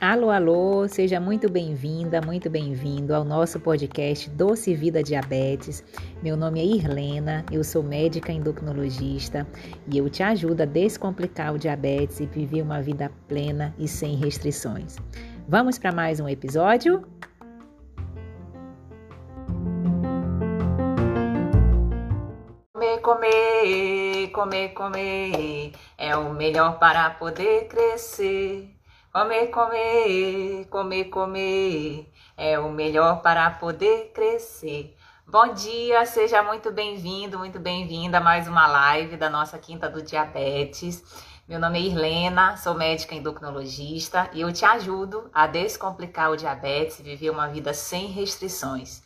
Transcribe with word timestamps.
Alô, 0.00 0.30
alô, 0.30 0.86
seja 0.86 1.18
muito 1.18 1.50
bem-vinda, 1.50 2.20
muito 2.20 2.48
bem-vindo 2.48 3.12
ao 3.12 3.24
nosso 3.24 3.58
podcast 3.58 4.30
Doce 4.30 4.72
Vida 4.72 5.02
Diabetes. 5.02 5.82
Meu 6.22 6.36
nome 6.36 6.60
é 6.60 6.64
Irlena, 6.64 7.44
eu 7.50 7.64
sou 7.64 7.82
médica 7.82 8.30
endocrinologista 8.30 9.44
e 9.90 9.98
eu 9.98 10.08
te 10.08 10.22
ajudo 10.22 10.60
a 10.60 10.66
descomplicar 10.66 11.52
o 11.52 11.58
diabetes 11.58 12.20
e 12.20 12.26
viver 12.26 12.62
uma 12.62 12.80
vida 12.80 13.10
plena 13.26 13.74
e 13.76 13.88
sem 13.88 14.14
restrições. 14.14 14.96
Vamos 15.48 15.76
para 15.76 15.90
mais 15.90 16.20
um 16.20 16.28
episódio? 16.28 17.04
Comer, 24.44 24.74
comer, 24.74 25.72
é 25.96 26.14
o 26.14 26.34
melhor 26.34 26.78
para 26.78 27.08
poder 27.08 27.66
crescer. 27.66 28.68
Comer, 29.10 29.46
comer, 29.46 30.66
comer, 30.68 31.04
comer 31.04 32.12
é 32.36 32.58
o 32.58 32.68
melhor 32.70 33.22
para 33.22 33.50
poder 33.52 34.10
crescer. 34.12 34.94
Bom 35.26 35.54
dia, 35.54 36.04
seja 36.04 36.42
muito 36.42 36.70
bem-vindo, 36.70 37.38
muito 37.38 37.58
bem-vinda 37.58 38.18
a 38.18 38.20
mais 38.20 38.46
uma 38.46 38.66
live 38.66 39.16
da 39.16 39.30
nossa 39.30 39.56
Quinta 39.56 39.88
do 39.88 40.02
Diabetes. 40.02 41.02
Meu 41.48 41.58
nome 41.58 41.78
é 41.78 41.82
Irlena, 41.82 42.58
sou 42.58 42.74
médica 42.74 43.14
endocrinologista 43.14 44.28
e 44.34 44.42
eu 44.42 44.52
te 44.52 44.66
ajudo 44.66 45.30
a 45.32 45.46
descomplicar 45.46 46.30
o 46.30 46.36
diabetes 46.36 46.98
e 46.98 47.02
viver 47.02 47.30
uma 47.30 47.48
vida 47.48 47.72
sem 47.72 48.08
restrições. 48.08 49.02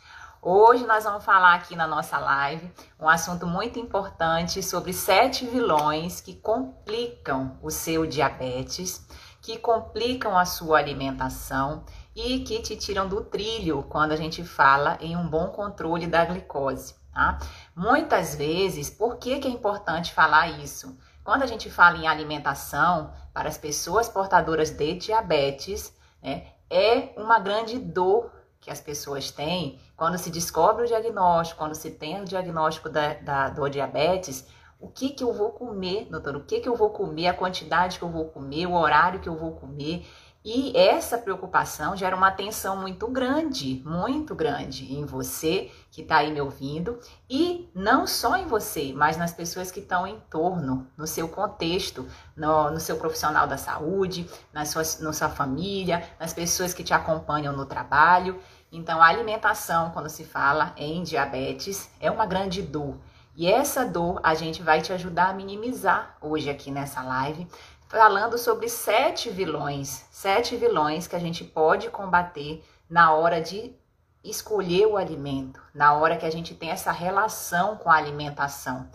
Hoje 0.50 0.86
nós 0.86 1.04
vamos 1.04 1.26
falar 1.26 1.56
aqui 1.56 1.76
na 1.76 1.86
nossa 1.86 2.18
live 2.18 2.72
um 2.98 3.06
assunto 3.06 3.46
muito 3.46 3.78
importante 3.78 4.62
sobre 4.62 4.94
sete 4.94 5.44
vilões 5.44 6.22
que 6.22 6.32
complicam 6.36 7.58
o 7.62 7.70
seu 7.70 8.06
diabetes 8.06 9.06
que 9.42 9.58
complicam 9.58 10.38
a 10.38 10.46
sua 10.46 10.78
alimentação 10.78 11.84
e 12.16 12.40
que 12.44 12.62
te 12.62 12.76
tiram 12.76 13.06
do 13.06 13.22
trilho 13.24 13.82
quando 13.90 14.12
a 14.12 14.16
gente 14.16 14.42
fala 14.42 14.96
em 15.02 15.14
um 15.14 15.28
bom 15.28 15.48
controle 15.48 16.06
da 16.06 16.24
glicose. 16.24 16.94
Tá? 17.12 17.38
Muitas 17.76 18.34
vezes, 18.34 18.88
por 18.88 19.18
que, 19.18 19.40
que 19.40 19.48
é 19.48 19.50
importante 19.50 20.14
falar 20.14 20.48
isso? 20.62 20.98
Quando 21.22 21.42
a 21.42 21.46
gente 21.46 21.68
fala 21.70 21.98
em 21.98 22.08
alimentação 22.08 23.12
para 23.34 23.50
as 23.50 23.58
pessoas 23.58 24.08
portadoras 24.08 24.70
de 24.70 24.94
diabetes, 24.94 25.94
né, 26.22 26.46
é 26.70 27.12
uma 27.18 27.38
grande 27.38 27.78
dor 27.78 28.37
que 28.60 28.70
as 28.70 28.80
pessoas 28.80 29.30
têm 29.30 29.78
quando 29.96 30.18
se 30.18 30.30
descobre 30.30 30.84
o 30.84 30.86
diagnóstico, 30.86 31.58
quando 31.58 31.74
se 31.74 31.90
tem 31.90 32.20
o 32.20 32.24
diagnóstico 32.24 32.88
da, 32.88 33.14
da, 33.14 33.48
do 33.48 33.68
diabetes, 33.68 34.46
o 34.80 34.88
que 34.88 35.10
que 35.10 35.24
eu 35.24 35.32
vou 35.32 35.50
comer, 35.50 36.06
doutor? 36.08 36.36
O 36.36 36.44
que 36.44 36.60
que 36.60 36.68
eu 36.68 36.76
vou 36.76 36.90
comer, 36.90 37.26
a 37.26 37.34
quantidade 37.34 37.98
que 37.98 38.04
eu 38.04 38.10
vou 38.10 38.26
comer, 38.26 38.66
o 38.66 38.74
horário 38.74 39.18
que 39.20 39.28
eu 39.28 39.36
vou 39.36 39.52
comer. 39.52 40.06
E 40.50 40.74
essa 40.74 41.18
preocupação 41.18 41.94
gera 41.94 42.16
uma 42.16 42.30
tensão 42.30 42.74
muito 42.74 43.06
grande, 43.06 43.82
muito 43.84 44.34
grande 44.34 44.90
em 44.90 45.04
você 45.04 45.70
que 45.90 46.00
está 46.00 46.16
aí 46.16 46.32
me 46.32 46.40
ouvindo 46.40 46.98
e 47.28 47.70
não 47.74 48.06
só 48.06 48.34
em 48.34 48.46
você, 48.46 48.94
mas 48.96 49.18
nas 49.18 49.30
pessoas 49.30 49.70
que 49.70 49.80
estão 49.80 50.06
em 50.06 50.18
torno, 50.30 50.86
no 50.96 51.06
seu 51.06 51.28
contexto, 51.28 52.08
no, 52.34 52.70
no 52.70 52.80
seu 52.80 52.96
profissional 52.96 53.46
da 53.46 53.58
saúde, 53.58 54.26
na 54.50 54.64
sua, 54.64 54.80
na 55.00 55.12
sua 55.12 55.28
família, 55.28 56.02
nas 56.18 56.32
pessoas 56.32 56.72
que 56.72 56.82
te 56.82 56.94
acompanham 56.94 57.54
no 57.54 57.66
trabalho. 57.66 58.40
Então, 58.72 59.02
a 59.02 59.06
alimentação, 59.06 59.90
quando 59.90 60.08
se 60.08 60.24
fala 60.24 60.72
em 60.78 61.02
diabetes, 61.02 61.90
é 62.00 62.10
uma 62.10 62.24
grande 62.24 62.62
dor. 62.62 62.96
E 63.36 63.46
essa 63.46 63.84
dor 63.84 64.18
a 64.24 64.34
gente 64.34 64.62
vai 64.64 64.80
te 64.80 64.92
ajudar 64.92 65.28
a 65.28 65.32
minimizar 65.32 66.16
hoje 66.20 66.50
aqui 66.50 66.72
nessa 66.72 67.02
live, 67.02 67.46
falando 67.88 68.36
sobre 68.36 68.68
sete 68.68 69.30
vilões, 69.30 70.04
sete 70.10 70.56
vilões 70.56 71.06
que 71.06 71.16
a 71.16 71.18
gente 71.18 71.42
pode 71.42 71.88
combater 71.88 72.62
na 72.88 73.12
hora 73.14 73.40
de 73.40 73.74
escolher 74.22 74.86
o 74.86 74.96
alimento, 74.96 75.60
na 75.74 75.94
hora 75.94 76.16
que 76.16 76.26
a 76.26 76.30
gente 76.30 76.54
tem 76.54 76.70
essa 76.70 76.92
relação 76.92 77.76
com 77.76 77.90
a 77.90 77.96
alimentação. 77.96 78.88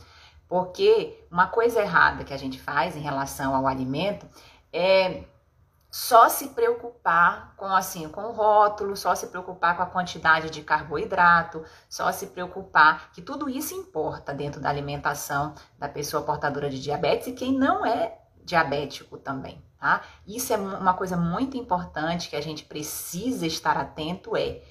Porque 0.48 1.26
uma 1.32 1.48
coisa 1.48 1.82
errada 1.82 2.24
que 2.24 2.34
a 2.34 2.38
gente 2.38 2.62
faz 2.62 2.96
em 2.96 3.00
relação 3.00 3.56
ao 3.56 3.66
alimento 3.66 4.28
é 4.72 5.24
só 5.90 6.28
se 6.30 6.50
preocupar 6.50 7.54
com 7.56 7.66
assim, 7.66 8.08
com 8.10 8.22
o 8.22 8.32
rótulo, 8.32 8.96
só 8.96 9.16
se 9.16 9.28
preocupar 9.28 9.76
com 9.76 9.84
a 9.84 9.88
quantidade 9.88 10.50
de 10.50 10.62
carboidrato, 10.62 11.64
só 11.90 12.12
se 12.12 12.28
preocupar 12.28 13.12
que 13.12 13.22
tudo 13.22 13.50
isso 13.50 13.74
importa 13.74 14.34
dentro 14.34 14.60
da 14.60 14.70
alimentação 14.70 15.54
da 15.80 15.88
pessoa 15.88 16.24
portadora 16.24 16.70
de 16.70 16.82
diabetes 16.82 17.28
e 17.28 17.34
quem 17.34 17.54
não 17.54 17.86
é 17.86 18.23
diabético 18.44 19.18
também, 19.18 19.64
tá? 19.80 20.02
Isso 20.28 20.54
é 20.54 20.58
uma 20.58 20.94
coisa 20.94 21.18
muito 21.18 21.58
importante 21.58 22.30
que 22.30 22.36
a 22.36 22.42
gente 22.42 22.66
precisa 22.66 23.46
estar 23.46 23.78
atento 23.78 24.36
é 24.36 24.62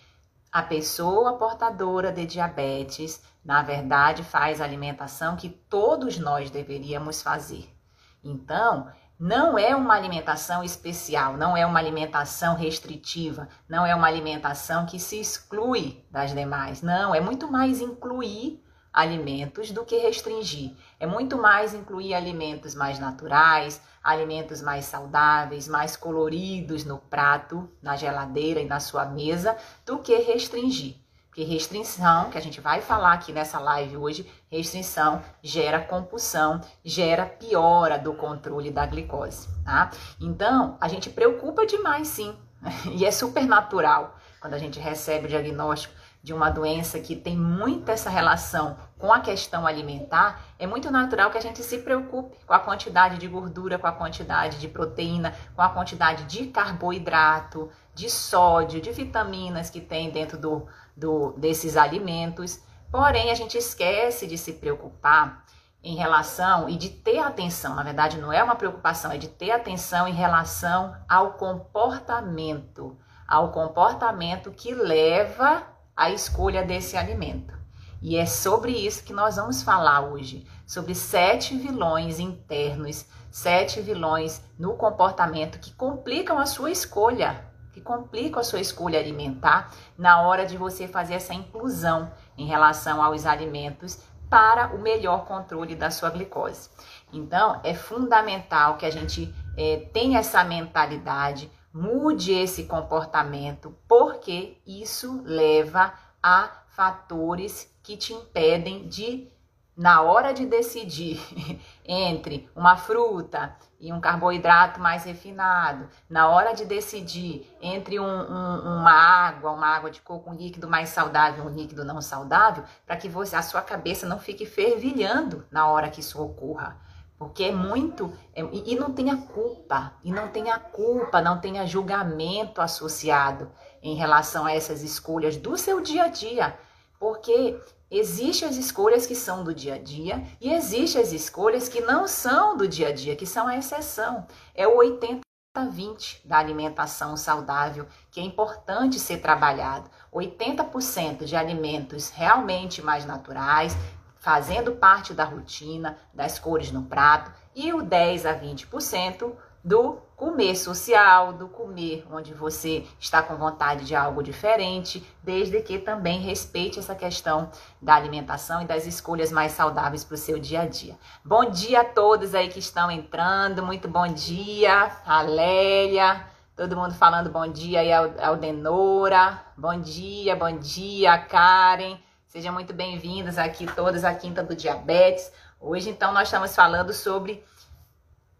a 0.52 0.62
pessoa 0.62 1.38
portadora 1.38 2.12
de 2.12 2.26
diabetes, 2.26 3.22
na 3.42 3.62
verdade, 3.62 4.22
faz 4.22 4.60
a 4.60 4.64
alimentação 4.64 5.34
que 5.34 5.48
todos 5.48 6.18
nós 6.18 6.50
deveríamos 6.50 7.22
fazer. 7.22 7.74
Então, 8.22 8.86
não 9.18 9.58
é 9.58 9.74
uma 9.74 9.94
alimentação 9.94 10.62
especial, 10.62 11.36
não 11.36 11.56
é 11.56 11.64
uma 11.64 11.78
alimentação 11.78 12.54
restritiva, 12.54 13.48
não 13.68 13.86
é 13.86 13.94
uma 13.94 14.06
alimentação 14.06 14.84
que 14.84 14.98
se 14.98 15.20
exclui 15.20 16.04
das 16.10 16.34
demais. 16.34 16.82
Não, 16.82 17.14
é 17.14 17.20
muito 17.20 17.50
mais 17.50 17.80
incluir 17.80 18.62
alimentos 18.92 19.70
do 19.70 19.84
que 19.84 19.96
restringir. 19.96 20.72
É 21.02 21.06
muito 21.06 21.36
mais 21.36 21.74
incluir 21.74 22.14
alimentos 22.14 22.76
mais 22.76 23.00
naturais, 23.00 23.82
alimentos 24.04 24.62
mais 24.62 24.84
saudáveis, 24.84 25.66
mais 25.66 25.96
coloridos 25.96 26.84
no 26.84 26.96
prato, 26.96 27.68
na 27.82 27.96
geladeira 27.96 28.60
e 28.60 28.68
na 28.68 28.78
sua 28.78 29.04
mesa, 29.04 29.56
do 29.84 29.98
que 29.98 30.16
restringir. 30.18 30.94
Porque 31.26 31.42
restrição, 31.42 32.30
que 32.30 32.38
a 32.38 32.40
gente 32.40 32.60
vai 32.60 32.80
falar 32.80 33.14
aqui 33.14 33.32
nessa 33.32 33.58
live 33.58 33.96
hoje, 33.96 34.30
restrição 34.48 35.20
gera 35.42 35.80
compulsão, 35.80 36.60
gera 36.84 37.26
piora 37.26 37.98
do 37.98 38.14
controle 38.14 38.70
da 38.70 38.86
glicose, 38.86 39.48
tá? 39.64 39.90
Então, 40.20 40.78
a 40.80 40.86
gente 40.86 41.10
preocupa 41.10 41.66
demais 41.66 42.06
sim, 42.06 42.32
e 42.94 43.04
é 43.04 43.10
super 43.10 43.44
natural 43.44 44.16
quando 44.40 44.54
a 44.54 44.58
gente 44.58 44.78
recebe 44.78 45.26
o 45.26 45.28
diagnóstico 45.28 45.94
de 46.22 46.32
uma 46.32 46.48
doença 46.48 47.00
que 47.00 47.16
tem 47.16 47.36
muita 47.36 47.92
essa 47.92 48.08
relação 48.08 48.76
com 49.02 49.12
a 49.12 49.18
questão 49.18 49.66
alimentar, 49.66 50.40
é 50.60 50.64
muito 50.64 50.88
natural 50.88 51.28
que 51.28 51.36
a 51.36 51.42
gente 51.42 51.60
se 51.64 51.78
preocupe 51.78 52.36
com 52.46 52.54
a 52.54 52.60
quantidade 52.60 53.18
de 53.18 53.26
gordura, 53.26 53.76
com 53.76 53.88
a 53.88 53.90
quantidade 53.90 54.60
de 54.60 54.68
proteína, 54.68 55.34
com 55.56 55.60
a 55.60 55.70
quantidade 55.70 56.22
de 56.22 56.46
carboidrato, 56.46 57.68
de 57.92 58.08
sódio, 58.08 58.80
de 58.80 58.92
vitaminas 58.92 59.70
que 59.70 59.80
tem 59.80 60.12
dentro 60.12 60.38
do, 60.38 60.68
do, 60.96 61.32
desses 61.32 61.76
alimentos. 61.76 62.62
Porém, 62.92 63.32
a 63.32 63.34
gente 63.34 63.58
esquece 63.58 64.24
de 64.24 64.38
se 64.38 64.52
preocupar 64.52 65.46
em 65.82 65.96
relação 65.96 66.68
e 66.68 66.76
de 66.76 66.88
ter 66.88 67.18
atenção, 67.18 67.74
na 67.74 67.82
verdade, 67.82 68.18
não 68.18 68.32
é 68.32 68.40
uma 68.40 68.54
preocupação, 68.54 69.10
é 69.10 69.18
de 69.18 69.26
ter 69.26 69.50
atenção 69.50 70.06
em 70.06 70.14
relação 70.14 70.94
ao 71.08 71.32
comportamento, 71.32 72.96
ao 73.26 73.50
comportamento 73.50 74.52
que 74.52 74.72
leva 74.72 75.64
à 75.96 76.08
escolha 76.10 76.62
desse 76.62 76.96
alimento. 76.96 77.61
E 78.02 78.16
é 78.16 78.26
sobre 78.26 78.72
isso 78.72 79.04
que 79.04 79.12
nós 79.12 79.36
vamos 79.36 79.62
falar 79.62 80.00
hoje, 80.00 80.46
sobre 80.66 80.94
sete 80.94 81.56
vilões 81.56 82.18
internos, 82.18 83.06
sete 83.30 83.80
vilões 83.80 84.42
no 84.58 84.74
comportamento 84.74 85.60
que 85.60 85.72
complicam 85.72 86.38
a 86.38 86.44
sua 86.44 86.70
escolha 86.70 87.50
que 87.72 87.80
complicam 87.80 88.38
a 88.38 88.44
sua 88.44 88.60
escolha 88.60 88.98
alimentar 88.98 89.72
na 89.96 90.22
hora 90.22 90.44
de 90.44 90.56
você 90.56 90.86
fazer 90.86 91.14
essa 91.14 91.34
inclusão 91.34 92.12
em 92.36 92.46
relação 92.46 93.02
aos 93.02 93.24
alimentos 93.24 93.98
para 94.28 94.74
o 94.74 94.78
melhor 94.78 95.24
controle 95.24 95.74
da 95.74 95.90
sua 95.90 96.10
glicose. 96.10 96.70
Então, 97.12 97.60
é 97.64 97.74
fundamental 97.74 98.76
que 98.76 98.86
a 98.86 98.90
gente 98.90 99.34
é, 99.56 99.88
tenha 99.92 100.20
essa 100.20 100.42
mentalidade, 100.44 101.50
mude 101.72 102.32
esse 102.32 102.64
comportamento, 102.64 103.74
porque 103.88 104.58
isso 104.66 105.22
leva 105.24 105.92
a 106.22 106.50
fatores 106.68 107.71
que 107.82 107.96
te 107.96 108.12
impedem 108.12 108.86
de 108.88 109.28
na 109.76 110.02
hora 110.02 110.32
de 110.32 110.46
decidir 110.46 111.20
entre 111.84 112.48
uma 112.54 112.76
fruta 112.76 113.56
e 113.80 113.92
um 113.92 114.00
carboidrato 114.00 114.78
mais 114.78 115.04
refinado, 115.04 115.88
na 116.08 116.28
hora 116.28 116.52
de 116.52 116.64
decidir 116.64 117.50
entre 117.60 117.98
um, 117.98 118.04
um, 118.04 118.78
uma 118.78 118.92
água, 118.92 119.50
uma 119.50 119.66
água 119.66 119.90
de 119.90 120.00
coco, 120.00 120.30
um 120.30 120.34
líquido 120.34 120.68
mais 120.68 120.90
saudável, 120.90 121.44
um 121.44 121.48
líquido 121.48 121.84
não 121.84 122.00
saudável, 122.00 122.64
para 122.86 122.96
que 122.96 123.08
você, 123.08 123.34
a 123.34 123.42
sua 123.42 123.60
cabeça 123.60 124.06
não 124.06 124.20
fique 124.20 124.46
fervilhando 124.46 125.44
na 125.50 125.66
hora 125.66 125.90
que 125.90 126.00
isso 126.00 126.22
ocorra. 126.22 126.78
Porque 127.18 127.44
é 127.44 127.52
muito. 127.52 128.12
É, 128.34 128.42
e 128.42 128.74
não 128.74 128.92
tenha 128.92 129.16
culpa, 129.16 129.92
e 130.02 130.10
não 130.10 130.28
tenha 130.28 130.58
culpa, 130.58 131.20
não 131.20 131.40
tenha 131.40 131.66
julgamento 131.66 132.60
associado 132.60 133.50
em 133.80 133.94
relação 133.94 134.44
a 134.44 134.52
essas 134.52 134.82
escolhas 134.82 135.36
do 135.36 135.56
seu 135.56 135.80
dia 135.80 136.04
a 136.04 136.08
dia. 136.08 136.56
Porque 137.02 137.60
existem 137.90 138.48
as 138.48 138.54
escolhas 138.54 139.06
que 139.06 139.16
são 139.16 139.42
do 139.42 139.52
dia 139.52 139.74
a 139.74 139.78
dia 139.78 140.22
e 140.40 140.52
existem 140.52 141.02
as 141.02 141.10
escolhas 141.10 141.68
que 141.68 141.80
não 141.80 142.06
são 142.06 142.56
do 142.56 142.68
dia 142.68 142.90
a 142.90 142.92
dia, 142.92 143.16
que 143.16 143.26
são 143.26 143.48
a 143.48 143.56
exceção. 143.56 144.24
É 144.54 144.68
o 144.68 144.76
80 144.76 145.20
20 145.68 146.22
da 146.24 146.38
alimentação 146.38 147.16
saudável, 147.16 147.88
que 148.08 148.20
é 148.20 148.22
importante 148.22 149.00
ser 149.00 149.18
trabalhado. 149.18 149.90
80% 150.14 151.24
de 151.24 151.34
alimentos 151.34 152.08
realmente 152.10 152.80
mais 152.80 153.04
naturais, 153.04 153.76
fazendo 154.20 154.76
parte 154.76 155.12
da 155.12 155.24
rotina, 155.24 155.98
das 156.14 156.38
cores 156.38 156.70
no 156.70 156.84
prato, 156.84 157.32
e 157.52 157.72
o 157.72 157.82
10 157.82 158.26
a 158.26 158.38
20% 158.38 159.32
do 159.64 159.98
comer 160.16 160.56
social, 160.56 161.32
do 161.32 161.48
comer 161.48 162.04
onde 162.10 162.32
você 162.32 162.86
está 162.98 163.22
com 163.22 163.36
vontade 163.36 163.84
de 163.84 163.94
algo 163.94 164.22
diferente, 164.22 165.04
desde 165.22 165.60
que 165.60 165.78
também 165.78 166.20
respeite 166.20 166.78
essa 166.78 166.94
questão 166.94 167.50
da 167.80 167.94
alimentação 167.94 168.62
e 168.62 168.64
das 168.64 168.86
escolhas 168.86 169.32
mais 169.32 169.52
saudáveis 169.52 170.04
para 170.04 170.14
o 170.14 170.18
seu 170.18 170.38
dia 170.38 170.62
a 170.62 170.66
dia. 170.66 170.96
Bom 171.24 171.50
dia 171.50 171.80
a 171.80 171.84
todos 171.84 172.34
aí 172.34 172.48
que 172.48 172.58
estão 172.58 172.90
entrando, 172.90 173.64
muito 173.64 173.88
bom 173.88 174.06
dia, 174.06 174.92
a 175.04 175.22
Lélia, 175.22 176.24
todo 176.56 176.76
mundo 176.76 176.94
falando 176.94 177.30
bom 177.30 177.46
dia 177.46 177.80
aí 177.80 177.92
ao 177.92 178.36
Denora, 178.36 179.42
bom 179.56 179.80
dia, 179.80 180.36
bom 180.36 180.56
dia, 180.56 181.18
Karen, 181.18 181.98
sejam 182.28 182.52
muito 182.52 182.72
bem-vindos 182.72 183.38
aqui 183.38 183.66
todas 183.66 184.04
à 184.04 184.14
Quinta 184.14 184.42
do 184.42 184.54
Diabetes. 184.54 185.32
Hoje 185.60 185.90
então 185.90 186.12
nós 186.12 186.28
estamos 186.28 186.54
falando 186.54 186.92
sobre 186.92 187.44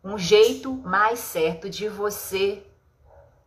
um 0.04 0.18
jeito 0.18 0.72
mais 0.74 1.18
certo 1.18 1.70
de 1.70 1.88
você 1.88 2.66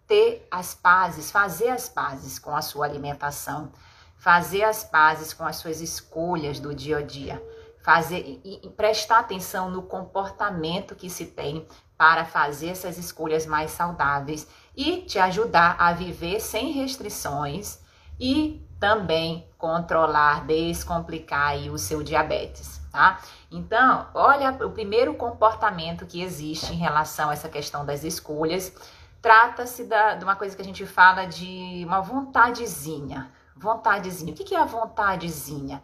ter 0.07 0.47
as 0.49 0.73
pazes, 0.73 1.31
fazer 1.31 1.69
as 1.69 1.89
pazes 1.89 2.39
com 2.39 2.55
a 2.55 2.61
sua 2.61 2.85
alimentação, 2.85 3.71
fazer 4.17 4.63
as 4.63 4.83
pazes 4.83 5.33
com 5.33 5.43
as 5.45 5.57
suas 5.57 5.81
escolhas 5.81 6.59
do 6.59 6.73
dia 6.73 6.99
a 6.99 7.01
dia, 7.01 7.43
fazer 7.83 8.19
e, 8.43 8.61
e 8.63 8.69
prestar 8.69 9.19
atenção 9.19 9.69
no 9.69 9.83
comportamento 9.83 10.95
que 10.95 11.09
se 11.09 11.25
tem 11.25 11.67
para 11.97 12.25
fazer 12.25 12.69
essas 12.69 12.97
escolhas 12.97 13.45
mais 13.45 13.71
saudáveis 13.71 14.47
e 14.75 15.01
te 15.01 15.19
ajudar 15.19 15.75
a 15.79 15.93
viver 15.93 16.39
sem 16.39 16.71
restrições 16.71 17.79
e 18.19 18.65
também 18.79 19.47
controlar, 19.57 20.45
descomplicar 20.45 21.57
o 21.69 21.77
seu 21.77 22.03
diabetes, 22.03 22.81
tá? 22.95 23.19
Então, 23.51 24.07
olha 24.13 24.51
o 24.65 24.71
primeiro 24.71 25.13
comportamento 25.15 26.05
que 26.05 26.21
existe 26.21 26.71
em 26.71 26.77
relação 26.77 27.29
a 27.29 27.33
essa 27.33 27.49
questão 27.49 27.85
das 27.85 28.05
escolhas. 28.05 28.73
Trata-se 29.21 29.83
de 29.83 30.23
uma 30.23 30.37
coisa 30.37 30.55
que 30.55 30.61
a 30.61 30.65
gente 30.65 30.85
fala 30.85 31.25
de 31.25 31.83
uma 31.85 31.99
vontadezinha. 31.99 33.29
Vontadezinha. 33.53 34.31
O 34.31 34.35
que 34.35 34.55
é 34.55 34.59
a 34.59 34.63
vontadezinha? 34.63 35.83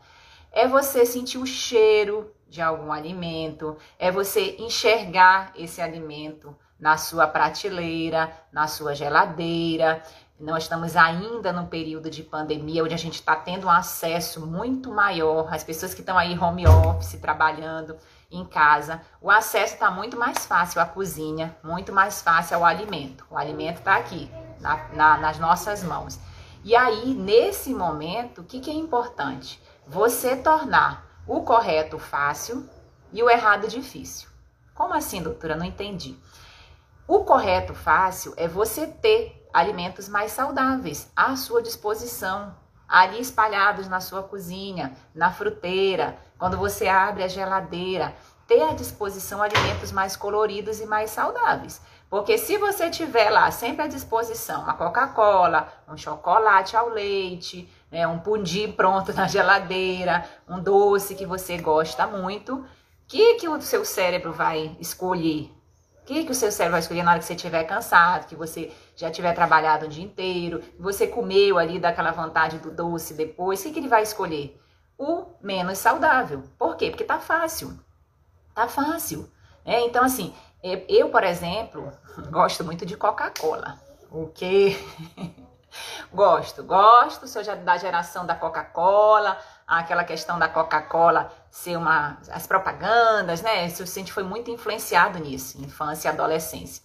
É 0.54 0.66
você 0.68 1.06
sentir 1.06 1.38
o 1.38 1.46
cheiro 1.46 2.32
de 2.48 2.62
algum 2.62 2.94
alimento, 2.94 3.78
é 4.00 4.10
você 4.10 4.56
enxergar 4.60 5.52
esse 5.56 5.82
alimento 5.82 6.56
na 6.80 6.98
sua 6.98 7.28
prateleira, 7.28 8.32
na 8.52 8.68
sua 8.68 8.96
geladeira, 8.96 10.02
nós 10.42 10.64
estamos 10.64 10.96
ainda 10.96 11.54
num 11.54 11.68
período 11.68 12.10
de 12.10 12.24
pandemia 12.24 12.84
onde 12.84 12.96
a 12.96 12.98
gente 12.98 13.16
está 13.16 13.36
tendo 13.36 13.68
um 13.68 13.70
acesso 13.70 14.46
muito 14.46 14.92
maior, 14.92 15.54
as 15.54 15.64
pessoas 15.64 15.94
que 15.94 16.02
estão 16.02 16.18
aí 16.18 16.38
home 16.38 16.68
office, 16.68 17.20
trabalhando 17.22 17.96
em 18.32 18.44
casa, 18.44 19.02
o 19.22 19.30
acesso 19.30 19.74
está 19.74 19.92
muito 19.92 20.18
mais 20.18 20.46
fácil 20.46 20.82
à 20.82 20.86
cozinha, 20.86 21.56
muito 21.64 21.94
mais 21.94 22.22
fácil 22.22 22.58
ao 22.58 22.66
alimento. 22.66 23.26
O 23.30 23.38
alimento 23.38 23.78
está 23.78 23.98
aqui, 23.98 24.32
na, 24.60 24.88
na, 24.94 25.18
nas 25.18 25.38
nossas 25.38 25.84
mãos. 25.84 26.20
E 26.64 26.76
aí, 26.76 27.14
nesse 27.14 27.74
momento, 27.74 28.42
o 28.42 28.44
que, 28.44 28.60
que 28.60 28.70
é 28.70 28.74
importante? 28.74 29.62
Você 29.86 30.36
tornar 30.36 31.06
o 31.28 31.42
correto 31.42 32.00
fácil 32.00 32.68
e 33.12 33.22
o 33.22 33.30
errado 33.30 33.68
difícil. 33.68 34.30
Como 34.74 34.94
assim, 34.94 35.22
doutora? 35.22 35.56
Não 35.56 35.66
entendi. 35.66 36.18
O 37.08 37.24
correto 37.24 37.74
fácil 37.74 38.34
é 38.38 38.48
você 38.48 38.88
ter 38.88 39.41
alimentos 39.54 40.08
mais 40.08 40.32
saudáveis 40.32 41.12
à 41.16 41.36
sua 41.36 41.62
disposição, 41.62 42.56
ali 42.88 43.20
espalhados 43.22 43.88
na 43.88 44.00
sua 44.00 44.24
cozinha, 44.24 44.94
na 45.14 45.32
fruteira, 45.32 46.18
quando 46.38 46.58
você 46.58 46.88
abre 46.88 47.24
a 47.24 47.28
geladeira, 47.28 48.14
ter 48.48 48.62
à 48.64 48.74
disposição 48.74 49.42
alimentos 49.42 49.92
mais 49.92 50.16
coloridos 50.16 50.82
e 50.82 50.86
mais 50.86 51.12
saudáveis. 51.12 51.82
Porque 52.10 52.38
se 52.38 52.58
você 52.58 52.90
tiver 52.90 53.30
lá 53.30 53.50
sempre 53.52 53.84
à 53.84 53.88
disposição 53.88 54.64
uma 54.64 54.74
Coca-Cola, 54.74 55.72
um 55.88 55.96
chocolate 55.96 56.76
ao 56.76 56.90
leite, 56.90 57.72
né, 57.90 58.06
um 58.06 58.20
pudim 58.20 58.70
pronto 58.74 59.14
na 59.16 59.30
geladeira, 59.30 60.28
um 60.46 60.60
doce 60.60 61.16
que 61.16 61.26
você 61.26 61.58
gosta 61.58 62.06
muito, 62.06 62.56
o 62.56 62.66
que, 63.08 63.36
que 63.36 63.48
o 63.48 63.62
seu 63.62 63.86
cérebro 63.86 64.34
vai 64.34 64.76
escolher? 64.82 65.50
O 66.02 66.06
que, 66.06 66.26
que 66.26 66.32
o 66.32 66.36
seu 66.36 66.52
cérebro 66.52 66.74
vai 66.74 66.82
escolher 66.82 67.04
na 67.04 67.12
hora 67.12 67.20
que 67.20 67.26
você 67.26 67.36
estiver 67.36 67.64
cansado, 67.64 68.28
que 68.28 68.36
você 68.36 68.70
já 69.02 69.10
tiver 69.10 69.34
trabalhado 69.34 69.86
o 69.86 69.90
dia 69.90 70.04
inteiro, 70.04 70.64
você 70.80 71.08
comeu 71.08 71.58
ali 71.58 71.80
daquela 71.80 72.12
vontade 72.12 72.60
do 72.60 72.72
doce 72.72 73.16
depois? 73.16 73.60
O 73.66 73.72
que, 73.72 73.80
ele 73.80 73.88
vai 73.88 74.04
escolher? 74.04 74.60
O 74.98 75.26
menos 75.42 75.80
saudável. 75.80 76.44
Por 76.58 76.76
quê? 76.76 76.92
Porque 76.92 77.04
tá 77.04 77.20
fácil. 77.20 77.78
Tá 78.54 78.68
fácil. 78.68 79.30
É, 79.66 79.82
então, 79.82 80.04
assim, 80.04 80.34
eu, 80.88 81.10
por 81.10 81.24
exemplo, 81.24 81.92
gosto 82.30 82.64
muito 82.64 82.86
de 82.86 82.96
Coca-Cola. 82.96 83.80
O 84.12 84.28
quê? 84.28 84.78
gosto, 86.14 86.64
gosto, 86.64 87.28
sou 87.28 87.42
da 87.44 87.78
geração 87.78 88.26
da 88.26 88.36
Coca-Cola, 88.36 89.36
aquela 89.66 90.04
questão 90.04 90.38
da 90.38 90.48
Coca-Cola 90.48 91.32
ser 91.50 91.76
uma. 91.76 92.20
as 92.30 92.46
propagandas, 92.46 93.42
né? 93.42 93.66
Isso, 93.66 93.82
a 93.82 93.86
gente 93.86 94.14
foi 94.14 94.24
muito 94.24 94.52
influenciado 94.52 95.18
nisso, 95.18 95.60
infância 95.60 96.10
e 96.10 96.12
adolescência. 96.12 96.84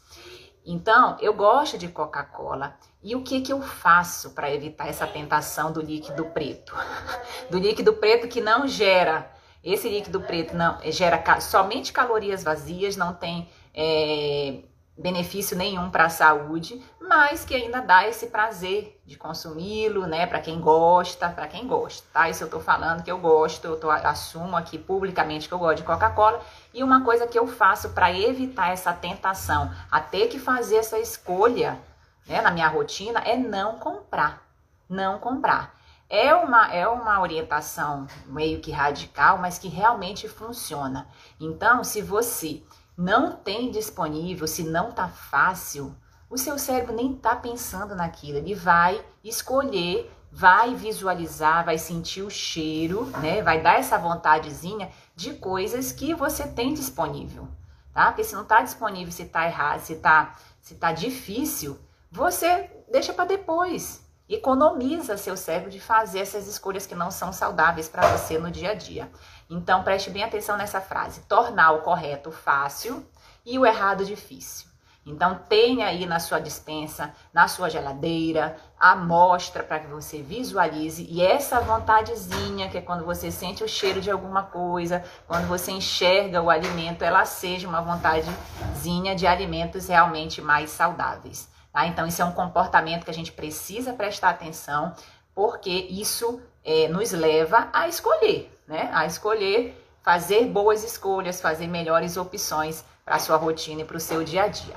Então, 0.66 1.16
eu 1.20 1.32
gosto 1.32 1.78
de 1.78 1.86
Coca-Cola. 1.86 2.76
E 3.00 3.14
o 3.14 3.22
que, 3.22 3.40
que 3.40 3.52
eu 3.52 3.62
faço 3.62 4.30
para 4.30 4.52
evitar 4.52 4.88
essa 4.88 5.06
tentação 5.06 5.72
do 5.72 5.80
líquido 5.80 6.24
preto? 6.26 6.74
Do 7.48 7.58
líquido 7.58 7.92
preto 7.92 8.26
que 8.26 8.40
não 8.40 8.66
gera. 8.66 9.30
Esse 9.62 9.88
líquido 9.88 10.20
preto 10.20 10.56
não 10.56 10.78
gera 10.90 11.40
somente 11.40 11.92
calorias 11.92 12.42
vazias, 12.42 12.96
não 12.96 13.14
tem. 13.14 13.48
É, 13.72 14.58
benefício 14.96 15.56
nenhum 15.56 15.90
para 15.90 16.06
a 16.06 16.10
saúde, 16.10 16.82
mas 17.00 17.44
que 17.44 17.54
ainda 17.54 17.80
dá 17.80 18.08
esse 18.08 18.28
prazer 18.28 19.00
de 19.04 19.16
consumi-lo, 19.16 20.06
né, 20.06 20.26
para 20.26 20.40
quem 20.40 20.60
gosta, 20.60 21.28
para 21.28 21.46
quem 21.46 21.66
gosta, 21.66 22.06
tá? 22.12 22.28
Isso 22.28 22.42
eu 22.42 22.50
tô 22.50 22.58
falando 22.58 23.02
que 23.02 23.10
eu 23.10 23.18
gosto, 23.18 23.64
eu 23.66 23.78
tô, 23.78 23.90
assumo 23.90 24.56
aqui 24.56 24.78
publicamente 24.78 25.48
que 25.48 25.54
eu 25.54 25.58
gosto 25.58 25.78
de 25.78 25.82
Coca-Cola, 25.84 26.40
e 26.72 26.82
uma 26.82 27.04
coisa 27.04 27.26
que 27.26 27.38
eu 27.38 27.46
faço 27.46 27.90
para 27.90 28.12
evitar 28.12 28.70
essa 28.70 28.92
tentação, 28.92 29.70
a 29.90 30.00
ter 30.00 30.28
que 30.28 30.38
fazer 30.38 30.76
essa 30.76 30.98
escolha, 30.98 31.78
né, 32.26 32.40
na 32.40 32.50
minha 32.50 32.68
rotina, 32.68 33.20
é 33.20 33.36
não 33.36 33.78
comprar, 33.78 34.42
não 34.88 35.18
comprar. 35.18 35.76
É 36.08 36.32
uma, 36.34 36.72
é 36.72 36.86
uma 36.86 37.20
orientação 37.20 38.06
meio 38.26 38.60
que 38.60 38.70
radical, 38.70 39.38
mas 39.38 39.58
que 39.58 39.66
realmente 39.66 40.28
funciona. 40.28 41.08
Então, 41.40 41.82
se 41.82 42.00
você 42.00 42.62
não 42.96 43.32
tem 43.32 43.70
disponível, 43.70 44.46
se 44.46 44.62
não 44.62 44.90
tá 44.90 45.08
fácil, 45.08 45.94
o 46.30 46.38
seu 46.38 46.58
cérebro 46.58 46.94
nem 46.94 47.14
tá 47.14 47.36
pensando 47.36 47.94
naquilo. 47.94 48.38
Ele 48.38 48.54
vai 48.54 49.04
escolher, 49.22 50.10
vai 50.32 50.74
visualizar, 50.74 51.64
vai 51.64 51.78
sentir 51.78 52.22
o 52.22 52.30
cheiro, 52.30 53.06
né? 53.20 53.42
Vai 53.42 53.60
dar 53.62 53.78
essa 53.78 53.98
vontadezinha 53.98 54.90
de 55.14 55.34
coisas 55.34 55.92
que 55.92 56.14
você 56.14 56.46
tem 56.46 56.72
disponível, 56.72 57.46
tá? 57.92 58.06
Porque 58.06 58.24
se 58.24 58.34
não 58.34 58.44
tá 58.44 58.62
disponível, 58.62 59.12
se 59.12 59.26
tá 59.26 59.46
errado, 59.46 59.80
se 59.80 59.96
tá, 59.96 60.34
se 60.60 60.74
tá 60.74 60.92
difícil, 60.92 61.78
você 62.10 62.70
deixa 62.90 63.12
para 63.12 63.26
depois. 63.26 64.05
Economiza 64.28 65.16
seu 65.16 65.36
cérebro 65.36 65.70
de 65.70 65.78
fazer 65.78 66.18
essas 66.18 66.48
escolhas 66.48 66.84
que 66.84 66.96
não 66.96 67.12
são 67.12 67.32
saudáveis 67.32 67.88
para 67.88 68.08
você 68.08 68.38
no 68.38 68.50
dia 68.50 68.72
a 68.72 68.74
dia. 68.74 69.08
Então 69.48 69.84
preste 69.84 70.10
bem 70.10 70.24
atenção 70.24 70.56
nessa 70.56 70.80
frase: 70.80 71.20
tornar 71.28 71.72
o 71.72 71.82
correto 71.82 72.32
fácil 72.32 73.06
e 73.44 73.56
o 73.56 73.64
errado 73.64 74.04
difícil. 74.04 74.66
Então 75.06 75.38
tenha 75.48 75.86
aí 75.86 76.04
na 76.04 76.18
sua 76.18 76.40
dispensa, 76.40 77.14
na 77.32 77.46
sua 77.46 77.70
geladeira, 77.70 78.56
a 78.78 78.90
amostra 78.90 79.62
para 79.62 79.78
que 79.78 79.86
você 79.86 80.20
visualize 80.20 81.06
e 81.08 81.22
essa 81.22 81.60
vontadezinha, 81.60 82.68
que 82.68 82.78
é 82.78 82.80
quando 82.80 83.04
você 83.04 83.30
sente 83.30 83.62
o 83.62 83.68
cheiro 83.68 84.00
de 84.00 84.10
alguma 84.10 84.42
coisa, 84.42 85.04
quando 85.28 85.46
você 85.46 85.70
enxerga 85.70 86.42
o 86.42 86.50
alimento, 86.50 87.04
ela 87.04 87.24
seja 87.24 87.68
uma 87.68 87.80
vontadezinha 87.80 89.14
de 89.14 89.28
alimentos 89.28 89.86
realmente 89.86 90.42
mais 90.42 90.70
saudáveis. 90.70 91.48
Tá? 91.76 91.86
Então, 91.86 92.06
isso 92.06 92.22
é 92.22 92.24
um 92.24 92.32
comportamento 92.32 93.04
que 93.04 93.10
a 93.10 93.14
gente 93.14 93.32
precisa 93.32 93.92
prestar 93.92 94.30
atenção, 94.30 94.94
porque 95.34 95.70
isso 95.90 96.40
é, 96.64 96.88
nos 96.88 97.12
leva 97.12 97.68
a 97.70 97.86
escolher, 97.86 98.50
né? 98.66 98.88
A 98.94 99.04
escolher 99.04 99.78
fazer 100.02 100.46
boas 100.46 100.82
escolhas, 100.82 101.38
fazer 101.38 101.66
melhores 101.66 102.16
opções 102.16 102.82
para 103.04 103.16
a 103.16 103.18
sua 103.18 103.36
rotina 103.36 103.82
e 103.82 103.84
para 103.84 103.98
o 103.98 104.00
seu 104.00 104.24
dia 104.24 104.44
a 104.44 104.48
dia. 104.48 104.76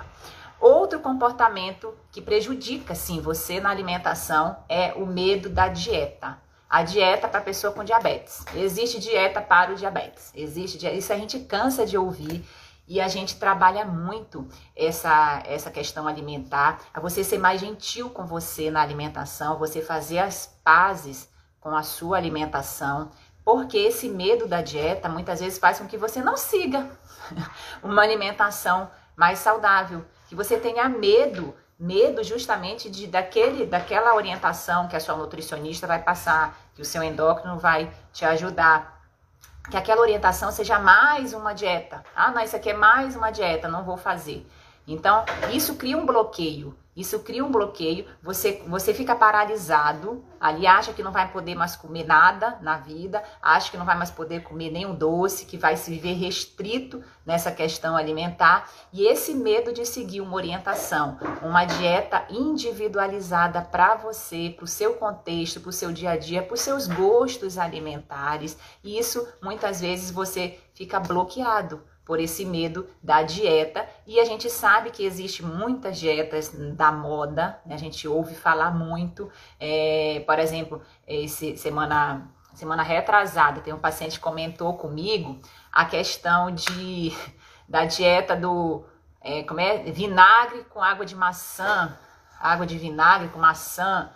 Outro 0.59 0.99
comportamento 0.99 1.97
que 2.11 2.21
prejudica, 2.21 2.93
sim, 2.93 3.21
você 3.21 3.61
na 3.61 3.69
alimentação 3.69 4.57
é 4.67 4.91
o 4.93 5.05
medo 5.05 5.47
da 5.47 5.69
dieta. 5.69 6.37
a 6.69 6.83
dieta 6.83 7.29
para 7.29 7.39
pessoa 7.39 7.71
com 7.71 7.81
diabetes. 7.81 8.45
Existe 8.53 8.99
dieta 8.99 9.41
para 9.41 9.71
o 9.71 9.75
diabetes. 9.75 10.33
Existe 10.35 10.85
isso 10.85 11.13
a 11.13 11.17
gente 11.17 11.39
cansa 11.39 11.85
de 11.85 11.97
ouvir 11.97 12.45
e 12.89 12.99
a 12.99 13.07
gente 13.07 13.37
trabalha 13.37 13.85
muito 13.85 14.49
essa 14.75 15.43
essa 15.45 15.69
questão 15.69 16.07
alimentar, 16.07 16.79
a 16.91 16.99
você 16.99 17.23
ser 17.23 17.37
mais 17.37 17.61
gentil 17.61 18.09
com 18.09 18.25
você 18.25 18.71
na 18.71 18.81
alimentação, 18.81 19.59
você 19.59 19.79
fazer 19.79 20.17
as 20.17 20.59
pazes 20.63 21.29
com 21.59 21.75
a 21.75 21.83
sua 21.83 22.17
alimentação, 22.17 23.11
porque 23.45 23.77
esse 23.77 24.09
medo 24.09 24.47
da 24.47 24.61
dieta 24.61 25.07
muitas 25.07 25.39
vezes 25.39 25.59
faz 25.59 25.77
com 25.77 25.87
que 25.87 25.97
você 25.97 26.21
não 26.21 26.35
siga 26.35 26.89
uma 27.83 28.01
alimentação 28.01 28.89
mais 29.15 29.37
saudável, 29.37 30.03
que 30.27 30.35
você 30.35 30.57
tenha 30.57 30.89
medo 30.89 31.53
medo 31.79 32.21
justamente 32.25 32.89
de 32.89 33.07
daquele 33.07 33.65
daquela 33.65 34.13
orientação 34.13 34.89
que 34.89 34.97
a 34.97 34.99
sua 34.99 35.15
nutricionista 35.15 35.87
vai 35.87 36.01
passar, 36.01 36.57
que 36.75 36.81
o 36.81 36.85
seu 36.85 37.01
endócrino 37.01 37.57
vai 37.57 37.89
te 38.11 38.25
ajudar. 38.25 38.98
Que 39.69 39.77
aquela 39.77 40.01
orientação 40.01 40.51
seja 40.51 40.79
mais 40.79 41.33
uma 41.33 41.53
dieta. 41.53 42.03
Ah, 42.15 42.31
não, 42.31 42.41
isso 42.41 42.55
aqui 42.55 42.71
é 42.71 42.73
mais 42.73 43.15
uma 43.15 43.29
dieta, 43.29 43.67
não 43.67 43.83
vou 43.83 43.97
fazer. 43.97 44.45
Então, 44.87 45.23
isso 45.51 45.75
cria 45.75 45.97
um 45.97 46.05
bloqueio. 46.05 46.75
Isso 46.99 47.19
cria 47.19 47.45
um 47.45 47.49
bloqueio, 47.49 48.05
você, 48.21 48.61
você 48.67 48.93
fica 48.93 49.15
paralisado, 49.15 50.21
ali 50.37 50.67
acha 50.67 50.91
que 50.91 51.01
não 51.01 51.13
vai 51.13 51.31
poder 51.31 51.55
mais 51.55 51.73
comer 51.73 52.03
nada 52.05 52.59
na 52.61 52.75
vida, 52.75 53.23
acha 53.41 53.71
que 53.71 53.77
não 53.77 53.85
vai 53.85 53.97
mais 53.97 54.11
poder 54.11 54.43
comer 54.43 54.69
nenhum 54.69 54.93
doce, 54.93 55.45
que 55.45 55.55
vai 55.55 55.77
se 55.77 55.89
viver 55.89 56.15
restrito 56.15 57.01
nessa 57.25 57.53
questão 57.53 57.95
alimentar, 57.95 58.69
e 58.91 59.07
esse 59.07 59.33
medo 59.33 59.71
de 59.71 59.85
seguir 59.85 60.19
uma 60.19 60.35
orientação, 60.35 61.17
uma 61.41 61.63
dieta 61.63 62.25
individualizada 62.29 63.61
para 63.61 63.95
você, 63.95 64.53
para 64.53 64.65
o 64.65 64.67
seu 64.67 64.95
contexto, 64.95 65.61
para 65.61 65.69
o 65.69 65.73
seu 65.73 65.93
dia 65.93 66.11
a 66.11 66.17
dia, 66.17 66.43
para 66.43 66.55
os 66.55 66.59
seus 66.59 66.85
gostos 66.85 67.57
alimentares, 67.57 68.57
e 68.83 68.99
isso 68.99 69.25
muitas 69.41 69.79
vezes 69.79 70.11
você 70.11 70.59
fica 70.73 70.99
bloqueado 70.99 71.81
por 72.09 72.19
esse 72.19 72.43
medo 72.43 72.89
da 73.03 73.21
dieta. 73.21 73.87
E 74.07 74.19
a 74.19 74.25
gente 74.25 74.49
sabe 74.49 74.89
que 74.89 75.05
existe 75.05 75.45
muitas 75.45 75.99
dietas 75.99 76.49
da 76.73 76.91
moda, 76.91 77.61
né? 77.63 77.75
a 77.75 77.77
gente 77.77 78.07
ouve 78.07 78.33
falar 78.33 78.71
muito. 78.71 79.31
É, 79.59 80.23
por 80.25 80.39
exemplo, 80.39 80.81
esse 81.07 81.55
semana 81.55 82.27
semana 82.55 82.81
retrasada, 82.81 83.61
tem 83.61 83.71
um 83.71 83.77
paciente 83.77 84.13
que 84.13 84.23
comentou 84.23 84.73
comigo 84.73 85.39
a 85.71 85.85
questão 85.85 86.49
de 86.49 87.15
da 87.69 87.85
dieta 87.85 88.35
do 88.35 88.83
é, 89.21 89.43
como 89.43 89.59
é 89.59 89.83
vinagre 89.83 90.63
com 90.63 90.81
água 90.81 91.05
de 91.05 91.15
maçã, 91.15 91.95
água 92.39 92.65
de 92.65 92.75
vinagre 92.75 93.29
com 93.29 93.37
maçã. 93.37 94.09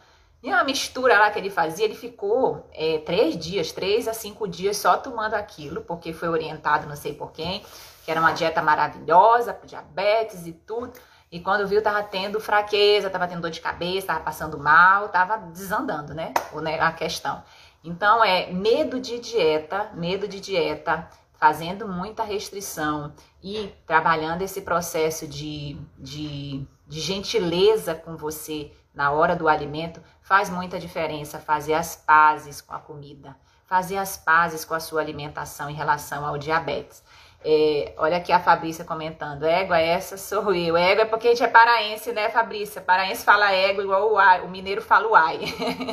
E 0.43 0.49
uma 0.49 0.65
mistura 0.65 1.17
lá 1.17 1.31
que 1.31 1.39
ele 1.39 1.49
fazia, 1.49 1.85
ele 1.85 1.95
ficou 1.95 2.69
é, 2.73 2.97
três 2.99 3.37
dias, 3.37 3.71
três 3.71 4.09
a 4.09 4.13
cinco 4.13 4.45
dias 4.45 4.75
só 4.75 4.97
tomando 4.97 5.35
aquilo, 5.35 5.81
porque 5.81 6.11
foi 6.11 6.27
orientado 6.27 6.85
não 6.85 6.97
sei 6.97 7.13
por 7.13 7.31
quem, 7.31 7.63
que 8.03 8.11
era 8.11 8.19
uma 8.19 8.33
dieta 8.33 8.61
maravilhosa 8.61 9.57
diabetes 9.63 10.45
e 10.45 10.51
tudo. 10.51 10.91
E 11.31 11.39
quando 11.39 11.65
viu, 11.65 11.81
tava 11.81 12.03
tendo 12.03 12.41
fraqueza, 12.41 13.09
tava 13.09 13.25
tendo 13.25 13.41
dor 13.41 13.51
de 13.51 13.61
cabeça, 13.61 14.07
tava 14.07 14.19
passando 14.19 14.59
mal, 14.59 15.07
tava 15.07 15.37
desandando, 15.37 16.13
né? 16.13 16.33
A 16.79 16.91
questão. 16.91 17.41
Então, 17.81 18.21
é 18.23 18.51
medo 18.51 18.99
de 18.99 19.19
dieta, 19.19 19.91
medo 19.93 20.27
de 20.27 20.41
dieta, 20.41 21.07
fazendo 21.39 21.87
muita 21.87 22.21
restrição 22.23 23.13
e 23.41 23.73
trabalhando 23.87 24.41
esse 24.41 24.61
processo 24.61 25.25
de, 25.25 25.77
de, 25.97 26.67
de 26.85 26.99
gentileza 26.99 27.95
com 27.95 28.15
você 28.15 28.71
na 28.93 29.11
hora 29.11 29.35
do 29.35 29.47
alimento, 29.47 30.01
faz 30.23 30.49
muita 30.49 30.79
diferença 30.79 31.37
fazer 31.37 31.73
as 31.73 31.95
pazes 31.95 32.61
com 32.61 32.73
a 32.73 32.79
comida, 32.79 33.35
fazer 33.67 33.97
as 33.97 34.17
pazes 34.17 34.65
com 34.65 34.73
a 34.73 34.79
sua 34.79 35.01
alimentação 35.01 35.69
em 35.69 35.75
relação 35.75 36.25
ao 36.25 36.37
diabetes. 36.37 37.03
É, 37.45 37.93
olha 37.97 38.15
aqui 38.15 38.31
a 38.31 38.39
Fabrícia 38.39 38.85
comentando, 38.85 39.43
égua, 39.43 39.77
essa 39.77 40.17
sou 40.17 40.55
eu. 40.55 40.77
Égua 40.77 41.03
é 41.03 41.05
porque 41.05 41.27
a 41.27 41.31
gente 41.31 41.43
é 41.43 41.47
paraense, 41.47 42.13
né, 42.13 42.29
Fabrícia? 42.29 42.81
Paraense 42.81 43.25
fala 43.25 43.51
égua 43.51 43.83
igual 43.83 44.13
o, 44.13 44.17
ai, 44.17 44.41
o 44.41 44.47
mineiro 44.47 44.81
fala 44.81 45.07
o 45.07 45.15
ai. 45.15 45.39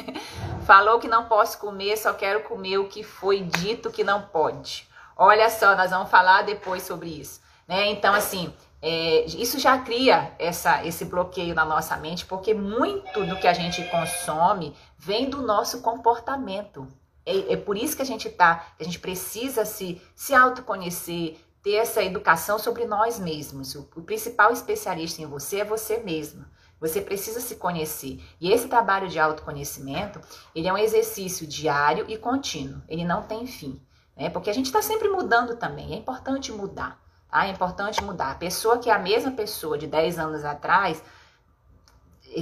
Falou 0.64 1.00
que 1.00 1.08
não 1.08 1.24
posso 1.24 1.58
comer, 1.58 1.96
só 1.96 2.12
quero 2.12 2.42
comer 2.44 2.78
o 2.78 2.86
que 2.86 3.02
foi 3.02 3.40
dito 3.40 3.90
que 3.90 4.04
não 4.04 4.22
pode. 4.22 4.88
Olha 5.16 5.50
só, 5.50 5.74
nós 5.74 5.90
vamos 5.90 6.08
falar 6.08 6.42
depois 6.42 6.84
sobre 6.84 7.08
isso. 7.08 7.40
Né? 7.66 7.90
Então, 7.90 8.14
assim, 8.14 8.54
é, 8.82 9.26
isso 9.26 9.58
já 9.58 9.78
cria 9.78 10.34
essa, 10.38 10.84
esse 10.86 11.04
bloqueio 11.04 11.54
na 11.54 11.64
nossa 11.64 11.96
mente, 11.96 12.24
porque 12.24 12.54
muito 12.54 13.26
do 13.26 13.36
que 13.36 13.46
a 13.46 13.52
gente 13.52 13.82
consome 13.84 14.74
vem 14.98 15.28
do 15.28 15.42
nosso 15.42 15.82
comportamento. 15.82 16.88
É, 17.26 17.52
é 17.52 17.56
por 17.56 17.76
isso 17.76 17.94
que 17.94 18.02
a 18.02 18.06
gente 18.06 18.30
tá, 18.30 18.72
a 18.78 18.84
gente 18.84 18.98
precisa 18.98 19.64
se, 19.64 20.00
se 20.16 20.34
autoconhecer, 20.34 21.38
ter 21.62 21.74
essa 21.74 22.02
educação 22.02 22.58
sobre 22.58 22.86
nós 22.86 23.18
mesmos. 23.18 23.74
O, 23.74 23.88
o 23.96 24.02
principal 24.02 24.50
especialista 24.50 25.20
em 25.20 25.26
você 25.26 25.60
é 25.60 25.64
você 25.64 25.98
mesmo. 25.98 26.46
Você 26.80 27.02
precisa 27.02 27.40
se 27.40 27.56
conhecer. 27.56 28.24
E 28.40 28.50
esse 28.50 28.66
trabalho 28.66 29.06
de 29.08 29.18
autoconhecimento, 29.18 30.18
ele 30.54 30.66
é 30.66 30.72
um 30.72 30.78
exercício 30.78 31.46
diário 31.46 32.06
e 32.08 32.16
contínuo. 32.16 32.80
Ele 32.88 33.04
não 33.04 33.22
tem 33.22 33.46
fim. 33.46 33.78
Né? 34.16 34.30
Porque 34.30 34.48
a 34.48 34.54
gente 34.54 34.66
está 34.66 34.80
sempre 34.80 35.08
mudando 35.08 35.56
também. 35.56 35.92
É 35.92 35.96
importante 35.96 36.50
mudar. 36.50 36.99
Tá? 37.30 37.46
É 37.46 37.50
importante 37.50 38.02
mudar. 38.02 38.32
A 38.32 38.34
pessoa 38.34 38.78
que 38.78 38.90
é 38.90 38.92
a 38.92 38.98
mesma 38.98 39.30
pessoa 39.30 39.78
de 39.78 39.86
10 39.86 40.18
anos 40.18 40.44
atrás, 40.44 41.02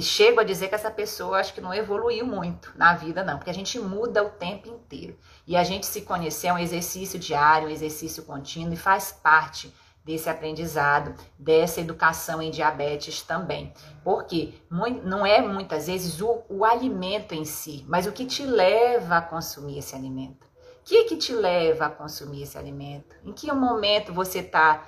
chego 0.01 0.39
a 0.39 0.43
dizer 0.43 0.67
que 0.67 0.75
essa 0.75 0.91
pessoa 0.91 1.39
acho 1.39 1.53
que 1.53 1.61
não 1.61 1.73
evoluiu 1.73 2.25
muito 2.25 2.71
na 2.75 2.93
vida, 2.93 3.23
não, 3.23 3.37
porque 3.37 3.49
a 3.49 3.53
gente 3.53 3.79
muda 3.79 4.23
o 4.23 4.29
tempo 4.29 4.69
inteiro. 4.69 5.17
E 5.47 5.55
a 5.57 5.63
gente 5.63 5.85
se 5.85 6.01
conhecer 6.01 6.47
é 6.47 6.53
um 6.53 6.59
exercício 6.59 7.17
diário, 7.17 7.67
um 7.67 7.71
exercício 7.71 8.23
contínuo 8.23 8.73
e 8.73 8.77
faz 8.77 9.11
parte 9.11 9.73
desse 10.03 10.29
aprendizado, 10.29 11.13
dessa 11.37 11.81
educação 11.81 12.41
em 12.41 12.51
diabetes 12.51 13.21
também. 13.21 13.73
Porque 14.03 14.53
não 14.69 15.25
é 15.25 15.41
muitas 15.41 15.87
vezes 15.87 16.21
o, 16.21 16.43
o 16.49 16.63
alimento 16.63 17.33
em 17.33 17.45
si, 17.45 17.85
mas 17.87 18.07
o 18.07 18.11
que 18.11 18.25
te 18.25 18.43
leva 18.43 19.17
a 19.17 19.21
consumir 19.21 19.79
esse 19.79 19.95
alimento. 19.95 20.48
Que, 20.89 21.03
que 21.03 21.17
te 21.17 21.33
leva 21.33 21.85
a 21.85 21.89
consumir 21.91 22.41
esse 22.41 22.57
alimento? 22.57 23.15
Em 23.23 23.31
que 23.31 23.51
momento 23.51 24.11
você 24.11 24.39
está 24.39 24.81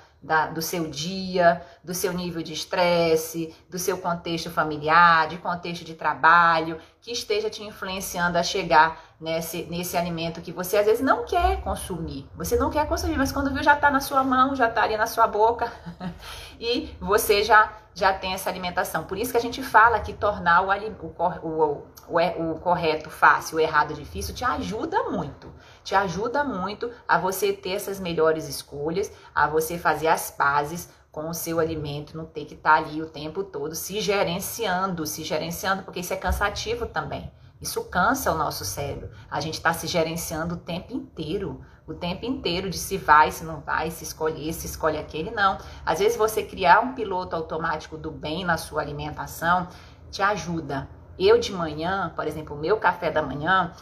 do 0.52 0.60
seu 0.60 0.90
dia, 0.90 1.64
do 1.84 1.94
seu 1.94 2.12
nível 2.12 2.42
de 2.42 2.52
estresse, 2.52 3.54
do 3.70 3.78
seu 3.78 3.96
contexto 3.98 4.50
familiar, 4.50 5.28
de 5.28 5.38
contexto 5.38 5.84
de 5.84 5.94
trabalho, 5.94 6.80
que 7.00 7.12
esteja 7.12 7.48
te 7.48 7.62
influenciando 7.62 8.36
a 8.36 8.42
chegar 8.42 9.00
nesse, 9.20 9.62
nesse 9.70 9.96
alimento 9.96 10.40
que 10.40 10.50
você 10.50 10.78
às 10.78 10.86
vezes 10.86 11.04
não 11.04 11.24
quer 11.24 11.60
consumir. 11.60 12.28
Você 12.34 12.56
não 12.56 12.68
quer 12.68 12.88
consumir, 12.88 13.16
mas 13.16 13.30
quando 13.30 13.52
viu 13.52 13.62
já 13.62 13.74
está 13.74 13.88
na 13.88 14.00
sua 14.00 14.24
mão, 14.24 14.56
já 14.56 14.68
está 14.68 14.82
ali 14.82 14.96
na 14.96 15.06
sua 15.06 15.28
boca 15.28 15.72
e 16.58 16.92
você 17.00 17.44
já 17.44 17.78
já 17.94 18.12
tem 18.12 18.32
essa 18.32 18.48
alimentação. 18.48 19.04
Por 19.04 19.18
isso 19.18 19.32
que 19.32 19.36
a 19.36 19.40
gente 19.40 19.62
fala 19.62 20.00
que 20.00 20.12
tornar 20.12 20.62
o, 20.62 20.70
o, 20.70 21.46
o, 21.46 21.86
o, 22.08 22.52
o 22.52 22.58
correto 22.60 23.10
fácil, 23.10 23.58
o 23.58 23.60
errado 23.60 23.94
difícil, 23.94 24.34
te 24.34 24.44
ajuda 24.44 25.10
muito. 25.10 25.52
Te 25.84 25.94
ajuda 25.94 26.44
muito 26.44 26.90
a 27.06 27.18
você 27.18 27.52
ter 27.52 27.72
essas 27.72 27.98
melhores 27.98 28.48
escolhas, 28.48 29.12
a 29.34 29.46
você 29.46 29.78
fazer 29.78 30.08
as 30.08 30.30
pazes 30.30 30.88
com 31.10 31.28
o 31.28 31.34
seu 31.34 31.60
alimento, 31.60 32.16
não 32.16 32.24
ter 32.24 32.46
que 32.46 32.54
estar 32.54 32.82
tá 32.82 32.88
ali 32.88 33.02
o 33.02 33.06
tempo 33.06 33.44
todo 33.44 33.74
se 33.74 34.00
gerenciando, 34.00 35.06
se 35.06 35.22
gerenciando, 35.22 35.82
porque 35.82 36.00
isso 36.00 36.14
é 36.14 36.16
cansativo 36.16 36.86
também. 36.86 37.30
Isso 37.60 37.84
cansa 37.84 38.32
o 38.32 38.36
nosso 38.36 38.64
cérebro. 38.64 39.10
A 39.30 39.40
gente 39.40 39.54
está 39.54 39.72
se 39.72 39.86
gerenciando 39.86 40.54
o 40.54 40.58
tempo 40.58 40.92
inteiro. 40.92 41.60
O 41.86 41.94
tempo 41.94 42.24
inteiro 42.24 42.68
de 42.68 42.76
se 42.76 42.96
vai, 42.96 43.30
se 43.30 43.44
não 43.44 43.60
vai, 43.60 43.88
se 43.90 44.02
escolher, 44.02 44.52
se 44.52 44.66
escolhe 44.66 44.98
aquele, 44.98 45.30
não. 45.30 45.58
Às 45.86 46.00
vezes 46.00 46.18
você 46.18 46.42
criar 46.42 46.80
um 46.80 46.94
piloto 46.94 47.36
automático 47.36 47.96
do 47.96 48.10
bem 48.10 48.44
na 48.44 48.56
sua 48.56 48.82
alimentação 48.82 49.68
te 50.10 50.22
ajuda. 50.22 50.88
Eu 51.16 51.38
de 51.38 51.52
manhã, 51.52 52.12
por 52.16 52.26
exemplo, 52.26 52.56
o 52.56 52.58
meu 52.58 52.78
café 52.78 53.10
da 53.10 53.22
manhã, 53.22 53.72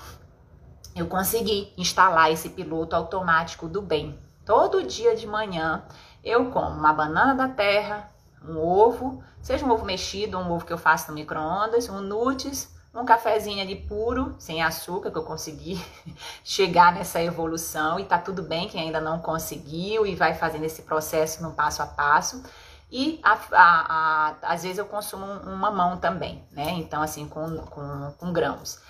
eu 0.95 1.07
consegui 1.07 1.73
instalar 1.77 2.31
esse 2.31 2.51
piloto 2.51 2.97
automático 2.97 3.69
do 3.69 3.81
bem. 3.81 4.19
Todo 4.45 4.83
dia 4.83 5.15
de 5.15 5.27
manhã 5.27 5.85
eu 6.23 6.51
como 6.51 6.79
uma 6.79 6.93
banana 6.93 7.35
da 7.35 7.49
terra, 7.49 8.11
um 8.47 8.59
ovo, 8.59 9.23
seja 9.41 9.65
um 9.65 9.71
ovo 9.71 9.85
mexido, 9.85 10.39
um 10.39 10.51
ovo 10.51 10.65
que 10.65 10.73
eu 10.73 10.79
faço 10.79 11.09
no 11.09 11.15
micro-ondas, 11.15 11.89
um 11.89 12.01
nuts, 12.01 12.75
um 12.93 13.05
cafezinho 13.05 13.63
ali 13.63 13.77
puro, 13.77 14.35
sem 14.39 14.63
açúcar, 14.63 15.11
que 15.11 15.19
eu 15.19 15.23
consegui 15.23 15.83
chegar 16.43 16.93
nessa 16.93 17.23
evolução 17.23 18.01
e 18.01 18.05
tá 18.05 18.19
tudo 18.19 18.43
bem 18.43 18.69
quem 18.69 18.83
ainda 18.83 19.01
não 19.01 19.21
conseguiu 19.21 20.07
e 20.07 20.15
vai 20.15 20.35
fazendo 20.35 20.65
esse 20.65 20.83
processo 20.83 21.43
no 21.43 21.53
passo 21.53 21.83
a 21.83 21.87
passo. 21.87 22.43
E 22.91 23.21
a, 23.23 23.39
a, 23.53 23.59
a, 23.63 24.37
às 24.43 24.65
vezes 24.65 24.79
eu 24.79 24.85
consumo 24.85 25.25
um, 25.25 25.53
um 25.53 25.57
mamão 25.57 25.99
também, 25.99 26.45
né? 26.51 26.71
Então, 26.73 27.01
assim, 27.01 27.29
com, 27.29 27.59
com, 27.59 28.13
com 28.19 28.33
grãos. 28.33 28.81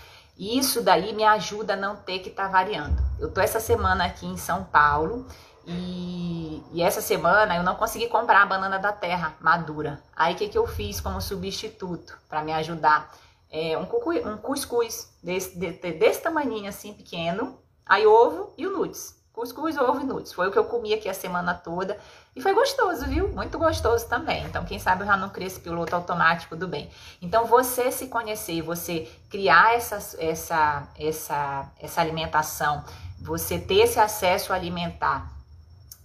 E 0.41 0.59
isso 0.59 0.83
daí 0.83 1.15
me 1.15 1.23
ajuda 1.23 1.75
a 1.75 1.77
não 1.77 1.95
ter 1.95 2.19
que 2.21 2.31
estar 2.31 2.47
tá 2.47 2.49
variando. 2.49 3.01
Eu 3.21 3.31
tô 3.31 3.41
essa 3.41 3.61
semana 3.61 4.07
aqui 4.07 4.27
em 4.27 4.37
São 4.37 4.65
Paulo 4.65 5.27
e, 5.67 6.65
e, 6.73 6.83
essa 6.83 7.01
semana 7.01 7.55
eu 7.57 7.63
não 7.63 7.77
consegui 7.77 8.09
comprar 8.09 8.43
a 8.43 8.47
banana 8.47 8.79
da 8.79 8.91
terra 8.91 9.37
madura. 9.39 10.03
Aí 10.17 10.35
o 10.35 10.37
que, 10.37 10.49
que 10.49 10.59
eu 10.59 10.67
fiz 10.67 11.01
como 11.01 11.21
substituto 11.21 12.19
para 12.29 12.43
me 12.43 12.53
ajudar? 12.55 13.13
é, 13.51 13.77
um, 13.77 13.83
um 13.83 14.37
cuscuz 14.37 15.13
desse, 15.23 15.59
desse, 15.59 15.93
desse 15.93 16.23
tamanhinho 16.23 16.69
assim, 16.69 16.95
pequeno, 16.95 17.59
aí 17.85 18.07
ovo 18.07 18.55
e 18.57 18.67
o 18.67 18.71
nudes. 18.71 19.20
Cuscuz, 19.41 19.79
ovo 19.79 20.03
e 20.03 20.05
nudes. 20.05 20.35
Foi 20.35 20.49
o 20.49 20.53
que 20.53 20.59
eu 20.59 20.67
comi 20.67 20.93
aqui 20.93 21.09
a 21.09 21.15
semana 21.15 21.55
toda. 21.55 21.99
E 22.37 22.43
foi 22.43 22.53
gostoso, 22.53 23.07
viu? 23.07 23.27
Muito 23.29 23.59
gostoso 23.59 24.07
também. 24.07 24.45
Então, 24.45 24.67
quem 24.67 24.79
sabe 24.79 25.03
eu 25.03 25.07
já 25.07 25.17
não 25.17 25.31
crio 25.31 25.47
esse 25.47 25.59
piloto 25.59 25.97
automático 25.97 26.55
do 26.55 26.69
bem. 26.69 26.91
Então, 27.23 27.47
você 27.47 27.91
se 27.91 28.09
conhecer, 28.09 28.61
você 28.61 29.11
criar 29.31 29.75
essa, 29.75 29.97
essa, 30.19 30.87
essa, 30.99 31.73
essa 31.81 32.01
alimentação, 32.03 32.85
você 33.19 33.59
ter 33.59 33.79
esse 33.85 33.99
acesso 33.99 34.53
alimentar 34.53 35.27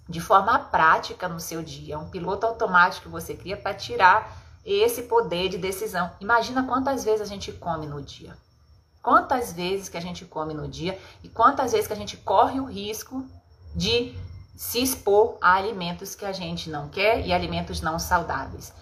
de 0.07 0.21
forma 0.21 0.57
prática 0.57 1.27
no 1.27 1.41
seu 1.41 1.61
dia, 1.61 1.99
um 1.99 2.09
piloto 2.09 2.45
automático 2.45 3.07
que 3.07 3.11
você 3.11 3.35
cria 3.35 3.57
para 3.57 3.73
tirar 3.73 4.31
esse 4.63 5.03
poder 5.03 5.49
de 5.49 5.57
decisão. 5.57 6.09
Imagina 6.21 6.63
quantas 6.63 7.03
vezes 7.03 7.19
a 7.19 7.25
gente 7.25 7.51
come 7.51 7.85
no 7.85 8.01
dia. 8.01 8.33
Quantas 9.05 9.53
vezes 9.53 9.87
que 9.87 9.97
a 9.97 10.01
gente 10.01 10.25
come 10.25 10.51
no 10.51 10.67
dia 10.67 10.97
e 11.23 11.29
quantas 11.29 11.73
vezes 11.73 11.85
que 11.85 11.93
a 11.93 11.95
gente 11.95 12.17
corre 12.17 12.59
o 12.59 12.65
risco 12.65 13.23
de 13.75 14.15
se 14.55 14.81
expor 14.81 15.37
a 15.39 15.53
alimentos 15.53 16.15
que 16.15 16.25
a 16.25 16.31
gente 16.31 16.71
não 16.71 16.89
quer 16.89 17.23
e 17.23 17.31
alimentos 17.31 17.81
não 17.81 17.99
saudáveis. 17.99 18.73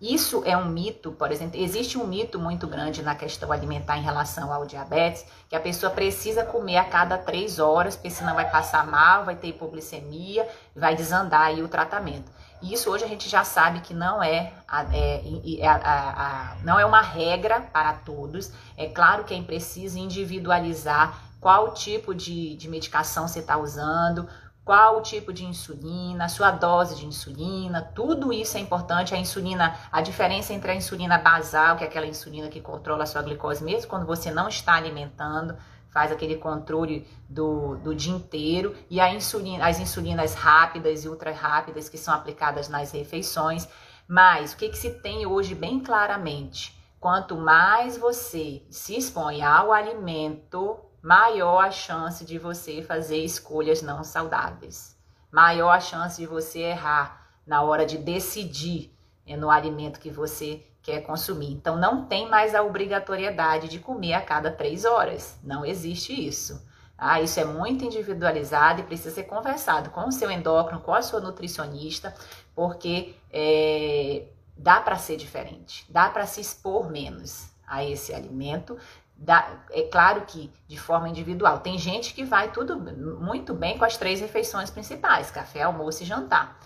Isso 0.00 0.44
é 0.46 0.56
um 0.56 0.66
mito, 0.66 1.10
por 1.10 1.32
exemplo, 1.32 1.58
existe 1.60 1.98
um 1.98 2.06
mito 2.06 2.38
muito 2.38 2.68
grande 2.68 3.02
na 3.02 3.16
questão 3.16 3.50
alimentar 3.50 3.98
em 3.98 4.02
relação 4.02 4.52
ao 4.52 4.64
diabetes, 4.64 5.26
que 5.48 5.56
a 5.56 5.60
pessoa 5.60 5.90
precisa 5.90 6.44
comer 6.44 6.76
a 6.76 6.84
cada 6.84 7.18
três 7.18 7.58
horas, 7.58 7.96
porque 7.96 8.10
senão 8.10 8.36
vai 8.36 8.48
passar 8.48 8.86
mal, 8.86 9.24
vai 9.24 9.34
ter 9.34 9.48
hipoglicemia, 9.48 10.48
vai 10.76 10.94
desandar 10.94 11.46
aí 11.46 11.64
o 11.64 11.68
tratamento. 11.68 12.30
E 12.62 12.72
isso 12.72 12.90
hoje 12.90 13.04
a 13.04 13.08
gente 13.08 13.28
já 13.28 13.44
sabe 13.44 13.80
que 13.80 13.92
não 13.92 14.22
é, 14.22 14.52
é, 14.92 15.22
é 15.60 15.66
a, 15.66 15.74
a, 15.74 16.56
não 16.62 16.78
é 16.78 16.84
uma 16.86 17.02
regra 17.02 17.60
para 17.60 17.92
todos. 17.92 18.50
É 18.76 18.86
claro 18.86 19.24
que 19.24 19.34
é 19.34 19.42
preciso 19.42 19.98
individualizar 19.98 21.18
qual 21.40 21.74
tipo 21.74 22.14
de, 22.14 22.56
de 22.56 22.68
medicação 22.68 23.28
você 23.28 23.40
está 23.40 23.58
usando, 23.58 24.26
qual 24.64 24.96
o 24.96 25.02
tipo 25.02 25.30
de 25.30 25.44
insulina, 25.44 26.26
sua 26.26 26.50
dose 26.50 26.96
de 26.96 27.04
insulina, 27.04 27.82
tudo 27.82 28.32
isso 28.32 28.56
é 28.56 28.60
importante. 28.60 29.14
A 29.14 29.18
insulina, 29.18 29.76
a 29.92 30.00
diferença 30.00 30.54
entre 30.54 30.70
a 30.70 30.74
insulina 30.74 31.18
basal, 31.18 31.76
que 31.76 31.84
é 31.84 31.86
aquela 31.86 32.06
insulina 32.06 32.48
que 32.48 32.62
controla 32.62 33.02
a 33.02 33.06
sua 33.06 33.20
glicose 33.20 33.62
mesmo 33.62 33.90
quando 33.90 34.06
você 34.06 34.30
não 34.30 34.48
está 34.48 34.74
alimentando, 34.74 35.54
faz 35.94 36.10
aquele 36.10 36.34
controle 36.34 37.06
do, 37.28 37.76
do 37.76 37.94
dia 37.94 38.12
inteiro, 38.12 38.74
e 38.90 39.00
a 39.00 39.14
insulina, 39.14 39.64
as 39.64 39.78
insulinas 39.78 40.34
rápidas 40.34 41.04
e 41.04 41.08
ultra 41.08 41.32
rápidas 41.32 41.88
que 41.88 41.96
são 41.96 42.12
aplicadas 42.12 42.68
nas 42.68 42.90
refeições. 42.90 43.68
Mas 44.08 44.52
o 44.52 44.56
que, 44.56 44.68
que 44.70 44.76
se 44.76 44.90
tem 44.90 45.24
hoje 45.24 45.54
bem 45.54 45.78
claramente? 45.78 46.76
Quanto 46.98 47.36
mais 47.36 47.96
você 47.96 48.66
se 48.68 48.96
expõe 48.96 49.40
ao 49.42 49.72
alimento, 49.72 50.80
maior 51.00 51.64
a 51.64 51.70
chance 51.70 52.24
de 52.24 52.38
você 52.38 52.82
fazer 52.82 53.18
escolhas 53.18 53.80
não 53.80 54.02
saudáveis. 54.02 54.98
Maior 55.30 55.70
a 55.70 55.80
chance 55.80 56.20
de 56.20 56.26
você 56.26 56.58
errar 56.60 57.30
na 57.46 57.62
hora 57.62 57.86
de 57.86 57.98
decidir 57.98 58.92
né, 59.24 59.36
no 59.36 59.48
alimento 59.48 60.00
que 60.00 60.10
você 60.10 60.66
quer 60.84 61.00
consumir. 61.00 61.50
Então, 61.50 61.76
não 61.76 62.04
tem 62.04 62.28
mais 62.28 62.54
a 62.54 62.62
obrigatoriedade 62.62 63.68
de 63.68 63.78
comer 63.78 64.12
a 64.12 64.20
cada 64.20 64.50
três 64.50 64.84
horas. 64.84 65.36
Não 65.42 65.64
existe 65.64 66.12
isso. 66.12 66.62
Ah, 66.96 67.20
isso 67.20 67.40
é 67.40 67.44
muito 67.44 67.84
individualizado 67.84 68.80
e 68.80 68.84
precisa 68.84 69.10
ser 69.10 69.24
conversado 69.24 69.90
com 69.90 70.06
o 70.06 70.12
seu 70.12 70.30
endócrino, 70.30 70.80
com 70.80 70.94
a 70.94 71.02
sua 71.02 71.20
nutricionista, 71.20 72.14
porque 72.54 73.14
é, 73.32 74.26
dá 74.56 74.78
para 74.78 74.96
ser 74.96 75.16
diferente, 75.16 75.84
dá 75.88 76.08
para 76.08 76.26
se 76.26 76.40
expor 76.40 76.88
menos 76.88 77.48
a 77.66 77.82
esse 77.82 78.14
alimento. 78.14 78.78
Dá, 79.16 79.64
é 79.70 79.82
claro 79.82 80.22
que 80.26 80.52
de 80.68 80.78
forma 80.78 81.08
individual. 81.08 81.60
Tem 81.60 81.78
gente 81.78 82.12
que 82.12 82.24
vai 82.24 82.52
tudo 82.52 82.76
muito 82.76 83.54
bem 83.54 83.78
com 83.78 83.84
as 83.84 83.96
três 83.96 84.20
refeições 84.20 84.70
principais: 84.70 85.30
café, 85.30 85.62
almoço 85.62 86.02
e 86.02 86.06
jantar. 86.06 86.58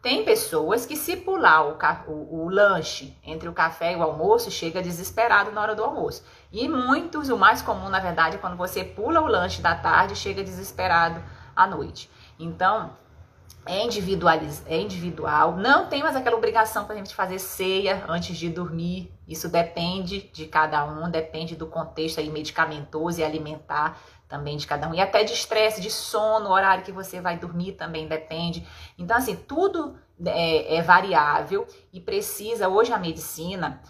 Tem 0.00 0.24
pessoas 0.24 0.86
que, 0.86 0.96
se 0.96 1.16
pular 1.16 1.66
o, 1.66 1.76
o, 2.06 2.44
o, 2.44 2.48
lanche 2.48 3.16
entre 3.24 3.48
o 3.48 3.52
café 3.52 3.92
e 3.92 3.96
o 3.96 4.02
almoço, 4.02 4.48
chega 4.50 4.80
desesperado 4.80 5.50
na 5.50 5.60
hora 5.60 5.74
do 5.74 5.82
almoço. 5.82 6.24
E 6.52 6.68
muitos, 6.68 7.28
o 7.28 7.36
mais 7.36 7.62
comum, 7.62 7.88
na 7.88 7.98
verdade, 7.98 8.36
é 8.36 8.38
quando 8.38 8.56
você 8.56 8.84
pula 8.84 9.20
o 9.20 9.26
lanche 9.26 9.60
da 9.60 9.74
tarde, 9.74 10.14
chega 10.14 10.44
desesperado 10.44 11.20
à 11.54 11.66
noite. 11.66 12.08
Então, 12.38 12.92
é, 13.66 13.84
individualiz, 13.84 14.64
é 14.66 14.80
individual. 14.80 15.56
Não 15.56 15.88
tem 15.88 16.02
mais 16.02 16.16
aquela 16.16 16.36
obrigação 16.36 16.84
para 16.84 16.94
a 16.94 16.98
gente 16.98 17.14
fazer 17.14 17.38
ceia 17.38 18.04
antes 18.08 18.36
de 18.36 18.48
dormir. 18.48 19.12
Isso 19.26 19.48
depende 19.48 20.30
de 20.32 20.46
cada 20.46 20.86
um, 20.86 21.10
depende 21.10 21.54
do 21.54 21.66
contexto 21.66 22.18
aí 22.18 22.30
medicamentoso 22.30 23.20
e 23.20 23.24
alimentar 23.24 24.00
também 24.28 24.56
de 24.56 24.66
cada 24.66 24.88
um. 24.88 24.94
E 24.94 25.00
até 25.00 25.24
de 25.24 25.32
estresse, 25.32 25.80
de 25.80 25.90
sono, 25.90 26.50
o 26.50 26.52
horário 26.52 26.84
que 26.84 26.92
você 26.92 27.20
vai 27.20 27.38
dormir 27.38 27.72
também 27.72 28.06
depende. 28.06 28.66
Então, 28.98 29.16
assim, 29.16 29.34
tudo 29.34 29.98
é, 30.24 30.76
é 30.76 30.82
variável 30.82 31.66
e 31.92 32.00
precisa. 32.00 32.68
Hoje 32.68 32.92
a 32.92 32.98
medicina 32.98 33.80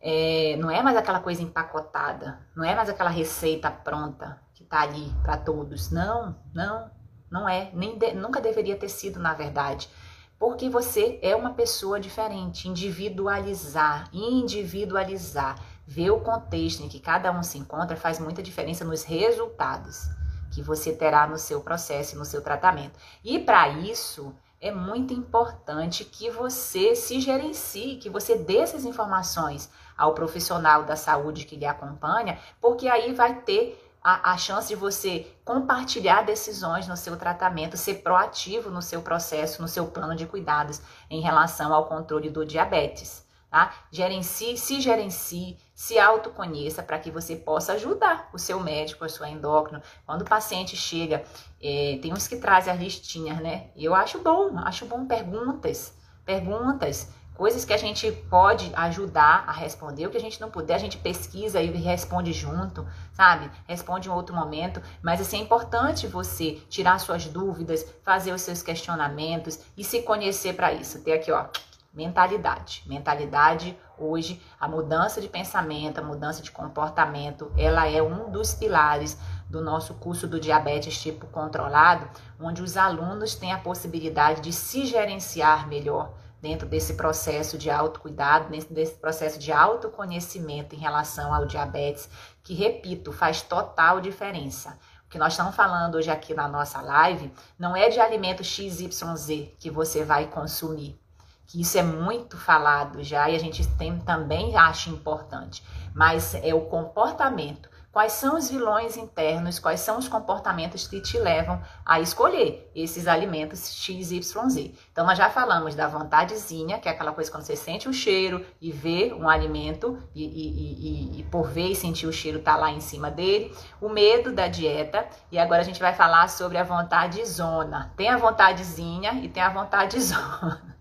é, 0.00 0.56
não 0.58 0.70
é 0.70 0.82
mais 0.82 0.96
aquela 0.96 1.20
coisa 1.20 1.42
empacotada, 1.42 2.40
não 2.54 2.64
é 2.64 2.74
mais 2.74 2.88
aquela 2.88 3.10
receita 3.10 3.70
pronta 3.70 4.40
que 4.54 4.64
tá 4.64 4.82
ali 4.82 5.12
para 5.22 5.36
todos. 5.36 5.90
Não, 5.90 6.36
não, 6.54 6.90
não 7.30 7.48
é. 7.48 7.70
Nem 7.74 7.98
de, 7.98 8.12
nunca 8.12 8.40
deveria 8.40 8.76
ter 8.76 8.88
sido, 8.88 9.18
na 9.18 9.34
verdade. 9.34 9.90
Porque 10.38 10.70
você 10.70 11.18
é 11.20 11.34
uma 11.34 11.54
pessoa 11.54 11.98
diferente, 11.98 12.68
individualizar, 12.68 14.08
individualizar 14.12 15.58
ver 15.88 16.10
o 16.10 16.20
contexto 16.20 16.82
em 16.82 16.88
que 16.88 17.00
cada 17.00 17.32
um 17.32 17.42
se 17.42 17.56
encontra 17.56 17.96
faz 17.96 18.18
muita 18.18 18.42
diferença 18.42 18.84
nos 18.84 19.04
resultados 19.04 20.10
que 20.50 20.60
você 20.60 20.92
terá 20.92 21.26
no 21.26 21.38
seu 21.38 21.62
processo, 21.62 22.18
no 22.18 22.26
seu 22.26 22.42
tratamento. 22.42 23.00
E 23.24 23.38
para 23.38 23.70
isso, 23.70 24.34
é 24.60 24.70
muito 24.70 25.14
importante 25.14 26.04
que 26.04 26.28
você 26.28 26.94
se 26.94 27.18
gerencie, 27.20 27.96
que 27.96 28.10
você 28.10 28.36
dê 28.36 28.58
essas 28.58 28.84
informações 28.84 29.70
ao 29.96 30.12
profissional 30.12 30.84
da 30.84 30.94
saúde 30.94 31.46
que 31.46 31.56
lhe 31.56 31.64
acompanha, 31.64 32.38
porque 32.60 32.86
aí 32.86 33.14
vai 33.14 33.40
ter 33.40 33.82
a, 34.04 34.32
a, 34.32 34.36
chance 34.36 34.68
de 34.68 34.74
você 34.74 35.26
compartilhar 35.42 36.20
decisões 36.20 36.86
no 36.86 36.98
seu 36.98 37.16
tratamento, 37.16 37.78
ser 37.78 38.02
proativo 38.02 38.68
no 38.68 38.82
seu 38.82 39.00
processo, 39.00 39.62
no 39.62 39.68
seu 39.68 39.86
plano 39.86 40.14
de 40.14 40.26
cuidados 40.26 40.82
em 41.08 41.22
relação 41.22 41.72
ao 41.72 41.86
controle 41.86 42.28
do 42.28 42.44
diabetes. 42.44 43.26
Tá? 43.50 43.72
Gerencie, 43.90 44.58
se 44.58 44.78
gerencie, 44.78 45.56
se 45.74 45.98
autoconheça 45.98 46.82
para 46.82 46.98
que 46.98 47.10
você 47.10 47.34
possa 47.34 47.72
ajudar 47.72 48.28
o 48.32 48.38
seu 48.38 48.60
médico, 48.60 49.06
a 49.06 49.08
sua 49.08 49.30
endócrino. 49.30 49.82
Quando 50.04 50.22
o 50.22 50.26
paciente 50.26 50.76
chega, 50.76 51.24
é, 51.62 51.98
tem 52.02 52.12
uns 52.12 52.28
que 52.28 52.36
trazem 52.36 52.72
as 52.72 52.78
listinhas, 52.78 53.38
né? 53.40 53.70
Eu 53.74 53.94
acho 53.94 54.18
bom, 54.18 54.58
acho 54.58 54.84
bom 54.84 55.06
perguntas, 55.06 55.94
perguntas, 56.26 57.10
coisas 57.38 57.64
que 57.64 57.72
a 57.72 57.78
gente 57.78 58.10
pode 58.28 58.70
ajudar 58.74 59.44
a 59.46 59.52
responder, 59.52 60.06
o 60.06 60.10
que 60.10 60.18
a 60.18 60.20
gente 60.20 60.40
não 60.40 60.50
puder, 60.50 60.74
a 60.74 60.78
gente 60.78 60.98
pesquisa 60.98 61.62
e 61.62 61.70
responde 61.70 62.32
junto, 62.32 62.84
sabe? 63.12 63.48
Responde 63.66 64.08
em 64.08 64.12
outro 64.12 64.34
momento, 64.34 64.82
mas 65.00 65.20
assim, 65.20 65.38
é 65.38 65.42
importante 65.42 66.08
você 66.08 66.60
tirar 66.68 66.98
suas 66.98 67.26
dúvidas, 67.26 67.86
fazer 68.02 68.32
os 68.32 68.42
seus 68.42 68.60
questionamentos 68.60 69.60
e 69.76 69.84
se 69.84 70.02
conhecer 70.02 70.54
para 70.54 70.72
isso. 70.72 71.00
Ter 71.02 71.12
aqui, 71.12 71.30
ó, 71.30 71.46
mentalidade. 71.92 72.82
Mentalidade 72.86 73.78
hoje, 73.98 74.42
a 74.60 74.68
mudança 74.68 75.20
de 75.20 75.28
pensamento, 75.28 75.98
a 75.98 76.04
mudança 76.04 76.42
de 76.42 76.50
comportamento, 76.50 77.52
ela 77.56 77.88
é 77.88 78.02
um 78.02 78.30
dos 78.30 78.54
pilares 78.54 79.18
do 79.48 79.60
nosso 79.60 79.94
curso 79.94 80.26
do 80.26 80.38
diabetes 80.38 81.00
tipo 81.00 81.26
controlado, 81.26 82.08
onde 82.40 82.62
os 82.62 82.76
alunos 82.76 83.34
têm 83.34 83.52
a 83.52 83.58
possibilidade 83.58 84.40
de 84.40 84.52
se 84.52 84.86
gerenciar 84.86 85.66
melhor 85.66 86.14
dentro 86.40 86.68
desse 86.68 86.94
processo 86.94 87.58
de 87.58 87.68
autocuidado, 87.70 88.50
dentro 88.50 88.72
desse 88.72 88.94
processo 88.94 89.38
de 89.38 89.50
autoconhecimento 89.50 90.74
em 90.74 90.78
relação 90.78 91.34
ao 91.34 91.46
diabetes, 91.46 92.08
que 92.44 92.54
repito, 92.54 93.12
faz 93.12 93.42
total 93.42 94.00
diferença. 94.00 94.78
O 95.06 95.10
que 95.10 95.18
nós 95.18 95.32
estamos 95.32 95.56
falando 95.56 95.96
hoje 95.96 96.10
aqui 96.10 96.34
na 96.34 96.46
nossa 96.46 96.80
live 96.80 97.32
não 97.58 97.74
é 97.74 97.88
de 97.88 97.98
alimento 97.98 98.44
XYZ 98.44 99.54
que 99.58 99.70
você 99.70 100.04
vai 100.04 100.26
consumir, 100.26 101.00
que 101.48 101.62
isso 101.62 101.78
é 101.78 101.82
muito 101.82 102.36
falado 102.36 103.02
já 103.02 103.28
e 103.30 103.34
a 103.34 103.38
gente 103.38 103.66
tem, 103.76 103.98
também 104.00 104.54
acha 104.54 104.90
importante, 104.90 105.64
mas 105.94 106.34
é 106.34 106.54
o 106.54 106.66
comportamento. 106.66 107.70
Quais 107.90 108.12
são 108.12 108.36
os 108.36 108.50
vilões 108.50 108.98
internos, 108.98 109.58
quais 109.58 109.80
são 109.80 109.98
os 109.98 110.06
comportamentos 110.06 110.86
que 110.86 111.00
te 111.00 111.18
levam 111.18 111.60
a 111.84 111.98
escolher 111.98 112.70
esses 112.74 113.08
alimentos 113.08 113.74
X, 113.74 114.12
Y, 114.12 114.50
Z. 114.50 114.74
Então, 114.92 115.06
nós 115.06 115.16
já 115.16 115.30
falamos 115.30 115.74
da 115.74 115.88
vontadezinha, 115.88 116.78
que 116.78 116.88
é 116.88 116.92
aquela 116.92 117.12
coisa 117.12 117.30
quando 117.30 117.44
você 117.44 117.56
sente 117.56 117.88
o 117.88 117.92
cheiro 117.92 118.44
e 118.60 118.70
vê 118.70 119.12
um 119.14 119.28
alimento, 119.28 119.98
e, 120.14 120.22
e, 120.22 121.16
e, 121.16 121.20
e 121.20 121.22
por 121.24 121.48
ver 121.48 121.72
e 121.72 121.74
sentir 121.74 122.06
o 122.06 122.12
cheiro 122.12 122.40
tá 122.40 122.56
lá 122.56 122.70
em 122.70 122.80
cima 122.80 123.10
dele. 123.10 123.56
O 123.80 123.88
medo 123.88 124.32
da 124.32 124.46
dieta. 124.46 125.08
E 125.32 125.38
agora 125.38 125.62
a 125.62 125.64
gente 125.64 125.80
vai 125.80 125.94
falar 125.94 126.28
sobre 126.28 126.58
a 126.58 126.62
vontade 126.62 127.24
zona. 127.24 127.92
Tem 127.96 128.10
a 128.10 128.18
vontadezinha 128.18 129.14
e 129.14 129.28
tem 129.28 129.42
a 129.42 129.48
vontade 129.48 129.98
zona. 129.98 130.76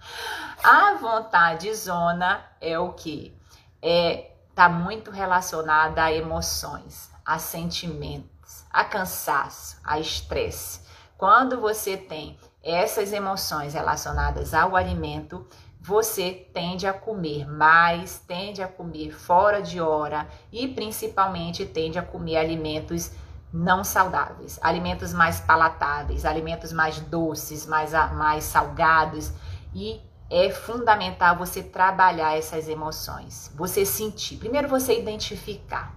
A 0.64 0.96
vontade 0.96 1.74
zona 1.74 2.42
é 2.60 2.78
o 2.78 2.94
que? 2.94 3.36
É 3.82 4.32
está 4.58 4.68
muito 4.68 5.12
relacionada 5.12 6.04
a 6.04 6.12
emoções, 6.12 7.12
a 7.24 7.38
sentimentos, 7.38 8.66
a 8.72 8.84
cansaço, 8.84 9.80
a 9.84 10.00
estresse. 10.00 10.82
Quando 11.16 11.62
você 11.62 11.96
tem 11.96 12.40
essas 12.64 13.14
emoções 13.14 13.76
relacionadas 13.76 14.56
ao 14.56 14.76
alimento, 14.76 15.46
você 15.80 16.50
tende 16.52 16.88
a 16.88 16.94
comer 16.94 17.48
mais, 17.48 18.18
tende 18.28 18.64
a 18.64 18.68
comer 18.68 19.12
fora 19.12 19.62
de 19.62 19.80
hora 19.80 20.28
e 20.52 20.68
principalmente 20.68 21.64
tende 21.64 22.00
a 22.00 22.04
comer 22.04 22.38
alimentos 22.38 23.12
não 23.54 23.84
saudáveis, 23.84 24.58
alimentos 24.64 25.14
mais 25.14 25.40
palatáveis, 25.40 26.26
alimentos 26.26 26.74
mais 26.74 27.00
doces, 27.00 27.68
mais, 27.68 27.92
mais 27.92 28.44
salgados 28.44 29.32
e 29.72 30.02
é 30.30 30.50
fundamental 30.50 31.38
você 31.38 31.64
trabalhar 31.64 32.38
essas 32.38 32.68
emoções. 32.68 33.52
Você 33.56 33.86
sentir. 33.86 34.38
Primeiro 34.38 34.68
você 34.68 35.00
identificar. 35.00 35.96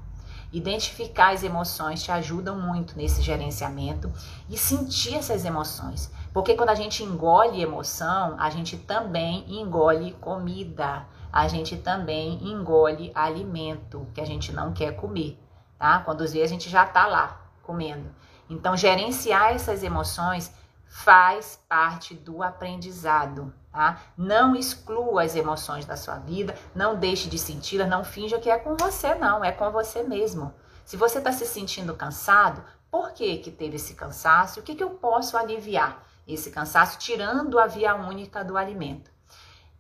Identificar 0.53 1.33
as 1.33 1.45
emoções 1.45 2.03
te 2.03 2.11
ajuda 2.11 2.53
muito 2.53 2.97
nesse 2.97 3.23
gerenciamento 3.23 4.13
e 4.49 4.59
sentir 4.59 5.15
essas 5.15 5.45
emoções. 5.45 6.13
Porque 6.33 6.55
quando 6.55 6.71
a 6.71 6.75
gente 6.75 7.03
engole 7.03 7.63
emoção, 7.63 8.37
a 8.39 8.51
gente 8.51 8.77
também 8.77 9.45
engole 9.49 10.13
comida. 10.21 11.07
A 11.33 11.47
gente 11.47 11.77
também 11.77 12.43
engole 12.43 13.13
alimento 13.15 14.09
que 14.13 14.21
a 14.21 14.25
gente 14.25 14.53
não 14.53 14.73
quer 14.73 14.97
comer, 14.97 15.39
tá? 15.79 16.01
Quando 16.01 16.23
às 16.23 16.33
vezes 16.33 16.51
a 16.51 16.53
gente 16.53 16.69
já 16.69 16.85
tá 16.85 17.07
lá 17.07 17.41
comendo. 17.63 18.11
Então, 18.49 18.77
gerenciar 18.77 19.53
essas 19.53 19.85
emoções 19.85 20.53
faz 20.89 21.61
parte 21.69 22.15
do 22.15 22.43
aprendizado. 22.43 23.55
Tá? 23.73 24.01
Não 24.17 24.57
exclua 24.57 25.23
as 25.23 25.37
emoções 25.37 25.85
da 25.85 25.97
sua 25.97 26.17
vida, 26.17 26.57
não 26.75 26.97
deixe 26.97 27.29
de 27.29 27.39
senti-las, 27.39 27.89
não 27.89 28.03
finja 28.03 28.39
que 28.39 28.51
é 28.51 28.59
com 28.59 28.77
você, 28.77 29.15
não, 29.15 29.45
é 29.45 29.53
com 29.53 29.71
você 29.71 30.03
mesmo. 30.03 30.53
Se 30.85 30.97
você 30.97 31.19
está 31.19 31.31
se 31.31 31.47
sentindo 31.47 31.95
cansado, 31.95 32.65
por 32.91 33.13
que, 33.13 33.39
que 33.39 33.51
teve 33.51 33.77
esse 33.77 33.95
cansaço? 33.95 34.59
O 34.59 34.63
que, 34.63 34.75
que 34.75 34.83
eu 34.83 34.91
posso 34.91 35.37
aliviar 35.37 36.05
esse 36.27 36.51
cansaço, 36.51 36.99
tirando 36.99 37.59
a 37.59 37.67
via 37.67 37.95
única 37.95 38.45
do 38.45 38.57
alimento? 38.57 39.11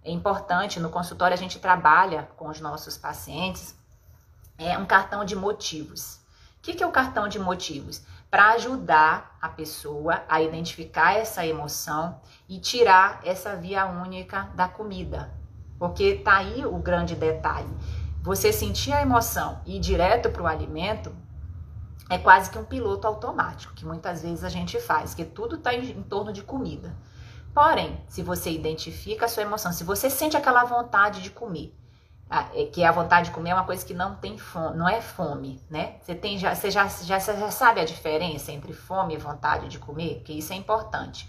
É 0.05 0.11
importante, 0.11 0.79
no 0.79 0.88
consultório 0.88 1.35
a 1.35 1.38
gente 1.38 1.59
trabalha 1.59 2.29
com 2.37 2.48
os 2.48 2.61
nossos 2.61 2.96
pacientes 2.96 3.74
é 4.57 4.76
um 4.76 4.85
cartão 4.85 5.24
de 5.24 5.35
motivos. 5.35 6.16
O 6.59 6.62
que, 6.62 6.74
que 6.74 6.83
é 6.83 6.87
o 6.87 6.92
cartão 6.92 7.26
de 7.29 7.38
motivos? 7.38 8.03
Para 8.31 8.51
ajudar 8.53 9.37
a 9.40 9.49
pessoa 9.49 10.23
a 10.29 10.40
identificar 10.40 11.14
essa 11.14 11.45
emoção 11.45 12.21
e 12.49 12.61
tirar 12.61 13.21
essa 13.25 13.57
via 13.57 13.87
única 13.87 14.51
da 14.55 14.69
comida. 14.69 15.35
Porque 15.79 16.16
tá 16.16 16.37
aí 16.37 16.64
o 16.64 16.79
grande 16.79 17.16
detalhe. 17.16 17.75
Você 18.23 18.53
sentir 18.53 18.93
a 18.93 19.03
emoção 19.03 19.61
e 19.66 19.77
ir 19.77 19.81
direto 19.81 20.31
para 20.31 20.43
o 20.43 20.47
alimento 20.47 21.12
é 22.09 22.19
quase 22.19 22.51
que 22.51 22.59
um 22.59 22.64
piloto 22.64 23.07
automático, 23.07 23.73
que 23.75 23.87
muitas 23.87 24.23
vezes 24.23 24.45
a 24.45 24.49
gente 24.49 24.79
faz, 24.81 25.14
que 25.14 25.25
tudo 25.25 25.57
está 25.57 25.73
em, 25.75 25.90
em 25.90 26.03
torno 26.03 26.33
de 26.33 26.43
comida. 26.43 26.95
Porém, 27.55 28.01
se 28.09 28.23
você 28.23 28.51
identifica 28.51 29.25
a 29.25 29.29
sua 29.29 29.43
emoção, 29.43 29.73
se 29.73 29.83
você 29.83 30.09
sente 30.09 30.37
aquela 30.37 30.64
vontade 30.64 31.23
de 31.23 31.31
comer, 31.31 31.75
é 32.55 32.64
que 32.64 32.85
a 32.85 32.93
vontade 32.93 33.27
de 33.27 33.35
comer 33.35 33.51
é 33.51 33.55
uma 33.55 33.64
coisa 33.64 33.85
que 33.85 33.93
não 33.93 34.14
tem 34.14 34.38
fome, 34.38 34.77
não 34.77 34.88
é 34.88 35.01
fome, 35.01 35.61
né? 35.69 35.97
Você 36.01 36.14
tem 36.14 36.38
já, 36.38 36.55
você 36.55 36.71
já, 36.71 36.87
já, 36.87 37.19
você 37.19 37.37
já 37.37 37.51
sabe 37.51 37.81
a 37.81 37.85
diferença 37.85 38.53
entre 38.53 38.73
fome 38.73 39.14
e 39.14 39.19
vontade 39.19 39.69
de 39.69 39.79
comer, 39.79 40.16
porque 40.16 40.33
isso 40.33 40.53
é 40.53 40.57
importante. 40.57 41.29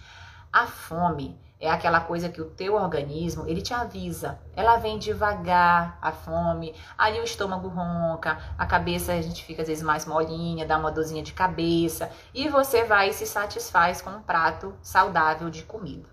A 0.53 0.67
fome 0.67 1.39
é 1.59 1.69
aquela 1.69 2.01
coisa 2.01 2.27
que 2.27 2.41
o 2.41 2.49
teu 2.49 2.75
organismo, 2.75 3.47
ele 3.47 3.61
te 3.61 3.73
avisa. 3.73 4.39
Ela 4.55 4.77
vem 4.77 4.99
devagar, 4.99 5.97
a 6.01 6.11
fome, 6.11 6.75
aí 6.97 7.19
o 7.19 7.23
estômago 7.23 7.67
ronca, 7.67 8.37
a 8.57 8.65
cabeça 8.65 9.13
a 9.13 9.21
gente 9.21 9.43
fica 9.43 9.61
às 9.61 9.67
vezes 9.67 9.83
mais 9.83 10.05
molinha, 10.05 10.65
dá 10.65 10.77
uma 10.77 10.91
dorzinha 10.91 11.23
de 11.23 11.33
cabeça, 11.33 12.11
e 12.33 12.49
você 12.49 12.83
vai 12.83 13.09
e 13.09 13.13
se 13.13 13.25
satisfaz 13.25 14.01
com 14.01 14.09
um 14.09 14.21
prato 14.21 14.75
saudável 14.81 15.49
de 15.49 15.63
comida. 15.63 16.09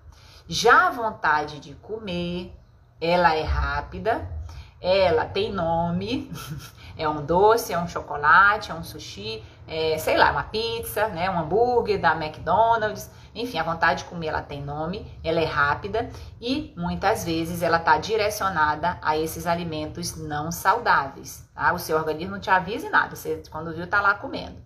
Já 0.47 0.87
a 0.87 0.91
vontade 0.91 1.61
de 1.61 1.75
comer, 1.75 2.55
ela 3.01 3.35
é 3.35 3.43
rápida, 3.43 4.38
ela 4.81 5.25
tem 5.25 5.53
nome, 5.53 6.31
é 6.97 7.09
um 7.09 7.25
doce, 7.25 7.73
é 7.73 7.79
um 7.79 7.89
chocolate, 7.89 8.71
é 8.71 8.75
um 8.75 8.83
sushi, 8.83 9.43
é, 9.67 9.99
sei 9.99 10.17
lá, 10.17 10.31
uma 10.31 10.45
pizza, 10.45 11.09
né, 11.09 11.29
um 11.31 11.39
hambúrguer 11.39 12.01
da 12.01 12.13
McDonald's, 12.15 13.11
enfim, 13.35 13.59
a 13.59 13.63
vontade 13.63 14.03
de 14.03 14.09
comer 14.09 14.29
ela 14.29 14.43
tem 14.43 14.63
nome, 14.63 15.07
ela 15.23 15.41
é 15.41 15.45
rápida 15.45 16.11
e 16.41 16.73
muitas 16.77 17.25
vezes 17.25 17.63
ela 17.63 17.77
está 17.77 17.99
direcionada 17.99 18.99
a 19.03 19.17
esses 19.17 19.47
alimentos 19.47 20.17
não 20.17 20.51
saudáveis, 20.51 21.49
tá? 21.55 21.73
O 21.73 21.79
seu 21.79 21.97
organismo 21.97 22.33
não 22.33 22.41
te 22.41 22.51
avisa 22.51 22.91
nada, 22.91 23.15
você 23.15 23.43
quando 23.51 23.73
viu 23.73 23.87
tá 23.87 24.01
lá 24.01 24.15
comendo. 24.15 24.57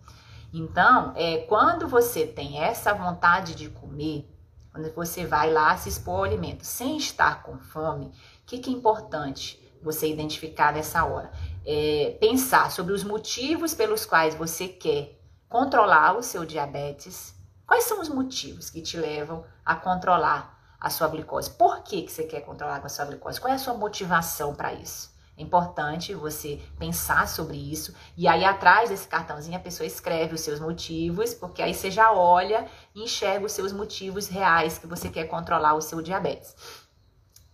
Então, 0.52 1.12
é, 1.16 1.38
quando 1.48 1.88
você 1.88 2.26
tem 2.26 2.62
essa 2.62 2.94
vontade 2.94 3.54
de 3.54 3.68
comer, 3.68 4.28
quando 4.70 4.90
você 4.94 5.26
vai 5.26 5.50
lá 5.50 5.76
se 5.76 5.88
expor 5.88 6.18
ao 6.18 6.24
alimento 6.24 6.64
sem 6.64 6.96
estar 6.96 7.42
com 7.42 7.58
fome, 7.58 8.06
o 8.06 8.12
que, 8.46 8.58
que 8.58 8.70
é 8.70 8.72
importante 8.72 9.61
você 9.82 10.08
identificar 10.08 10.72
nessa 10.72 11.04
hora? 11.04 11.30
É, 11.64 12.16
pensar 12.20 12.70
sobre 12.70 12.92
os 12.92 13.04
motivos 13.04 13.74
pelos 13.74 14.06
quais 14.06 14.34
você 14.34 14.68
quer 14.68 15.18
controlar 15.48 16.16
o 16.16 16.22
seu 16.22 16.44
diabetes, 16.44 17.34
Quais 17.72 17.84
são 17.84 18.02
os 18.02 18.08
motivos 18.10 18.68
que 18.68 18.82
te 18.82 18.98
levam 18.98 19.46
a 19.64 19.74
controlar 19.74 20.76
a 20.78 20.90
sua 20.90 21.08
glicose? 21.08 21.50
Por 21.52 21.82
que, 21.82 22.02
que 22.02 22.12
você 22.12 22.24
quer 22.24 22.42
controlar 22.42 22.84
a 22.84 22.88
sua 22.90 23.06
glicose? 23.06 23.40
Qual 23.40 23.50
é 23.50 23.56
a 23.56 23.58
sua 23.58 23.72
motivação 23.72 24.54
para 24.54 24.74
isso? 24.74 25.10
É 25.38 25.42
importante 25.42 26.12
você 26.12 26.60
pensar 26.78 27.26
sobre 27.26 27.56
isso 27.56 27.94
e 28.14 28.28
aí 28.28 28.44
atrás 28.44 28.90
desse 28.90 29.08
cartãozinho 29.08 29.56
a 29.56 29.58
pessoa 29.58 29.86
escreve 29.86 30.34
os 30.34 30.42
seus 30.42 30.60
motivos, 30.60 31.32
porque 31.32 31.62
aí 31.62 31.72
você 31.72 31.90
já 31.90 32.12
olha 32.12 32.68
e 32.94 33.04
enxerga 33.04 33.46
os 33.46 33.52
seus 33.52 33.72
motivos 33.72 34.28
reais 34.28 34.76
que 34.76 34.86
você 34.86 35.08
quer 35.08 35.24
controlar 35.24 35.72
o 35.72 35.80
seu 35.80 36.02
diabetes. 36.02 36.54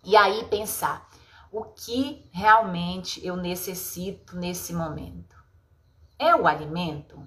E 0.05 0.17
aí 0.17 0.47
pensar 0.47 1.08
o 1.51 1.65
que 1.65 2.29
realmente 2.33 3.25
eu 3.25 3.37
necessito 3.37 4.37
nesse 4.37 4.73
momento. 4.73 5.37
É 6.19 6.35
o 6.35 6.47
alimento? 6.47 7.27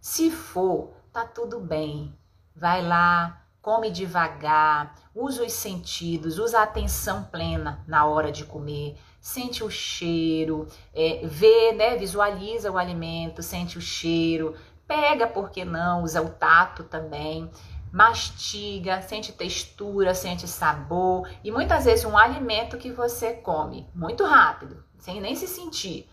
Se 0.00 0.30
for, 0.30 0.92
tá 1.12 1.24
tudo 1.24 1.60
bem. 1.60 2.16
Vai 2.54 2.82
lá, 2.82 3.44
come 3.64 3.90
devagar, 3.90 4.94
usa 5.14 5.42
os 5.42 5.52
sentidos, 5.54 6.38
usa 6.38 6.60
a 6.60 6.64
atenção 6.64 7.24
plena 7.24 7.82
na 7.88 8.04
hora 8.04 8.30
de 8.30 8.44
comer, 8.44 8.98
sente 9.18 9.64
o 9.64 9.70
cheiro, 9.70 10.68
é, 10.92 11.22
vê, 11.24 11.72
né, 11.72 11.96
visualiza 11.96 12.70
o 12.70 12.76
alimento, 12.76 13.42
sente 13.42 13.78
o 13.78 13.80
cheiro, 13.80 14.54
pega, 14.86 15.26
por 15.26 15.50
que 15.50 15.64
não, 15.64 16.02
usa 16.02 16.20
o 16.20 16.28
tato 16.28 16.84
também, 16.84 17.50
mastiga, 17.94 19.00
sente 19.02 19.30
textura, 19.30 20.16
sente 20.16 20.48
sabor 20.48 21.30
e 21.44 21.52
muitas 21.52 21.84
vezes 21.84 22.04
um 22.04 22.18
alimento 22.18 22.76
que 22.76 22.90
você 22.90 23.34
come 23.34 23.88
muito 23.94 24.24
rápido, 24.24 24.82
sem 24.98 25.20
nem 25.20 25.36
se 25.36 25.46
sentir, 25.46 26.10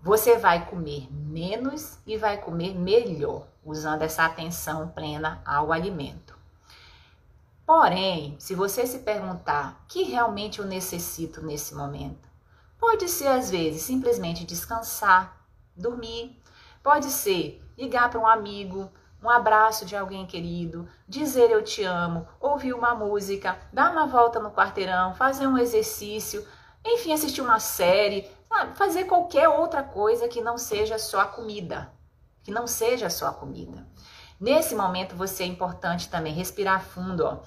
você 0.00 0.38
vai 0.38 0.64
comer 0.64 1.12
menos 1.12 1.98
e 2.06 2.16
vai 2.16 2.38
comer 2.38 2.74
melhor 2.74 3.46
usando 3.62 4.00
essa 4.00 4.24
atenção 4.24 4.88
plena 4.88 5.42
ao 5.44 5.74
alimento. 5.74 6.34
Porém, 7.66 8.34
se 8.38 8.54
você 8.54 8.86
se 8.86 9.00
perguntar 9.00 9.84
que 9.88 10.04
realmente 10.04 10.60
eu 10.60 10.64
necessito 10.64 11.44
nesse 11.44 11.74
momento, 11.74 12.26
pode 12.78 13.06
ser 13.10 13.28
às 13.28 13.50
vezes 13.50 13.82
simplesmente 13.82 14.46
descansar, 14.46 15.36
dormir, 15.76 16.40
pode 16.82 17.10
ser 17.10 17.62
ligar 17.76 18.08
para 18.08 18.18
um 18.18 18.26
amigo, 18.26 18.90
um 19.22 19.28
abraço 19.28 19.84
de 19.84 19.96
alguém 19.96 20.26
querido, 20.26 20.88
dizer 21.06 21.50
eu 21.50 21.62
te 21.62 21.82
amo, 21.84 22.26
ouvir 22.40 22.72
uma 22.72 22.94
música, 22.94 23.58
dar 23.72 23.92
uma 23.92 24.06
volta 24.06 24.40
no 24.40 24.50
quarteirão, 24.50 25.14
fazer 25.14 25.46
um 25.46 25.58
exercício, 25.58 26.46
enfim, 26.84 27.12
assistir 27.12 27.40
uma 27.40 27.60
série, 27.60 28.28
fazer 28.74 29.04
qualquer 29.04 29.48
outra 29.48 29.82
coisa 29.82 30.28
que 30.28 30.40
não 30.40 30.56
seja 30.56 30.98
só 30.98 31.20
a 31.20 31.26
comida 31.26 31.92
que 32.42 32.50
não 32.50 32.66
seja 32.66 33.10
só 33.10 33.28
a 33.28 33.32
comida. 33.32 33.86
Nesse 34.38 34.74
momento, 34.74 35.14
você 35.14 35.42
é 35.42 35.46
importante 35.46 36.08
também 36.08 36.32
respirar 36.32 36.82
fundo, 36.82 37.24
ó. 37.24 37.40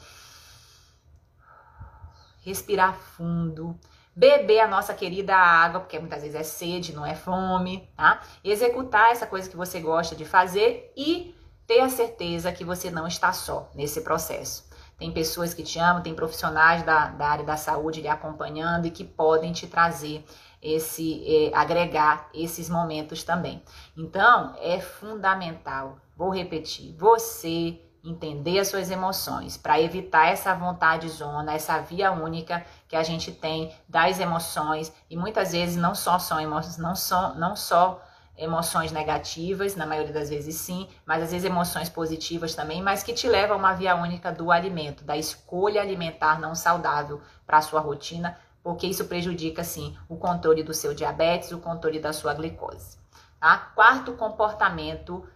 Respirar 2.42 2.96
fundo. 2.96 3.78
Beber 4.16 4.60
a 4.60 4.68
nossa 4.68 4.94
querida 4.94 5.36
água, 5.36 5.80
porque 5.80 5.98
muitas 5.98 6.22
vezes 6.22 6.36
é 6.36 6.44
sede, 6.44 6.94
não 6.94 7.06
é 7.06 7.16
fome, 7.16 7.90
tá? 7.98 8.22
Executar 8.44 9.12
essa 9.12 9.26
coisa 9.26 9.50
que 9.50 9.58
você 9.58 9.80
gosta 9.80 10.16
de 10.16 10.24
fazer 10.24 10.94
e 10.96 11.36
ter 11.68 11.80
a 11.80 11.90
certeza 11.90 12.52
que 12.52 12.64
você 12.64 12.92
não 12.92 13.08
está 13.08 13.32
só 13.34 13.70
nesse 13.74 14.02
processo. 14.02 14.72
Tem 14.98 15.12
pessoas 15.12 15.54
que 15.54 15.64
te 15.64 15.80
amam, 15.80 16.04
tem 16.04 16.14
profissionais 16.14 16.84
da, 16.84 17.08
da 17.08 17.28
área 17.28 17.46
da 17.46 17.58
saúde 17.58 18.02
lhe 18.02 18.08
acompanhando 18.08 18.86
e 18.86 18.92
que 18.92 19.04
podem 19.04 19.52
te 19.52 19.68
trazer 19.68 20.24
esse 20.62 21.24
é, 21.28 21.52
agregar 21.54 22.30
esses 22.34 22.70
momentos 22.70 23.24
também. 23.24 23.62
Então, 23.98 24.56
é 24.62 24.80
fundamental, 24.80 25.98
vou 26.16 26.30
repetir, 26.30 26.96
você 26.98 27.82
entender 28.04 28.60
as 28.60 28.68
suas 28.68 28.92
emoções, 28.92 29.56
para 29.56 29.80
evitar 29.80 30.28
essa 30.28 30.54
vontade 30.54 31.08
zona, 31.08 31.54
essa 31.54 31.80
via 31.80 32.12
única 32.12 32.66
que 32.88 32.96
a 32.96 33.04
gente 33.04 33.32
tem 33.32 33.74
das 33.88 34.20
emoções 34.20 34.92
e 35.10 35.16
muitas 35.16 35.54
vezes 35.54 35.78
não 35.78 35.96
só 35.96 36.20
são 36.20 36.40
emoções, 36.40 36.78
não 36.78 36.96
só 36.96 37.34
não 37.36 37.56
só 37.56 38.02
emoções 38.38 38.92
negativas, 38.92 39.76
na 39.76 39.86
maioria 39.86 40.14
das 40.14 40.30
vezes 40.30 40.56
sim, 40.56 40.88
mas 41.06 41.24
às 41.24 41.32
vezes 41.32 41.46
emoções 41.46 41.90
positivas 41.90 42.56
também, 42.56 42.82
mas 42.82 43.04
que 43.04 43.14
te 43.14 43.28
levam 43.28 43.56
a 43.56 43.60
uma 43.60 43.74
via 43.74 43.96
única 43.96 44.32
do 44.32 44.52
alimento, 44.52 45.04
da 45.04 45.16
escolha 45.16 45.82
alimentar 45.82 46.40
não 46.40 46.56
saudável 46.56 47.22
para 47.46 47.58
a 47.58 47.62
sua 47.62 47.80
rotina, 47.80 48.38
porque 48.64 48.88
isso 48.88 49.06
prejudica 49.06 49.64
sim 49.64 49.96
o 50.10 50.16
controle 50.16 50.64
do 50.64 50.74
seu 50.74 50.94
diabetes, 50.94 51.52
o 51.52 51.60
controle 51.60 52.00
da 52.00 52.14
sua 52.14 52.34
glicose. 52.34 52.98
Tá? 53.40 53.58
Quarto 53.76 54.14
comportamento, 54.14 55.28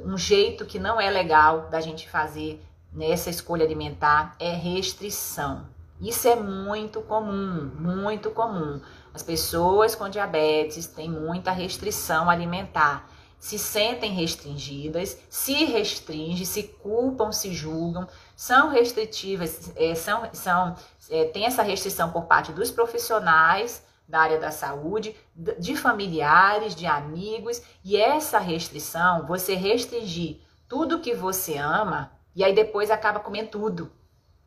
um 0.00 0.16
jeito 0.16 0.64
que 0.64 0.78
não 0.78 1.00
é 1.00 1.10
legal 1.10 1.68
da 1.68 1.80
gente 1.80 2.08
fazer 2.08 2.64
nessa 2.92 3.30
escolha 3.30 3.64
alimentar 3.64 4.34
é 4.38 4.52
restrição. 4.52 5.66
Isso 6.00 6.26
é 6.26 6.34
muito 6.34 7.02
comum, 7.02 7.70
muito 7.78 8.30
comum. 8.30 8.80
As 9.12 9.22
pessoas 9.22 9.94
com 9.94 10.08
diabetes 10.08 10.86
têm 10.86 11.10
muita 11.10 11.50
restrição 11.50 12.30
alimentar, 12.30 13.08
se 13.38 13.58
sentem 13.58 14.12
restringidas, 14.12 15.18
se 15.28 15.64
restringem, 15.64 16.44
se 16.44 16.62
culpam, 16.62 17.32
se 17.32 17.52
julgam, 17.52 18.06
são 18.36 18.68
restritivas, 18.68 19.72
é, 19.76 19.94
são, 19.94 20.28
são, 20.32 20.76
é, 21.10 21.24
tem 21.24 21.46
essa 21.46 21.62
restrição 21.62 22.10
por 22.10 22.26
parte 22.26 22.52
dos 22.52 22.70
profissionais 22.70 23.82
da 24.06 24.20
área 24.20 24.38
da 24.38 24.50
saúde, 24.50 25.16
de 25.34 25.76
familiares, 25.76 26.74
de 26.74 26.84
amigos, 26.84 27.62
e 27.84 27.96
essa 27.96 28.38
restrição, 28.38 29.24
você 29.26 29.54
restringir 29.54 30.40
tudo 30.68 31.00
que 31.00 31.14
você 31.14 31.56
ama, 31.56 32.12
e 32.34 32.44
aí 32.44 32.52
depois 32.52 32.90
acaba 32.90 33.20
comendo 33.20 33.50
tudo. 33.50 33.92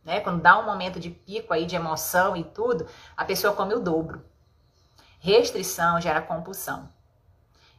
Né? 0.03 0.19
Quando 0.19 0.41
dá 0.41 0.59
um 0.59 0.65
momento 0.65 0.99
de 0.99 1.09
pico 1.09 1.53
aí 1.53 1.65
de 1.65 1.75
emoção 1.75 2.35
e 2.35 2.43
tudo, 2.43 2.85
a 3.15 3.23
pessoa 3.23 3.53
come 3.53 3.73
o 3.73 3.79
dobro. 3.79 4.21
Restrição 5.23 6.01
gera 6.01 6.21
compulsão. 6.21 6.89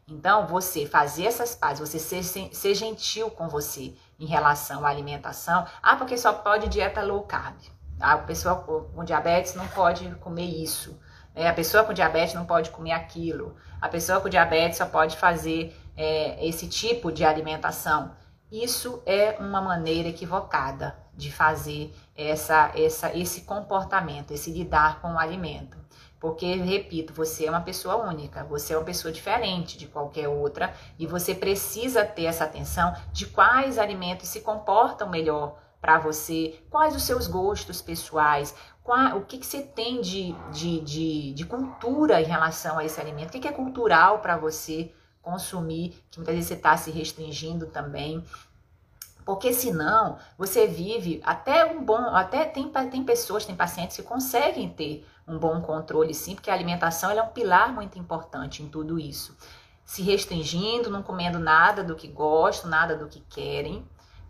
Então, 0.08 0.46
você 0.46 0.86
fazer 0.86 1.26
essas 1.26 1.54
pazes, 1.54 1.86
você 1.86 1.98
ser, 1.98 2.22
ser 2.54 2.74
gentil 2.74 3.30
com 3.30 3.50
você 3.50 3.92
em 4.18 4.24
relação 4.24 4.82
à 4.82 4.88
alimentação. 4.88 5.66
Ah, 5.82 5.94
porque 5.94 6.16
só 6.16 6.32
pode 6.32 6.70
dieta 6.70 7.02
low 7.02 7.22
carb. 7.24 7.54
Ah, 8.00 8.14
a 8.14 8.18
pessoa 8.18 8.56
com 8.56 9.04
diabetes 9.04 9.54
não 9.54 9.68
pode 9.68 10.08
comer 10.14 10.46
isso. 10.46 10.98
É, 11.34 11.46
a 11.46 11.52
pessoa 11.52 11.84
com 11.84 11.92
diabetes 11.92 12.32
não 12.32 12.46
pode 12.46 12.70
comer 12.70 12.92
aquilo. 12.92 13.54
A 13.78 13.90
pessoa 13.90 14.22
com 14.22 14.30
diabetes 14.30 14.78
só 14.78 14.86
pode 14.86 15.18
fazer 15.18 15.78
é, 15.94 16.48
esse 16.48 16.66
tipo 16.66 17.12
de 17.12 17.26
alimentação. 17.26 18.12
Isso 18.50 19.02
é 19.04 19.36
uma 19.38 19.60
maneira 19.60 20.08
equivocada 20.08 20.96
de 21.14 21.30
fazer 21.30 21.94
essa, 22.16 22.72
essa, 22.74 23.14
esse 23.14 23.42
comportamento, 23.42 24.30
esse 24.30 24.50
lidar 24.50 25.02
com 25.02 25.12
o 25.12 25.18
alimento. 25.18 25.83
Porque, 26.24 26.54
repito, 26.54 27.12
você 27.12 27.44
é 27.44 27.50
uma 27.50 27.60
pessoa 27.60 27.96
única, 27.96 28.42
você 28.44 28.72
é 28.72 28.78
uma 28.78 28.84
pessoa 28.86 29.12
diferente 29.12 29.76
de 29.76 29.86
qualquer 29.86 30.26
outra 30.26 30.72
e 30.98 31.06
você 31.06 31.34
precisa 31.34 32.02
ter 32.02 32.24
essa 32.24 32.44
atenção 32.44 32.96
de 33.12 33.26
quais 33.26 33.78
alimentos 33.78 34.30
se 34.30 34.40
comportam 34.40 35.10
melhor 35.10 35.58
para 35.82 35.98
você, 35.98 36.58
quais 36.70 36.96
os 36.96 37.02
seus 37.02 37.26
gostos 37.26 37.82
pessoais, 37.82 38.54
qual, 38.82 39.18
o 39.18 39.26
que, 39.26 39.36
que 39.36 39.44
você 39.44 39.60
tem 39.60 40.00
de, 40.00 40.34
de, 40.50 40.80
de, 40.80 41.34
de, 41.34 41.44
cultura 41.44 42.22
em 42.22 42.24
relação 42.24 42.78
a 42.78 42.84
esse 42.86 42.98
alimento, 42.98 43.28
o 43.28 43.32
que, 43.32 43.40
que 43.40 43.48
é 43.48 43.52
cultural 43.52 44.20
para 44.20 44.38
você 44.38 44.94
consumir, 45.20 45.90
que 46.10 46.16
muitas 46.16 46.36
vezes 46.36 46.48
você 46.48 46.54
está 46.54 46.74
se 46.74 46.90
restringindo 46.90 47.66
também. 47.66 48.24
Porque 49.26 49.52
senão 49.52 50.18
você 50.38 50.66
vive 50.66 51.20
até 51.22 51.66
um 51.66 51.84
bom, 51.84 52.14
até 52.14 52.46
tem, 52.46 52.70
tem 52.90 53.04
pessoas, 53.04 53.44
tem 53.44 53.54
pacientes 53.54 53.96
que 53.96 54.02
conseguem 54.02 54.70
ter 54.70 55.06
um 55.26 55.38
bom 55.38 55.60
controle, 55.60 56.14
sim, 56.14 56.34
porque 56.34 56.50
a 56.50 56.54
alimentação 56.54 57.10
é 57.10 57.22
um 57.22 57.28
pilar 57.28 57.72
muito 57.72 57.98
importante 57.98 58.62
em 58.62 58.68
tudo 58.68 58.98
isso. 58.98 59.36
Se 59.84 60.02
restringindo, 60.02 60.90
não 60.90 61.02
comendo 61.02 61.38
nada 61.38 61.82
do 61.82 61.94
que 61.94 62.08
gostam, 62.08 62.70
nada 62.70 62.96
do 62.96 63.08
que 63.08 63.20
querem, 63.20 63.86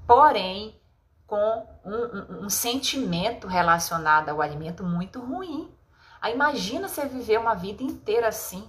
porém 0.06 0.78
com 1.26 1.66
um, 1.84 1.94
um, 1.94 2.44
um 2.44 2.50
sentimento 2.50 3.46
relacionado 3.46 4.28
ao 4.28 4.40
alimento 4.40 4.84
muito 4.84 5.20
ruim. 5.20 5.72
Aí 6.20 6.34
imagina 6.34 6.88
você 6.88 7.06
viver 7.06 7.38
uma 7.38 7.54
vida 7.54 7.82
inteira 7.82 8.28
assim. 8.28 8.68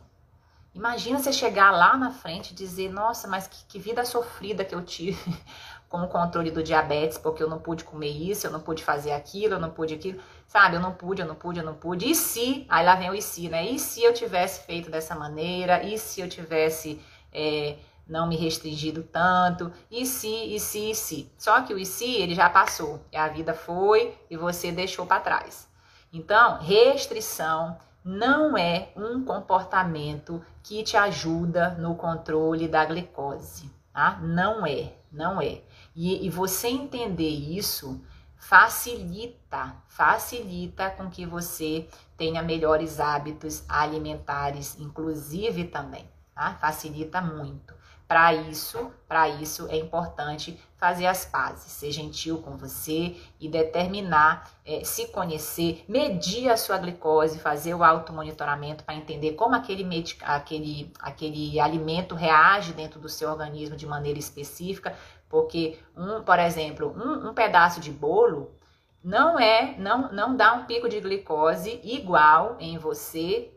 Imagina 0.74 1.20
você 1.20 1.32
chegar 1.32 1.72
lá 1.72 1.96
na 1.96 2.12
frente 2.12 2.52
e 2.52 2.56
dizer, 2.56 2.92
nossa, 2.92 3.28
mas 3.28 3.48
que, 3.48 3.64
que 3.66 3.80
vida 3.80 4.04
sofrida 4.04 4.66
que 4.66 4.76
eu 4.76 4.84
tive 4.84 5.18
com 5.90 6.02
o 6.02 6.08
controle 6.08 6.52
do 6.52 6.64
diabetes, 6.64 7.18
porque 7.18 7.42
eu 7.42 7.50
não 7.50 7.60
pude 7.60 7.84
comer 7.84 8.10
isso, 8.10 8.48
eu 8.48 8.52
não 8.52 8.60
pude 8.60 8.84
fazer 8.84 9.12
aquilo, 9.12 9.56
eu 9.56 9.60
não 9.60 9.70
pude 9.70 9.94
aquilo, 9.94 10.20
sabe? 10.48 10.76
Eu 10.76 10.82
não 10.82 10.92
pude, 10.92 11.22
eu 11.22 11.28
não 11.28 11.36
pude, 11.36 11.60
eu 11.60 11.66
não 11.66 11.76
pude. 11.76 12.10
E 12.10 12.16
se, 12.16 12.66
aí 12.70 12.86
lá 12.86 12.96
vem 12.96 13.10
o 13.10 13.16
e 13.16 13.22
se, 13.22 13.50
né? 13.50 13.66
E 13.66 13.80
se 13.80 14.04
eu 14.04 14.14
tivesse 14.14 14.66
feito 14.66 14.90
dessa 14.90 15.16
maneira? 15.16 15.84
E 15.84 15.98
se 15.98 16.22
eu 16.22 16.30
tivesse 16.30 17.02
é, 17.32 17.78
não 18.08 18.28
me 18.28 18.36
restringido 18.36 19.04
tanto? 19.04 19.72
E 19.90 20.06
se, 20.06 20.28
e 20.28 20.60
se, 20.60 20.92
e 20.92 20.96
se? 20.96 21.32
Só 21.38 21.62
que 21.62 21.74
o 21.74 21.78
e 21.78 21.86
se, 21.86 22.16
ele 22.16 22.36
já 22.36 22.50
passou. 22.50 23.00
A 23.14 23.28
vida 23.28 23.54
foi 23.54 24.18
e 24.30 24.38
você 24.38 24.72
deixou 24.72 25.06
para 25.06 25.22
trás. 25.22 25.68
Então, 26.14 26.60
restrição 26.60 27.78
não 28.04 28.56
é 28.56 28.90
um 28.96 29.26
comportamento 29.26 30.42
que 30.64 30.84
te 30.84 30.96
ajuda 30.96 31.72
no 31.72 31.96
controle 31.96 32.68
da 32.68 32.86
glicose, 32.86 33.70
tá? 33.92 34.20
Não 34.22 34.66
é, 34.66 34.94
não 35.12 35.42
é. 35.42 35.62
E, 35.96 36.26
e 36.26 36.30
você 36.30 36.68
entender 36.68 37.30
isso 37.30 38.02
facilita, 38.38 39.76
facilita 39.88 40.92
com 40.92 41.10
que 41.10 41.26
você 41.26 41.88
tenha 42.18 42.44
melhores 42.44 43.00
hábitos 43.00 43.64
alimentares, 43.68 44.78
inclusive 44.80 45.64
também, 45.66 46.08
tá? 46.34 46.54
Facilita 46.56 47.22
muito. 47.22 47.74
Para 48.08 48.36
isso, 48.36 48.92
para 49.08 49.28
isso 49.28 49.68
é 49.68 49.78
importante 49.78 50.60
fazer 50.78 51.08
as 51.08 51.26
pazes, 51.26 51.72
ser 51.72 51.92
gentil 51.92 52.38
com 52.38 52.56
você 52.56 53.16
e 53.40 53.50
determinar, 53.50 54.48
é, 54.64 54.84
se 54.84 55.08
conhecer, 55.08 55.84
medir 55.88 56.52
a 56.52 56.56
sua 56.56 56.78
glicose, 56.78 57.40
fazer 57.40 57.74
o 57.74 57.84
automonitoramento 57.84 58.84
para 58.84 58.94
entender 58.94 59.34
como 59.34 59.56
aquele, 59.56 59.84
aquele, 60.22 60.94
aquele 61.00 61.60
alimento 61.60 62.14
reage 62.14 62.74
dentro 62.74 63.00
do 63.00 63.10
seu 63.10 63.28
organismo 63.32 63.76
de 63.76 63.88
maneira 63.88 64.20
específica, 64.20 64.96
porque 65.36 65.78
um, 65.98 66.24
por 66.24 66.40
exemplo, 66.40 66.96
um, 66.96 67.28
um 67.28 67.34
pedaço 67.34 67.82
de 67.82 67.92
bolo 67.92 68.56
não 69.04 69.38
é, 69.38 69.76
não, 69.78 70.10
não 70.14 70.34
dá 70.34 70.54
um 70.54 70.64
pico 70.64 70.88
de 70.88 71.02
glicose 71.02 71.82
igual 71.84 72.56
em 72.58 72.78
você 72.78 73.52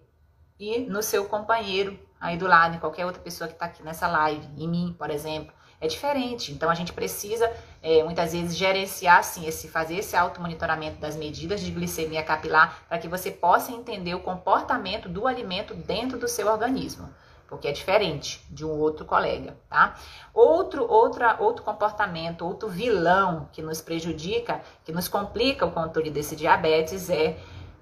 e 0.59 0.81
no 0.81 1.05
seu 1.05 1.27
companheiro 1.27 1.97
aí 2.21 2.37
do 2.37 2.49
lado, 2.49 2.75
em 2.75 2.81
qualquer 2.81 3.07
outra 3.07 3.23
pessoa 3.23 3.47
que 3.47 3.55
está 3.55 3.67
aqui 3.67 3.81
nessa 3.85 4.09
live, 4.09 4.45
em 4.57 4.67
mim, 4.67 4.97
por 4.99 5.09
exemplo. 5.09 5.55
É 5.81 5.87
diferente. 5.87 6.51
Então 6.51 6.69
a 6.69 6.75
gente 6.75 6.93
precisa 6.93 7.49
é, 7.81 8.03
muitas 8.03 8.33
vezes 8.33 8.57
gerenciar 8.57 9.19
assim, 9.19 9.47
esse, 9.47 9.69
fazer 9.69 9.99
esse 9.99 10.17
automonitoramento 10.17 10.99
das 10.99 11.15
medidas 11.15 11.61
de 11.61 11.71
glicemia 11.71 12.25
capilar 12.25 12.83
para 12.89 12.99
que 12.99 13.07
você 13.07 13.31
possa 13.31 13.71
entender 13.71 14.17
o 14.17 14.21
comportamento 14.21 15.09
do 15.09 15.29
alimento 15.29 15.75
dentro 15.75 16.19
do 16.19 16.27
seu 16.27 16.49
organismo. 16.49 17.09
Porque 17.49 17.67
é 17.67 17.73
diferente 17.73 18.45
de 18.51 18.65
um 18.65 18.79
outro 18.79 19.07
colega, 19.07 19.57
tá? 19.71 19.95
Outro, 20.35 20.87
outra, 20.87 21.37
outro 21.41 21.65
comportamento, 21.65 22.45
outro 22.45 22.69
vilão 22.69 23.49
que 23.51 23.63
nos 23.63 23.81
prejudica, 23.81 24.61
que 24.85 24.93
nos 24.93 25.09
complica 25.09 25.65
o 25.65 25.73
controle 25.73 26.11
desse 26.11 26.37
diabetes 26.37 27.09
é 27.09 27.39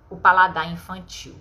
o 0.08 0.16
paladar 0.16 0.70
infantil. 0.70 1.34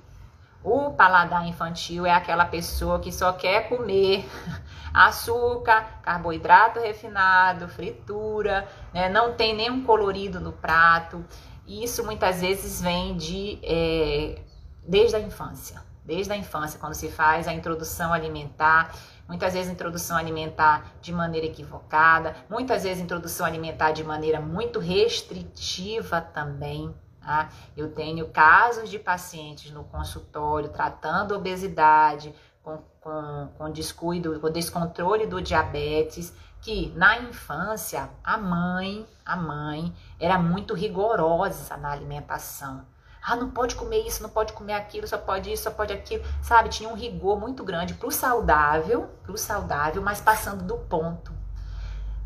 O 0.63 0.89
paladar 0.93 1.47
infantil 1.47 2.07
é 2.07 2.11
aquela 2.11 2.43
pessoa 2.43 2.99
que 2.99 3.11
só 3.11 3.31
quer 3.33 3.69
comer 3.69 4.27
açúcar, 4.91 6.01
carboidrato 6.01 6.79
refinado, 6.79 7.67
fritura, 7.67 8.67
né? 8.91 9.07
não 9.07 9.35
tem 9.35 9.55
nenhum 9.55 9.83
colorido 9.83 10.39
no 10.39 10.51
prato. 10.51 11.23
E 11.67 11.83
isso 11.83 12.03
muitas 12.03 12.41
vezes 12.41 12.81
vem 12.81 13.15
de 13.15 13.59
é, 13.61 14.41
desde 14.83 15.15
a 15.15 15.19
infância. 15.19 15.84
Desde 16.05 16.31
a 16.31 16.37
infância, 16.37 16.79
quando 16.79 16.93
se 16.93 17.09
faz 17.09 17.47
a 17.47 17.53
introdução 17.53 18.13
alimentar, 18.13 18.95
muitas 19.27 19.53
vezes 19.53 19.71
introdução 19.71 20.15
alimentar 20.15 20.93
de 21.01 21.11
maneira 21.11 21.47
equivocada, 21.47 22.35
muitas 22.47 22.83
vezes 22.83 23.03
introdução 23.03 23.45
alimentar 23.45 23.91
de 23.91 24.03
maneira 24.03 24.39
muito 24.39 24.79
restritiva 24.79 26.21
também. 26.21 26.93
Tá? 27.19 27.49
Eu 27.75 27.91
tenho 27.91 28.27
casos 28.29 28.87
de 28.87 28.99
pacientes 28.99 29.71
no 29.71 29.83
consultório 29.85 30.69
tratando 30.69 31.35
obesidade, 31.35 32.33
com, 32.61 32.77
com, 33.01 33.49
com 33.57 33.71
descuido, 33.71 34.39
com 34.39 34.51
descontrole 34.51 35.25
do 35.25 35.41
diabetes, 35.41 36.31
que 36.61 36.91
na 36.95 37.19
infância 37.19 38.09
a 38.23 38.37
mãe, 38.37 39.07
a 39.25 39.35
mãe 39.35 39.91
era 40.19 40.37
muito 40.37 40.75
rigorosa 40.75 41.77
na 41.77 41.91
alimentação. 41.91 42.85
Ah, 43.27 43.35
não 43.35 43.49
pode 43.49 43.73
comer 43.75 44.05
isso, 44.05 44.21
não 44.21 44.29
pode 44.29 44.53
comer 44.53 44.73
aquilo, 44.73 45.07
só 45.07 45.17
pode 45.17 45.51
isso, 45.51 45.63
só 45.63 45.71
pode 45.71 45.91
aquilo. 45.91 46.23
Sabe, 46.43 46.69
tinha 46.69 46.87
um 46.87 46.93
rigor 46.93 47.39
muito 47.39 47.63
grande 47.63 47.95
pro 47.95 48.11
saudável, 48.11 49.09
pro 49.23 49.35
saudável, 49.35 49.99
mas 49.99 50.21
passando 50.21 50.63
do 50.63 50.77
ponto. 50.77 51.33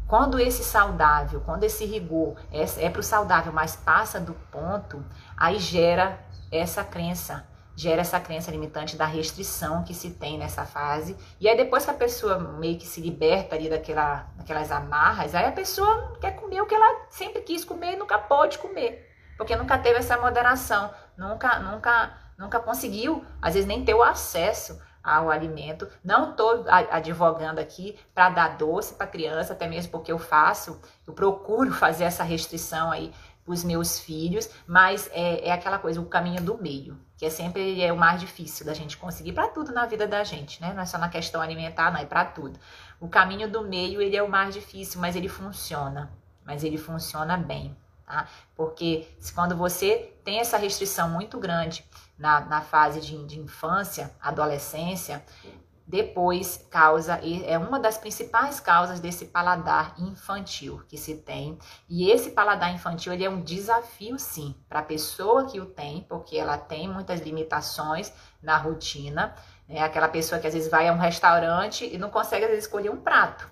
Quando 0.05 0.37
esse 0.37 0.61
saudável, 0.61 1.39
quando 1.45 1.63
esse 1.63 1.85
rigor 1.85 2.35
é, 2.51 2.65
é 2.85 2.89
para 2.89 2.99
o 2.99 3.03
saudável, 3.03 3.53
mas 3.53 3.77
passa 3.77 4.19
do 4.19 4.33
ponto, 4.51 5.01
aí 5.37 5.57
gera 5.57 6.19
essa 6.51 6.83
crença, 6.83 7.47
gera 7.77 8.01
essa 8.01 8.19
crença 8.19 8.51
limitante 8.51 8.97
da 8.97 9.05
restrição 9.05 9.83
que 9.83 9.93
se 9.93 10.09
tem 10.09 10.37
nessa 10.37 10.65
fase. 10.65 11.15
E 11.39 11.47
aí 11.47 11.55
depois 11.55 11.85
que 11.85 11.91
a 11.91 11.93
pessoa 11.93 12.39
meio 12.39 12.77
que 12.77 12.85
se 12.85 12.99
liberta 12.99 13.55
ali 13.55 13.69
daquela, 13.69 14.27
daquelas 14.35 14.69
amarras, 14.69 15.33
aí 15.33 15.45
a 15.45 15.51
pessoa 15.53 16.17
quer 16.19 16.31
comer 16.35 16.59
o 16.59 16.65
que 16.65 16.75
ela 16.75 17.05
sempre 17.09 17.41
quis 17.41 17.63
comer 17.63 17.93
e 17.93 17.95
nunca 17.95 18.17
pode 18.17 18.57
comer. 18.57 19.08
Porque 19.39 19.55
nunca 19.55 19.77
teve 19.77 19.99
essa 19.99 20.17
moderação, 20.17 20.93
nunca, 21.17 21.59
nunca, 21.59 22.11
nunca 22.37 22.59
conseguiu, 22.59 23.23
às 23.41 23.53
vezes 23.53 23.65
nem 23.65 23.85
ter 23.85 23.93
o 23.93 24.03
acesso 24.03 24.77
ao 25.01 25.31
alimento. 25.31 25.87
Não 26.03 26.31
estou 26.31 26.65
advogando 26.67 27.61
aqui 27.61 27.97
para 28.13 28.29
dar 28.31 28.57
doce 28.57 28.95
para 28.95 29.07
criança, 29.07 29.53
até 29.53 29.65
mesmo 29.65 29.93
porque 29.93 30.11
eu 30.11 30.19
faço, 30.19 30.81
eu 31.07 31.13
procuro 31.13 31.71
fazer 31.71 32.03
essa 32.03 32.21
restrição 32.21 32.91
aí 32.91 33.13
para 33.45 33.53
os 33.53 33.63
meus 33.63 33.97
filhos, 34.01 34.49
mas 34.67 35.09
é, 35.13 35.47
é, 35.47 35.51
aquela 35.53 35.79
coisa, 35.79 36.01
o 36.01 36.05
caminho 36.05 36.41
do 36.41 36.61
meio, 36.61 36.99
que 37.15 37.25
é 37.25 37.29
sempre 37.29 37.81
é 37.81 37.93
o 37.93 37.97
mais 37.97 38.19
difícil 38.19 38.65
da 38.65 38.73
gente 38.73 38.97
conseguir 38.97 39.31
para 39.31 39.47
tudo 39.47 39.71
na 39.71 39.85
vida 39.85 40.05
da 40.05 40.21
gente, 40.21 40.61
né? 40.61 40.73
Não 40.73 40.81
é 40.81 40.85
só 40.85 40.97
na 40.97 41.07
questão 41.07 41.39
alimentar, 41.41 41.93
não, 41.93 42.01
é 42.01 42.05
para 42.05 42.25
tudo. 42.25 42.59
O 42.99 43.07
caminho 43.07 43.49
do 43.49 43.63
meio, 43.63 44.01
ele 44.01 44.17
é 44.17 44.21
o 44.21 44.29
mais 44.29 44.53
difícil, 44.53 44.99
mas 44.99 45.15
ele 45.15 45.29
funciona, 45.29 46.11
mas 46.45 46.61
ele 46.65 46.77
funciona 46.77 47.37
bem, 47.37 47.73
tá? 48.09 48.27
Porque 48.55 49.07
quando 49.35 49.55
você 49.55 50.13
tem 50.25 50.39
essa 50.39 50.57
restrição 50.57 51.09
muito 51.11 51.37
grande 51.37 51.85
na, 52.17 52.41
na 52.41 52.61
fase 52.61 52.99
de, 52.99 53.23
de 53.25 53.39
infância, 53.39 54.11
adolescência, 54.19 55.23
depois 55.85 56.67
causa, 56.69 57.19
é 57.45 57.57
uma 57.57 57.79
das 57.79 57.97
principais 57.97 58.59
causas 58.59 58.99
desse 58.99 59.25
paladar 59.25 59.95
infantil 59.97 60.83
que 60.87 60.97
se 60.97 61.15
tem. 61.15 61.57
E 61.89 62.11
esse 62.11 62.29
paladar 62.31 62.71
infantil 62.73 63.13
ele 63.13 63.23
é 63.25 63.29
um 63.29 63.41
desafio, 63.41 64.19
sim, 64.19 64.55
para 64.67 64.81
a 64.81 64.83
pessoa 64.83 65.45
que 65.45 65.59
o 65.59 65.65
tem, 65.65 66.03
porque 66.03 66.37
ela 66.37 66.59
tem 66.59 66.87
muitas 66.87 67.21
limitações 67.21 68.13
na 68.41 68.55
rotina. 68.57 69.35
É 69.67 69.81
aquela 69.81 70.07
pessoa 70.07 70.39
que 70.39 70.45
às 70.45 70.53
vezes 70.53 70.69
vai 70.69 70.87
a 70.87 70.93
um 70.93 70.99
restaurante 70.99 71.89
e 71.91 71.97
não 71.97 72.11
consegue 72.11 72.45
às 72.45 72.51
vezes, 72.51 72.65
escolher 72.65 72.91
um 72.91 73.01
prato. 73.01 73.49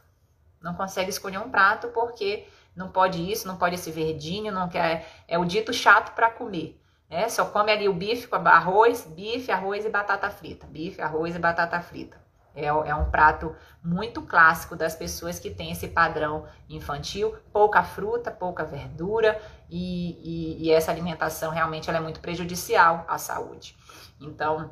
Não 0.62 0.76
consegue 0.76 1.10
escolher 1.10 1.40
um 1.40 1.50
prato 1.50 1.88
porque 1.88 2.48
não 2.78 2.90
pode 2.90 3.30
isso, 3.30 3.48
não 3.48 3.58
pode 3.58 3.76
esse 3.76 3.92
verdinho, 3.92 4.54
não 4.54 4.70
quer. 4.70 5.08
É 5.28 5.38
o 5.38 5.44
dito 5.44 5.74
chato 5.74 6.14
para 6.14 6.30
comer. 6.30 6.80
Né? 7.10 7.28
Só 7.28 7.46
come 7.46 7.72
ali 7.72 7.90
o 7.90 7.94
bife 7.94 8.28
com 8.28 8.36
arroz, 8.36 9.06
bife, 9.06 9.52
arroz 9.52 9.84
e 9.84 9.90
batata 9.90 10.30
frita. 10.30 10.68
Bife, 10.68 11.02
arroz 11.02 11.36
e 11.36 11.40
batata 11.40 11.82
frita. 11.82 12.18
É, 12.56 12.66
é 12.66 12.96
um 12.96 13.10
prato 13.10 13.56
muito 13.84 14.22
clássico 14.22 14.76
das 14.76 14.96
pessoas 14.96 15.40
que 15.40 15.50
têm 15.50 15.72
esse 15.72 15.88
padrão 15.88 16.46
infantil, 16.70 17.36
pouca 17.52 17.84
fruta, 17.84 18.32
pouca 18.32 18.64
verdura 18.64 19.40
e, 19.70 20.58
e, 20.60 20.66
e 20.66 20.72
essa 20.72 20.92
alimentação 20.92 21.52
realmente 21.52 21.88
ela 21.90 22.00
é 22.00 22.02
muito 22.02 22.20
prejudicial 22.20 23.06
à 23.08 23.18
saúde. 23.18 23.76
Então, 24.20 24.72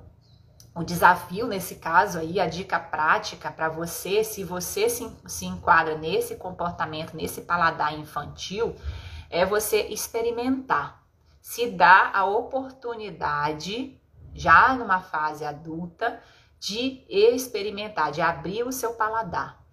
o 0.76 0.84
desafio 0.84 1.48
nesse 1.48 1.76
caso 1.76 2.20
aí, 2.20 2.40
a 2.40 2.48
dica 2.48 2.80
prática 2.80 3.50
para 3.50 3.70
você, 3.70 4.24
se 4.24 4.44
você 4.44 4.90
se, 4.90 5.10
se 5.26 5.46
enquadra 5.46 5.98
nesse 5.98 6.36
comportamento, 6.36 7.16
nesse 7.16 7.42
paladar 7.42 7.98
infantil, 7.98 8.76
é 9.30 9.46
você 9.46 9.84
experimentar 9.88 11.06
se 11.46 11.70
dá 11.70 12.10
a 12.12 12.26
oportunidade, 12.26 14.02
já 14.34 14.74
numa 14.74 15.00
fase 15.00 15.46
adulta, 15.46 16.20
de 16.60 17.06
experimentar, 17.08 18.12
de 18.12 18.20
abrir 18.20 18.64
o 18.64 18.72
seu 18.72 18.96
paladar. 18.96 19.64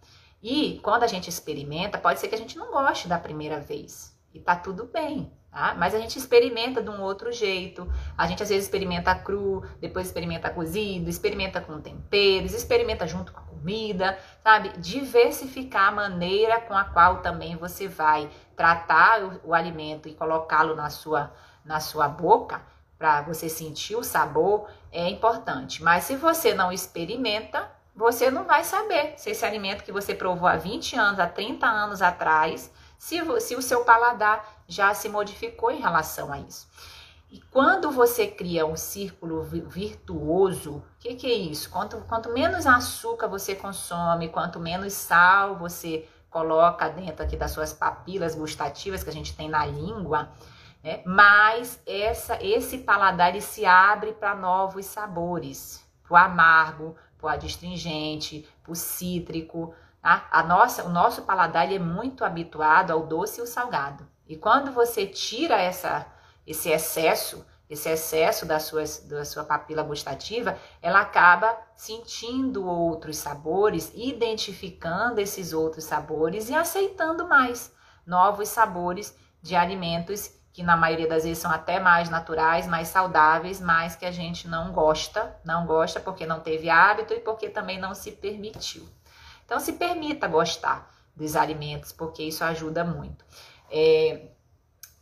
E 0.42 0.78
quando 0.82 1.04
a 1.04 1.06
gente 1.06 1.30
experimenta, 1.30 1.96
pode 1.96 2.20
ser 2.20 2.28
que 2.28 2.34
a 2.34 2.38
gente 2.38 2.58
não 2.58 2.70
goste 2.70 3.08
da 3.08 3.18
primeira 3.18 3.58
vez. 3.58 4.14
E 4.34 4.38
tá 4.38 4.54
tudo 4.54 4.84
bem, 4.84 5.32
tá? 5.52 5.74
Mas 5.78 5.94
a 5.94 6.00
gente 6.00 6.18
experimenta 6.18 6.82
de 6.82 6.90
um 6.90 7.00
outro 7.00 7.30
jeito. 7.30 7.86
A 8.18 8.26
gente 8.26 8.42
às 8.42 8.48
vezes 8.48 8.64
experimenta 8.64 9.14
cru, 9.14 9.62
depois 9.80 10.06
experimenta 10.06 10.50
cozido, 10.50 11.08
experimenta 11.08 11.60
com 11.60 11.80
temperos, 11.80 12.54
experimenta 12.54 13.06
junto 13.06 13.32
com 13.32 13.38
a 13.38 13.42
comida, 13.42 14.18
sabe? 14.42 14.70
Diversificar 14.78 15.88
a 15.88 15.92
maneira 15.92 16.60
com 16.60 16.74
a 16.74 16.84
qual 16.84 17.18
também 17.18 17.54
você 17.54 17.86
vai 17.86 18.28
tratar 18.56 19.22
o, 19.22 19.40
o 19.44 19.54
alimento 19.54 20.08
e 20.08 20.14
colocá-lo 20.14 20.74
na 20.74 20.90
sua 20.90 21.32
na 21.64 21.80
sua 21.80 22.08
boca, 22.08 22.60
para 22.98 23.22
você 23.22 23.48
sentir 23.48 23.96
o 23.96 24.02
sabor, 24.02 24.68
é 24.90 25.08
importante. 25.08 25.82
Mas 25.82 26.04
se 26.04 26.16
você 26.16 26.54
não 26.54 26.72
experimenta, 26.72 27.70
você 27.94 28.30
não 28.30 28.44
vai 28.44 28.64
saber 28.64 29.14
se 29.16 29.30
esse 29.30 29.44
alimento 29.44 29.84
que 29.84 29.92
você 29.92 30.14
provou 30.14 30.46
há 30.48 30.56
20 30.56 30.96
anos, 30.96 31.20
há 31.20 31.26
30 31.26 31.66
anos 31.66 32.00
atrás, 32.00 32.72
se, 32.98 33.18
se 33.40 33.56
o 33.56 33.62
seu 33.62 33.84
paladar 33.84 34.61
já 34.72 34.94
se 34.94 35.08
modificou 35.08 35.70
em 35.70 35.80
relação 35.80 36.32
a 36.32 36.38
isso. 36.38 36.66
E 37.30 37.40
quando 37.50 37.90
você 37.90 38.26
cria 38.26 38.66
um 38.66 38.76
círculo 38.76 39.42
virtuoso, 39.42 40.76
o 40.76 40.84
que, 40.98 41.14
que, 41.14 41.26
é 41.26 41.34
isso? 41.34 41.70
Quanto, 41.70 41.96
quanto 42.02 42.30
menos 42.30 42.66
açúcar 42.66 43.26
você 43.26 43.54
consome, 43.54 44.28
quanto 44.28 44.60
menos 44.60 44.92
sal 44.92 45.56
você 45.56 46.06
coloca 46.28 46.88
dentro 46.88 47.24
aqui 47.24 47.36
das 47.36 47.50
suas 47.50 47.72
papilas 47.72 48.34
gustativas 48.34 49.02
que 49.02 49.08
a 49.08 49.12
gente 49.12 49.34
tem 49.34 49.48
na 49.48 49.64
língua, 49.64 50.30
né? 50.82 51.02
Essa, 51.86 52.42
esse 52.42 52.78
paladar 52.78 53.30
ele 53.30 53.40
se 53.40 53.64
abre 53.64 54.12
para 54.12 54.34
novos 54.34 54.84
sabores, 54.86 55.82
para 56.02 56.12
o 56.12 56.16
amargo, 56.16 56.96
para 57.16 57.26
o 57.26 57.30
adstringente, 57.30 58.48
para 58.62 58.72
o 58.72 58.76
cítrico. 58.76 59.74
Tá? 60.02 60.26
A 60.30 60.42
nossa, 60.42 60.84
o 60.84 60.88
nosso 60.88 61.22
paladar 61.22 61.64
ele 61.64 61.76
é 61.76 61.78
muito 61.78 62.24
habituado 62.24 62.90
ao 62.90 63.06
doce 63.06 63.40
e 63.40 63.42
o 63.42 63.46
salgado. 63.46 64.11
E 64.32 64.36
quando 64.36 64.72
você 64.72 65.06
tira 65.06 65.60
essa, 65.60 66.06
esse 66.46 66.70
excesso, 66.70 67.44
esse 67.68 67.86
excesso 67.90 68.46
da 68.46 68.58
sua, 68.58 68.82
da 69.04 69.26
sua 69.26 69.44
papila 69.44 69.82
gustativa, 69.82 70.58
ela 70.80 71.02
acaba 71.02 71.54
sentindo 71.76 72.66
outros 72.66 73.18
sabores, 73.18 73.92
identificando 73.94 75.20
esses 75.20 75.52
outros 75.52 75.84
sabores 75.84 76.48
e 76.48 76.54
aceitando 76.54 77.28
mais 77.28 77.74
novos 78.06 78.48
sabores 78.48 79.14
de 79.42 79.54
alimentos 79.54 80.30
que 80.50 80.62
na 80.62 80.78
maioria 80.78 81.06
das 81.06 81.24
vezes 81.24 81.36
são 81.36 81.50
até 81.50 81.78
mais 81.78 82.08
naturais, 82.08 82.66
mais 82.66 82.88
saudáveis, 82.88 83.60
mas 83.60 83.96
que 83.96 84.06
a 84.06 84.10
gente 84.10 84.48
não 84.48 84.72
gosta, 84.72 85.36
não 85.44 85.66
gosta 85.66 86.00
porque 86.00 86.24
não 86.24 86.40
teve 86.40 86.70
hábito 86.70 87.12
e 87.12 87.20
porque 87.20 87.50
também 87.50 87.78
não 87.78 87.94
se 87.94 88.12
permitiu. 88.12 88.88
Então, 89.44 89.60
se 89.60 89.74
permita 89.74 90.26
gostar 90.26 90.90
dos 91.14 91.36
alimentos, 91.36 91.92
porque 91.92 92.22
isso 92.22 92.42
ajuda 92.42 92.82
muito. 92.82 93.24
É, 93.72 94.28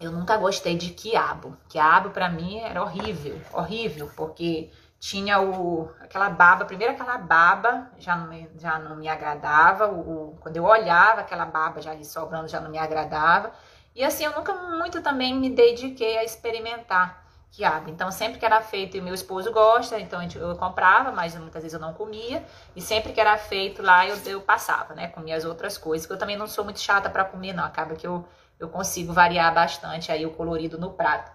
eu 0.00 0.12
nunca 0.12 0.37
gostei 0.37 0.76
de 0.76 0.90
quiabo. 0.90 1.56
Quiabo 1.68 2.11
para 2.11 2.28
mim 2.30 2.59
era 2.61 2.83
horrível, 2.83 3.40
horrível, 3.52 4.11
porque 4.16 4.70
tinha 4.98 5.40
o 5.40 5.90
aquela 6.00 6.30
baba, 6.30 6.64
primeiro 6.64 6.92
aquela 6.92 7.18
baba 7.18 7.90
já 7.98 8.14
não 8.16 8.28
me, 8.28 8.48
já 8.59 8.78
não 8.78 8.96
me 8.96 9.09
agradava, 9.09 9.87
o, 9.90 10.37
quando 10.40 10.56
eu 10.56 10.64
olhava 10.64 11.22
aquela 11.22 11.46
baba 11.46 11.80
já 11.83 11.90
ali 11.90 12.04
sobrando 12.04 12.48
já 12.48 12.61
não 12.61 12.70
me 12.70 12.78
agradava. 12.78 13.52
E 13.94 14.04
assim, 14.04 14.24
eu 14.24 14.33
nunca 14.33 14.54
muito 14.54 15.02
também 15.02 15.35
me 15.35 15.50
dediquei 15.50 16.16
a 16.18 16.24
experimentar 16.24 17.20
quiabo. 17.50 17.90
Então, 17.90 18.11
sempre 18.11 18.38
que 18.38 18.44
era 18.44 18.61
feito, 18.61 18.96
e 18.96 19.00
meu 19.00 19.14
esposo 19.14 19.52
gosta, 19.52 19.98
então 19.98 20.22
eu 20.22 20.56
comprava, 20.56 21.11
mas 21.12 21.35
muitas 21.37 21.62
vezes 21.62 21.74
eu 21.74 21.80
não 21.80 21.92
comia. 21.92 22.44
E 22.74 22.80
sempre 22.80 23.12
que 23.12 23.20
era 23.20 23.37
feito 23.37 23.83
lá, 23.83 24.06
eu, 24.06 24.16
eu 24.26 24.40
passava, 24.40 24.94
né? 24.94 25.09
Comia 25.09 25.37
as 25.37 25.44
outras 25.44 25.76
coisas, 25.76 26.06
que 26.06 26.12
eu 26.12 26.18
também 26.18 26.37
não 26.37 26.46
sou 26.46 26.64
muito 26.64 26.80
chata 26.80 27.11
para 27.11 27.24
comer, 27.24 27.52
não. 27.52 27.64
Acaba 27.64 27.94
que 27.94 28.06
eu, 28.06 28.26
eu 28.60 28.68
consigo 28.68 29.12
variar 29.12 29.52
bastante 29.54 30.12
aí 30.12 30.26
o 30.26 30.32
colorido 30.32 30.78
no 30.78 30.92
prato. 30.92 31.32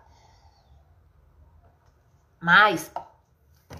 Mas 2.39 2.91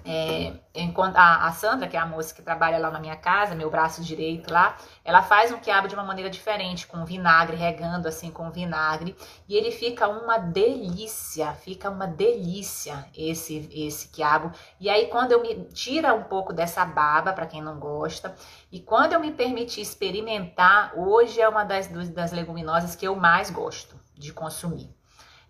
é, 0.04 0.54
enquanto 0.74 1.16
a, 1.16 1.48
a, 1.48 1.52
Sandra, 1.52 1.88
que 1.88 1.96
é 1.96 2.00
a 2.00 2.06
moça 2.06 2.34
que 2.34 2.42
trabalha 2.42 2.78
lá 2.78 2.92
na 2.92 3.00
minha 3.00 3.16
casa, 3.16 3.56
meu 3.56 3.70
braço 3.70 4.04
direito 4.04 4.52
lá, 4.52 4.76
ela 5.04 5.22
faz 5.22 5.52
um 5.52 5.58
quiabo 5.58 5.88
de 5.88 5.96
uma 5.96 6.04
maneira 6.04 6.30
diferente, 6.30 6.88
com 6.88 7.06
vinagre, 7.06 7.56
regando 7.56 8.08
assim 8.08 8.32
com 8.32 8.52
vinagre, 8.52 9.16
e 9.48 9.56
ele 9.56 9.72
fica 9.72 10.08
uma 10.08 10.38
delícia, 10.38 11.54
fica 11.54 11.90
uma 11.90 12.08
delícia 12.08 13.06
esse 13.16 13.70
esse 13.72 14.10
quiabo. 14.10 14.52
E 14.80 14.90
aí 14.90 15.08
quando 15.08 15.32
eu 15.32 15.42
me 15.42 15.66
tira 15.66 16.14
um 16.14 16.24
pouco 16.24 16.52
dessa 16.52 16.84
baba, 16.84 17.34
para 17.34 17.46
quem 17.46 17.62
não 17.62 17.80
gosta, 17.80 18.36
e 18.72 18.80
quando 18.80 19.14
eu 19.14 19.20
me 19.20 19.32
permiti 19.32 19.82
experimentar, 19.82 20.94
hoje 20.98 21.40
é 21.40 21.48
uma 21.48 21.64
das, 21.64 21.88
das 22.10 22.32
leguminosas 22.32 22.96
que 22.96 23.08
eu 23.08 23.16
mais 23.16 23.50
gosto 23.50 23.96
de 24.14 24.34
consumir. 24.34 24.96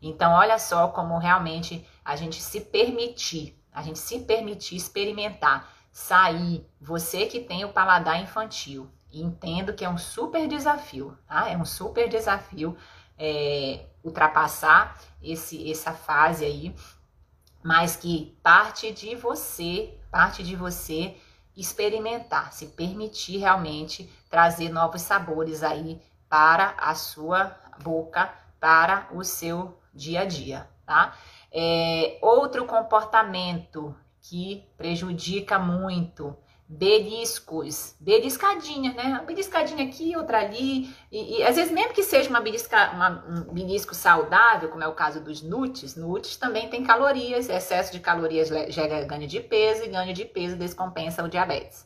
Então, 0.02 0.34
olha 0.34 0.60
só 0.60 0.90
como 0.90 1.18
realmente 1.18 1.88
a 2.04 2.16
gente 2.16 2.42
se 2.42 2.62
permitir 2.62 3.60
a 3.76 3.82
gente 3.82 4.00
se 4.00 4.22
permitir 4.22 4.78
experimentar, 4.78 5.70
sair, 5.92 6.66
você 6.80 7.26
que 7.26 7.42
tem 7.42 7.66
o 7.66 7.74
paladar 7.74 8.22
infantil, 8.22 8.90
entendo 9.12 9.74
que 9.74 9.84
é 9.84 9.90
um 9.90 9.98
super 9.98 10.48
desafio, 10.48 11.18
tá? 11.28 11.50
É 11.50 11.58
um 11.58 11.66
super 11.66 12.08
desafio 12.08 12.78
é, 13.18 13.86
ultrapassar 14.02 14.98
esse, 15.22 15.70
essa 15.70 15.92
fase 15.94 16.46
aí, 16.46 16.74
mas 17.62 17.98
que 17.98 18.38
parte 18.42 18.92
de 18.92 19.14
você, 19.16 19.98
parte 20.10 20.42
de 20.42 20.56
você 20.56 21.18
experimentar, 21.56 22.54
se 22.54 22.68
permitir 22.68 23.38
realmente 23.38 24.10
trazer 24.30 24.70
novos 24.70 25.02
sabores 25.02 25.64
aí 25.64 26.02
para 26.30 26.76
a 26.78 26.96
sua 26.96 27.58
boca, 27.84 28.34
para 28.60 29.08
o 29.12 29.24
seu 29.24 29.80
dia 29.94 30.22
a 30.22 30.26
dia, 30.26 30.70
tá? 30.86 31.18
É, 31.58 32.18
outro 32.22 32.66
comportamento 32.66 33.96
que 34.22 34.68
prejudica 34.78 35.58
muito 35.58 36.36
beliscos, 36.68 37.96
beliscadinha, 38.00 38.92
né? 38.94 39.04
Uma 39.04 39.20
beliscadinha 39.20 39.86
aqui, 39.86 40.18
outra 40.18 40.40
ali, 40.40 40.90
e, 41.12 41.38
e, 41.38 41.44
às 41.44 41.56
vezes 41.56 41.72
mesmo 41.72 41.94
que 41.94 42.02
seja 42.04 42.30
uma, 42.30 42.42
belisca, 42.42 42.92
uma, 42.92 43.24
um 43.28 43.54
belisco 43.54 43.94
saudável, 43.94 44.70
como 44.70 44.84
é 44.84 44.88
o 44.88 44.94
caso 44.94 45.22
dos 45.22 45.44
nuts, 45.44 45.96
nuts 45.96 46.36
também 46.38 46.68
tem 46.68 46.84
calorias, 46.84 47.48
excesso 47.48 47.92
de 47.92 48.00
calorias 48.00 48.50
gera 48.70 49.06
ganho 49.06 49.28
de 49.28 49.40
peso 49.40 49.84
e 49.84 49.90
ganho 49.90 50.14
de 50.14 50.26
peso 50.26 50.58
descompensa 50.58 51.24
o 51.24 51.30
diabetes. 51.30 51.86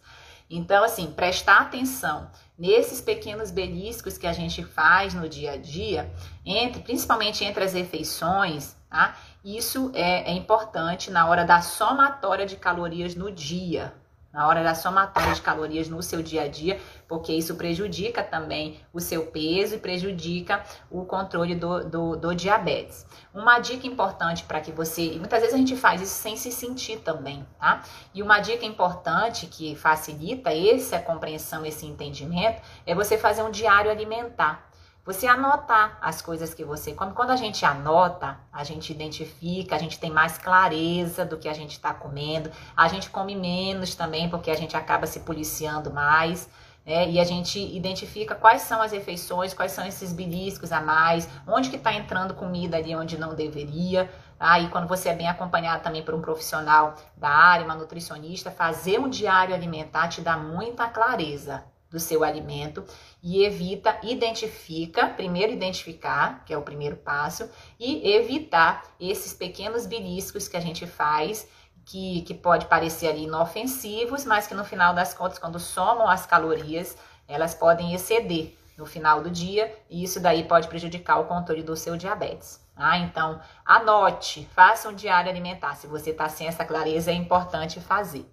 Então, 0.49 0.83
assim, 0.83 1.11
prestar 1.11 1.59
atenção 1.59 2.31
nesses 2.57 3.01
pequenos 3.01 3.51
beliscos 3.51 4.17
que 4.17 4.25
a 4.25 4.33
gente 4.33 4.63
faz 4.63 5.13
no 5.13 5.29
dia 5.29 5.51
a 5.51 5.57
dia, 5.57 6.11
entre, 6.43 6.81
principalmente 6.81 7.43
entre 7.43 7.63
as 7.63 7.73
refeições, 7.73 8.75
tá? 8.89 9.15
Isso 9.43 9.91
é, 9.93 10.31
é 10.31 10.33
importante 10.33 11.09
na 11.09 11.27
hora 11.27 11.45
da 11.45 11.61
somatória 11.61 12.45
de 12.45 12.57
calorias 12.57 13.15
no 13.15 13.31
dia, 13.31 13.93
na 14.33 14.47
hora 14.47 14.61
da 14.61 14.75
somatória 14.75 15.33
de 15.33 15.41
calorias 15.41 15.87
no 15.87 16.03
seu 16.03 16.21
dia 16.21 16.43
a 16.43 16.47
dia, 16.47 16.79
porque 17.07 17.31
isso 17.31 17.55
prejudica 17.55 18.21
também 18.21 18.79
o 18.93 18.99
seu 18.99 19.27
peso 19.27 19.75
e 19.75 19.79
prejudica 19.79 20.61
o 20.91 21.05
controle 21.05 21.55
do, 21.55 21.83
do, 21.85 22.15
do 22.17 22.35
diabetes. 22.35 23.07
Uma 23.33 23.59
dica 23.59 23.87
importante 23.87 24.43
para 24.43 24.59
que 24.59 24.71
você, 24.71 25.13
e 25.13 25.19
muitas 25.19 25.39
vezes 25.39 25.55
a 25.55 25.57
gente 25.57 25.75
faz 25.75 26.01
isso 26.01 26.21
sem 26.21 26.35
se 26.35 26.51
sentir 26.51 26.99
também, 26.99 27.45
tá? 27.57 27.81
E 28.13 28.21
uma 28.21 28.39
dica 28.39 28.65
importante 28.65 29.47
que 29.47 29.75
facilita 29.75 30.53
essa 30.53 30.99
compreensão, 30.99 31.65
esse 31.65 31.85
entendimento, 31.85 32.61
é 32.85 32.93
você 32.93 33.17
fazer 33.17 33.41
um 33.41 33.51
diário 33.51 33.89
alimentar. 33.89 34.68
Você 35.09 35.25
anotar 35.25 35.97
as 36.03 36.21
coisas 36.21 36.53
que 36.53 36.63
você 36.63 36.93
come. 36.93 37.13
Quando 37.13 37.31
a 37.31 37.35
gente 37.35 37.65
anota, 37.65 38.37
a 38.53 38.63
gente 38.63 38.93
identifica, 38.93 39.75
a 39.75 39.79
gente 39.79 39.99
tem 39.99 40.11
mais 40.11 40.37
clareza 40.37 41.25
do 41.25 41.35
que 41.35 41.49
a 41.49 41.53
gente 41.53 41.71
está 41.71 41.91
comendo. 41.91 42.51
A 42.77 42.87
gente 42.87 43.09
come 43.09 43.35
menos 43.35 43.95
também, 43.95 44.29
porque 44.29 44.51
a 44.51 44.55
gente 44.55 44.77
acaba 44.77 45.07
se 45.07 45.21
policiando 45.21 45.91
mais. 45.91 46.47
Né? 46.85 47.09
E 47.09 47.19
a 47.19 47.23
gente 47.23 47.59
identifica 47.75 48.35
quais 48.35 48.61
são 48.61 48.83
as 48.83 48.91
refeições, 48.91 49.51
quais 49.51 49.71
são 49.71 49.83
esses 49.83 50.13
beliscos 50.13 50.71
a 50.71 50.79
mais, 50.79 51.27
onde 51.47 51.71
que 51.71 51.77
está 51.77 51.91
entrando 51.91 52.35
comida 52.35 52.77
ali 52.77 52.95
onde 52.95 53.17
não 53.17 53.33
deveria. 53.33 54.07
Aí, 54.39 54.65
tá? 54.65 54.69
quando 54.69 54.87
você 54.87 55.09
é 55.09 55.15
bem 55.15 55.27
acompanhado 55.27 55.81
também 55.81 56.03
por 56.03 56.13
um 56.13 56.21
profissional 56.21 56.93
da 57.17 57.29
área, 57.29 57.65
uma 57.65 57.73
nutricionista, 57.73 58.51
fazer 58.51 58.99
um 58.99 59.09
diário 59.09 59.55
alimentar 59.55 60.07
te 60.07 60.21
dá 60.21 60.37
muita 60.37 60.87
clareza 60.87 61.63
do 61.89 61.99
seu 61.99 62.23
alimento 62.23 62.85
e 63.21 63.43
evita, 63.43 63.97
identifica, 64.03 65.07
primeiro 65.07 65.51
identificar, 65.51 66.43
que 66.45 66.53
é 66.53 66.57
o 66.57 66.61
primeiro 66.61 66.97
passo, 66.97 67.49
e 67.79 68.11
evitar 68.11 68.83
esses 68.99 69.33
pequenos 69.33 69.85
beliscos 69.85 70.47
que 70.47 70.55
a 70.55 70.59
gente 70.59 70.85
faz, 70.85 71.47
que, 71.85 72.21
que 72.21 72.33
pode 72.33 72.67
parecer 72.67 73.07
ali 73.07 73.23
inofensivos, 73.23 74.23
mas 74.23 74.45
que 74.45 74.53
no 74.53 74.63
final 74.63 74.93
das 74.93 75.13
contas, 75.13 75.39
quando 75.39 75.59
somam 75.59 76.07
as 76.07 76.25
calorias, 76.25 76.95
elas 77.27 77.55
podem 77.55 77.93
exceder 77.93 78.55
no 78.77 78.85
final 78.85 79.21
do 79.21 79.29
dia, 79.29 79.75
e 79.89 80.03
isso 80.03 80.19
daí 80.19 80.43
pode 80.43 80.67
prejudicar 80.67 81.19
o 81.19 81.25
controle 81.25 81.63
do 81.63 81.75
seu 81.75 81.97
diabetes. 81.97 82.61
Ah, 82.75 82.97
então, 82.97 83.41
anote, 83.65 84.47
faça 84.55 84.87
um 84.87 84.95
diário 84.95 85.29
alimentar. 85.29 85.75
Se 85.75 85.85
você 85.85 86.11
está 86.11 86.29
sem 86.29 86.47
essa 86.47 86.63
clareza, 86.63 87.11
é 87.11 87.13
importante 87.13 87.81
fazer. 87.81 88.25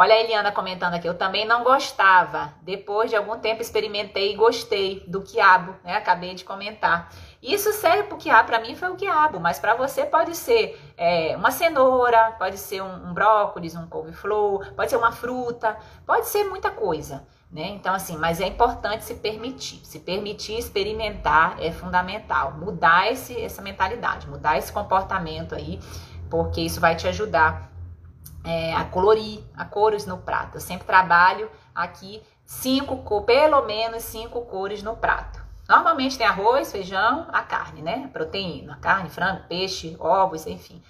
Olha 0.00 0.14
a 0.14 0.18
Eliana 0.18 0.50
comentando 0.50 0.94
aqui, 0.94 1.06
eu 1.06 1.12
também 1.12 1.44
não 1.44 1.62
gostava. 1.62 2.54
Depois 2.62 3.10
de 3.10 3.16
algum 3.16 3.38
tempo 3.38 3.60
experimentei 3.60 4.32
e 4.32 4.34
gostei 4.34 5.04
do 5.06 5.20
quiabo, 5.20 5.74
né? 5.84 5.94
Acabei 5.94 6.34
de 6.34 6.42
comentar. 6.42 7.10
Isso 7.42 7.70
serve 7.74 8.04
para 8.04 8.14
o 8.14 8.18
quiabo, 8.18 8.46
para 8.46 8.60
mim 8.60 8.74
foi 8.74 8.88
o 8.88 8.96
quiabo, 8.96 9.38
mas 9.38 9.58
para 9.58 9.74
você 9.74 10.06
pode 10.06 10.34
ser 10.34 10.80
é, 10.96 11.36
uma 11.36 11.50
cenoura, 11.50 12.34
pode 12.38 12.56
ser 12.56 12.80
um, 12.80 13.10
um 13.10 13.12
brócolis, 13.12 13.76
um 13.76 13.86
couve-flor, 13.88 14.72
pode 14.72 14.88
ser 14.88 14.96
uma 14.96 15.12
fruta, 15.12 15.76
pode 16.06 16.28
ser 16.28 16.44
muita 16.44 16.70
coisa. 16.70 17.22
Né? 17.52 17.68
Então, 17.68 17.92
assim, 17.92 18.16
mas 18.16 18.40
é 18.40 18.46
importante 18.46 19.04
se 19.04 19.16
permitir. 19.16 19.84
Se 19.84 20.00
permitir 20.00 20.58
experimentar 20.58 21.56
é 21.60 21.70
fundamental. 21.72 22.52
Mudar 22.52 23.12
esse, 23.12 23.38
essa 23.38 23.60
mentalidade, 23.60 24.26
mudar 24.26 24.56
esse 24.56 24.72
comportamento 24.72 25.54
aí, 25.54 25.78
porque 26.30 26.62
isso 26.62 26.80
vai 26.80 26.96
te 26.96 27.06
ajudar 27.06 27.69
é, 28.44 28.72
a 28.74 28.84
colorir, 28.84 29.42
a 29.56 29.64
cores 29.64 30.06
no 30.06 30.18
prato. 30.18 30.56
Eu 30.56 30.60
sempre 30.60 30.86
trabalho 30.86 31.50
aqui 31.74 32.22
cinco, 32.44 33.22
pelo 33.22 33.62
menos 33.62 34.02
cinco 34.02 34.42
cores 34.42 34.82
no 34.82 34.96
prato. 34.96 35.40
Normalmente 35.68 36.18
tem 36.18 36.26
arroz, 36.26 36.72
feijão, 36.72 37.26
a 37.30 37.42
carne, 37.42 37.80
né? 37.80 38.10
Proteína, 38.12 38.76
carne, 38.80 39.08
frango, 39.08 39.44
peixe, 39.48 39.96
ovos, 40.00 40.46
enfim. 40.46 40.82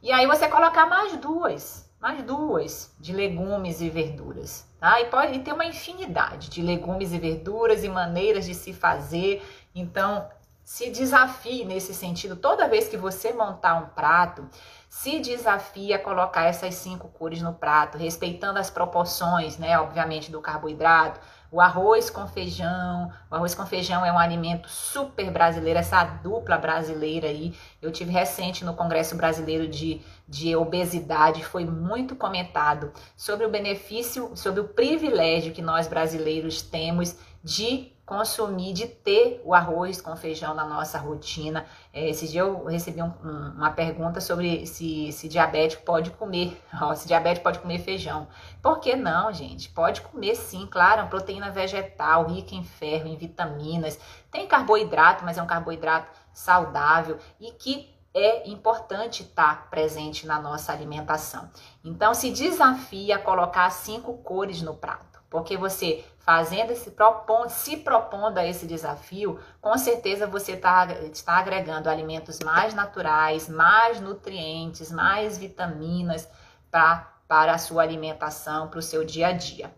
E 0.00 0.12
aí 0.12 0.26
você 0.28 0.46
colocar 0.46 0.86
mais 0.86 1.16
duas, 1.16 1.90
mais 2.00 2.22
duas 2.22 2.94
de 3.00 3.12
legumes 3.12 3.80
e 3.80 3.90
verduras, 3.90 4.64
tá? 4.78 5.00
E 5.00 5.06
pode 5.06 5.40
ter 5.40 5.52
uma 5.52 5.66
infinidade 5.66 6.48
de 6.50 6.62
legumes 6.62 7.12
e 7.12 7.18
verduras 7.18 7.82
e 7.82 7.88
maneiras 7.88 8.44
de 8.44 8.54
se 8.54 8.72
fazer. 8.72 9.42
Então, 9.74 10.28
se 10.68 10.90
desafie 10.90 11.64
nesse 11.64 11.92
sentido. 11.92 12.36
Toda 12.36 12.68
vez 12.68 12.86
que 12.86 12.96
você 12.96 13.32
montar 13.32 13.74
um 13.74 13.86
prato, 13.86 14.46
se 14.88 15.20
desafia 15.20 15.96
a 15.96 15.98
colocar 15.98 16.44
essas 16.44 16.74
cinco 16.74 17.08
cores 17.08 17.42
no 17.42 17.52
prato, 17.52 17.98
respeitando 17.98 18.58
as 18.58 18.70
proporções, 18.70 19.58
né? 19.58 19.78
Obviamente, 19.78 20.30
do 20.30 20.40
carboidrato. 20.40 21.20
O 21.50 21.60
arroz 21.60 22.10
com 22.10 22.26
feijão. 22.26 23.10
O 23.30 23.34
arroz 23.34 23.54
com 23.54 23.64
feijão 23.66 24.04
é 24.04 24.12
um 24.12 24.18
alimento 24.18 24.68
super 24.68 25.30
brasileiro, 25.30 25.78
essa 25.78 26.04
dupla 26.04 26.56
brasileira 26.56 27.28
aí. 27.28 27.54
Eu 27.80 27.90
tive 27.90 28.10
recente 28.10 28.64
no 28.64 28.74
Congresso 28.74 29.16
Brasileiro 29.16 29.68
de, 29.68 30.00
de 30.26 30.56
Obesidade, 30.56 31.44
foi 31.44 31.64
muito 31.64 32.16
comentado 32.16 32.92
sobre 33.16 33.46
o 33.46 33.50
benefício, 33.50 34.32
sobre 34.34 34.60
o 34.60 34.68
privilégio 34.68 35.52
que 35.52 35.62
nós 35.62 35.86
brasileiros 35.86 36.62
temos 36.62 37.16
de 37.42 37.92
consumir, 38.08 38.72
de 38.72 38.86
ter 38.86 39.40
o 39.44 39.54
arroz 39.54 40.00
com 40.00 40.16
feijão 40.16 40.54
na 40.54 40.64
nossa 40.64 40.98
rotina. 40.98 41.66
É, 41.92 42.08
esse 42.08 42.26
dia 42.26 42.40
eu 42.40 42.64
recebi 42.64 43.02
um, 43.02 43.12
um, 43.22 43.52
uma 43.54 43.70
pergunta 43.70 44.18
sobre 44.20 44.66
se, 44.66 45.12
se 45.12 45.28
diabético 45.28 45.84
pode 45.84 46.10
comer, 46.12 46.58
ó, 46.80 46.94
se 46.94 47.06
diabético 47.06 47.44
pode 47.44 47.58
comer 47.58 47.78
feijão. 47.80 48.26
Por 48.62 48.80
que 48.80 48.96
não, 48.96 49.30
gente? 49.30 49.68
Pode 49.68 50.00
comer 50.00 50.34
sim, 50.34 50.66
claro, 50.66 51.00
é 51.00 51.02
uma 51.04 51.10
proteína 51.10 51.50
vegetal, 51.50 52.26
rica 52.26 52.54
em 52.54 52.64
ferro, 52.64 53.06
em 53.06 53.16
vitaminas. 53.16 54.00
Tem 54.30 54.46
carboidrato, 54.48 55.24
mas 55.24 55.36
é 55.36 55.42
um 55.42 55.46
carboidrato 55.46 56.08
saudável 56.32 57.18
e 57.38 57.52
que 57.52 57.94
é 58.14 58.48
importante 58.48 59.22
estar 59.22 59.68
presente 59.68 60.26
na 60.26 60.40
nossa 60.40 60.72
alimentação. 60.72 61.50
Então, 61.84 62.14
se 62.14 62.30
desafia 62.30 63.16
a 63.16 63.18
colocar 63.18 63.68
cinco 63.70 64.14
cores 64.18 64.62
no 64.62 64.74
prato. 64.74 65.08
Porque 65.30 65.58
você 65.58 66.04
fazendo 66.28 66.72
esse 66.72 66.90
propondo, 66.90 67.48
se 67.48 67.78
propondo 67.78 68.36
a 68.36 68.46
esse 68.46 68.66
desafio, 68.66 69.40
com 69.62 69.78
certeza 69.78 70.26
você 70.26 70.54
tá, 70.58 70.86
está 71.10 71.38
agregando 71.38 71.88
alimentos 71.88 72.38
mais 72.40 72.74
naturais, 72.74 73.48
mais 73.48 73.98
nutrientes, 73.98 74.92
mais 74.92 75.38
vitaminas 75.38 76.28
pra, 76.70 77.10
para 77.26 77.54
a 77.54 77.56
sua 77.56 77.82
alimentação, 77.82 78.68
para 78.68 78.78
o 78.78 78.82
seu 78.82 79.06
dia 79.06 79.28
a 79.28 79.32
dia. 79.32 79.72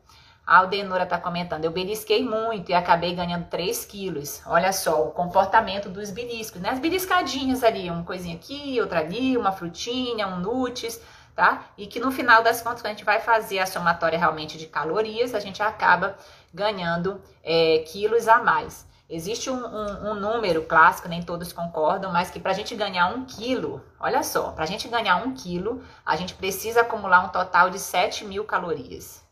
A 0.45 0.57
Aldenora 0.57 1.05
está 1.05 1.19
comentando, 1.19 1.65
eu 1.65 1.71
belisquei 1.71 2.25
muito 2.25 2.71
e 2.71 2.75
acabei 2.75 3.15
ganhando 3.15 3.47
3 3.47 3.85
quilos. 3.85 4.43
Olha 4.45 4.73
só 4.73 5.07
o 5.07 5.13
comportamento 5.13 5.89
dos 5.89 6.11
beliscos, 6.11 6.61
né? 6.61 6.71
As 6.71 6.81
beliscadinhas 6.81 7.63
ali, 7.63 7.89
uma 7.89 8.03
coisinha 8.03 8.35
aqui, 8.35 8.81
outra 8.81 8.99
ali, 8.99 9.37
uma 9.37 9.53
frutinha, 9.53 10.27
um 10.27 10.41
nuts 10.41 11.01
tá? 11.41 11.65
E 11.79 11.87
que 11.87 11.99
no 11.99 12.11
final 12.11 12.43
das 12.43 12.61
contas, 12.61 12.83
quando 12.83 12.93
a 12.93 12.95
gente 12.95 13.05
vai 13.05 13.19
fazer 13.19 13.61
a 13.61 13.67
somatória 13.67 14.19
realmente 14.19 14.59
de 14.59 14.67
calorias, 14.67 15.35
a 15.35 15.41
gente 15.41 15.63
acaba 15.63 16.15
ganhando 16.53 17.21
é, 17.43 17.79
quilos 17.87 18.29
a 18.29 18.43
mais. 18.43 18.89
Existe 19.09 19.51
um, 19.51 19.57
um, 19.57 20.11
um, 20.11 20.15
número 20.15 20.63
clássico, 20.63 21.09
nem 21.09 21.21
todos 21.21 21.53
concordam, 21.53 22.13
mas 22.13 22.31
que 22.31 22.39
para 22.39 22.53
a 22.53 22.55
gente 22.55 22.77
ganhar 22.77 23.09
um 23.09 23.25
quilo, 23.25 23.85
olha 23.99 24.23
só, 24.23 24.53
para 24.53 24.63
a 24.63 24.67
gente 24.67 24.87
ganhar 24.87 25.17
um 25.17 25.35
quilo, 25.35 25.83
a 26.07 26.15
gente 26.15 26.35
precisa 26.35 26.83
acumular 26.83 27.25
um 27.25 27.29
total 27.29 27.71
de 27.71 27.79
7 27.81 28.25
mil 28.25 28.45
calorias. 28.45 29.25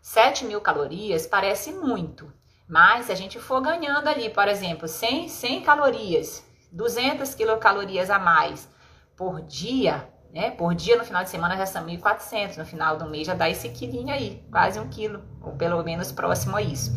7 0.00 0.44
mil 0.44 0.60
calorias 0.60 1.26
parece 1.26 1.72
muito, 1.72 2.32
mas 2.68 3.06
se 3.06 3.12
a 3.12 3.14
gente 3.16 3.40
for 3.40 3.60
ganhando 3.60 4.06
ali, 4.06 4.30
por 4.30 4.46
exemplo, 4.46 4.86
100, 4.86 5.28
100 5.28 5.62
calorias, 5.62 6.44
200 6.70 7.34
quilocalorias 7.34 8.10
a 8.10 8.20
mais 8.20 8.68
por 9.16 9.40
dia, 9.40 10.08
né? 10.34 10.50
Por 10.50 10.74
dia, 10.74 10.98
no 10.98 11.04
final 11.04 11.22
de 11.22 11.30
semana, 11.30 11.56
já 11.56 11.64
são 11.64 11.86
1.400. 11.86 12.56
No 12.56 12.66
final 12.66 12.96
do 12.96 13.08
mês 13.08 13.26
já 13.26 13.34
dá 13.34 13.48
esse 13.48 13.68
quilinho 13.68 14.12
aí, 14.12 14.42
quase 14.50 14.80
um 14.80 14.88
quilo, 14.88 15.22
ou 15.40 15.52
pelo 15.52 15.82
menos 15.84 16.10
próximo 16.10 16.56
a 16.56 16.62
isso. 16.62 16.92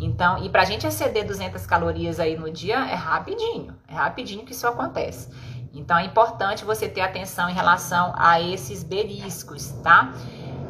Então, 0.00 0.42
e 0.42 0.48
pra 0.48 0.64
gente 0.64 0.86
exceder 0.86 1.24
200 1.24 1.64
calorias 1.66 2.18
aí 2.18 2.36
no 2.36 2.50
dia, 2.50 2.78
é 2.90 2.94
rapidinho. 2.94 3.76
É 3.86 3.94
rapidinho 3.94 4.44
que 4.44 4.52
isso 4.52 4.66
acontece. 4.66 5.28
Então, 5.72 5.96
é 5.96 6.04
importante 6.04 6.64
você 6.64 6.88
ter 6.88 7.02
atenção 7.02 7.48
em 7.48 7.54
relação 7.54 8.12
a 8.16 8.40
esses 8.40 8.82
beliscos, 8.82 9.68
tá? 9.84 10.12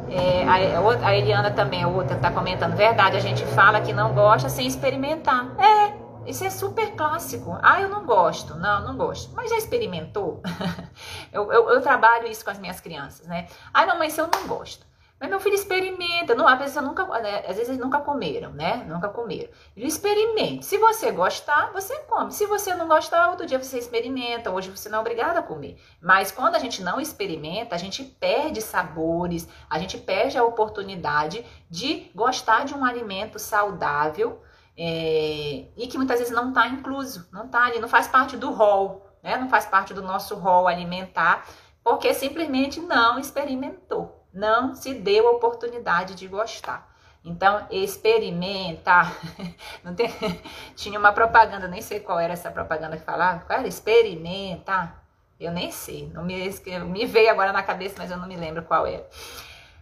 É, 0.09 0.43
a, 0.43 1.07
a 1.07 1.17
Eliana 1.17 1.49
também, 1.49 1.81
a 1.81 1.87
outra, 1.87 2.17
tá 2.17 2.29
comentando. 2.29 2.75
Verdade, 2.75 3.17
a 3.17 3.21
gente 3.21 3.43
fala 3.45 3.81
que 3.81 3.93
não 3.93 4.13
gosta 4.13 4.47
sem 4.47 4.67
experimentar. 4.67 5.47
É, 5.57 6.00
Isso 6.25 6.43
é 6.43 6.49
super 6.49 6.95
clássico. 6.95 7.57
Ah, 7.61 7.81
eu 7.81 7.89
não 7.89 8.05
gosto. 8.05 8.55
Não, 8.55 8.83
não 8.85 8.97
gosto. 8.97 9.33
Mas 9.33 9.49
já 9.49 9.57
experimentou? 9.57 10.41
eu, 11.31 11.51
eu, 11.51 11.69
eu, 11.69 11.81
trabalho 11.81 12.27
isso 12.27 12.43
com 12.43 12.51
as 12.51 12.59
minhas 12.59 12.79
crianças, 12.79 13.27
né? 13.27 13.47
Ah, 13.73 13.85
não, 13.85 13.97
mas 13.97 14.17
eu 14.17 14.29
não 14.33 14.47
gosto. 14.47 14.85
Mas 15.19 15.29
meu 15.29 15.39
filho 15.39 15.55
experimenta. 15.55 16.33
Não, 16.33 16.47
às 16.47 16.57
vezes, 16.57 16.75
nunca, 16.75 17.05
né? 17.19 17.39
às 17.47 17.55
vezes 17.55 17.69
eles 17.69 17.79
nunca 17.79 17.99
comeram, 17.99 18.51
né? 18.51 18.83
Nunca 18.87 19.07
comeram. 19.07 19.49
Ele 19.77 19.85
experimenta. 19.85 20.63
Se 20.63 20.77
você 20.77 21.11
gostar, 21.11 21.71
você 21.71 21.95
come. 22.01 22.31
Se 22.31 22.45
você 22.45 22.73
não 22.73 22.87
gostar, 22.87 23.29
outro 23.29 23.45
dia 23.45 23.61
você 23.61 23.77
experimenta. 23.77 24.49
Hoje 24.49 24.71
você 24.71 24.89
não 24.89 24.97
é 24.97 25.01
obrigado 25.01 25.37
a 25.37 25.43
comer. 25.43 25.79
Mas 26.01 26.31
quando 26.31 26.55
a 26.55 26.59
gente 26.59 26.81
não 26.81 26.99
experimenta, 26.99 27.75
a 27.75 27.79
gente 27.79 28.03
perde 28.03 28.61
sabores, 28.61 29.47
a 29.69 29.77
gente 29.77 29.97
perde 29.97 30.37
a 30.37 30.43
oportunidade 30.43 31.45
de 31.69 32.11
gostar 32.15 32.65
de 32.65 32.73
um 32.73 32.83
alimento 32.83 33.37
saudável 33.37 34.41
é, 34.77 35.65
e 35.75 35.87
que 35.87 35.97
muitas 35.97 36.19
vezes 36.19 36.33
não 36.33 36.49
está 36.49 36.67
incluso, 36.67 37.27
não 37.31 37.45
está 37.45 37.65
ali, 37.65 37.79
não 37.79 37.89
faz 37.89 38.07
parte 38.07 38.37
do 38.37 38.51
rol, 38.51 39.05
né? 39.23 39.37
Não 39.37 39.49
faz 39.49 39.65
parte 39.65 39.93
do 39.93 40.01
nosso 40.01 40.35
rol 40.35 40.67
alimentar, 40.67 41.45
porque 41.83 42.13
simplesmente 42.13 42.79
não 42.79 43.19
experimentou 43.19 44.21
não 44.33 44.75
se 44.75 44.93
deu 44.93 45.27
a 45.27 45.31
oportunidade 45.31 46.15
de 46.15 46.27
gostar. 46.27 46.89
Então, 47.23 47.67
experimenta. 47.69 49.03
Não 49.83 49.93
tem... 49.93 50.09
Tinha 50.75 50.97
uma 50.97 51.13
propaganda, 51.13 51.67
nem 51.67 51.81
sei 51.81 51.99
qual 51.99 52.19
era 52.19 52.33
essa 52.33 52.49
propaganda 52.49 52.97
que 52.97 53.03
falava. 53.03 53.45
Qual 53.45 53.59
era? 53.59 53.67
Experimenta. 53.67 54.91
Eu 55.39 55.51
nem 55.51 55.71
sei. 55.71 56.09
Não 56.11 56.23
me, 56.23 56.49
me 56.85 57.05
veio 57.05 57.29
agora 57.29 57.53
na 57.53 57.61
cabeça, 57.61 57.95
mas 57.99 58.09
eu 58.09 58.17
não 58.17 58.27
me 58.27 58.35
lembro 58.35 58.63
qual 58.63 58.87
era. 58.87 59.07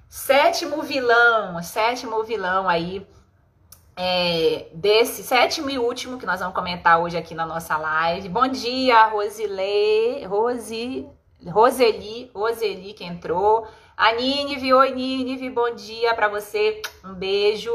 Sétimo 0.10 0.82
vilão. 0.82 1.62
Sétimo 1.64 2.22
vilão 2.24 2.68
aí. 2.68 3.08
É, 4.02 4.68
desse 4.74 5.24
sétimo 5.24 5.70
e 5.70 5.78
último 5.78 6.18
que 6.18 6.26
nós 6.26 6.40
vamos 6.40 6.56
comentar 6.56 7.02
hoje 7.02 7.18
aqui 7.18 7.36
na 7.36 7.46
nossa 7.46 7.76
live. 7.76 8.30
Bom 8.30 8.48
dia, 8.48 9.08
Rosilei, 9.08 10.24
Rosi, 10.24 11.06
Roseli, 11.46 12.32
Roseli 12.34 12.94
que 12.94 13.04
entrou. 13.04 13.68
A 13.98 14.14
Nínive, 14.14 14.74
oi 14.74 14.92
Nínive, 14.92 15.50
bom 15.50 15.76
dia 15.76 16.14
para 16.14 16.30
você, 16.30 16.82
um 17.04 17.14
beijo. 17.14 17.74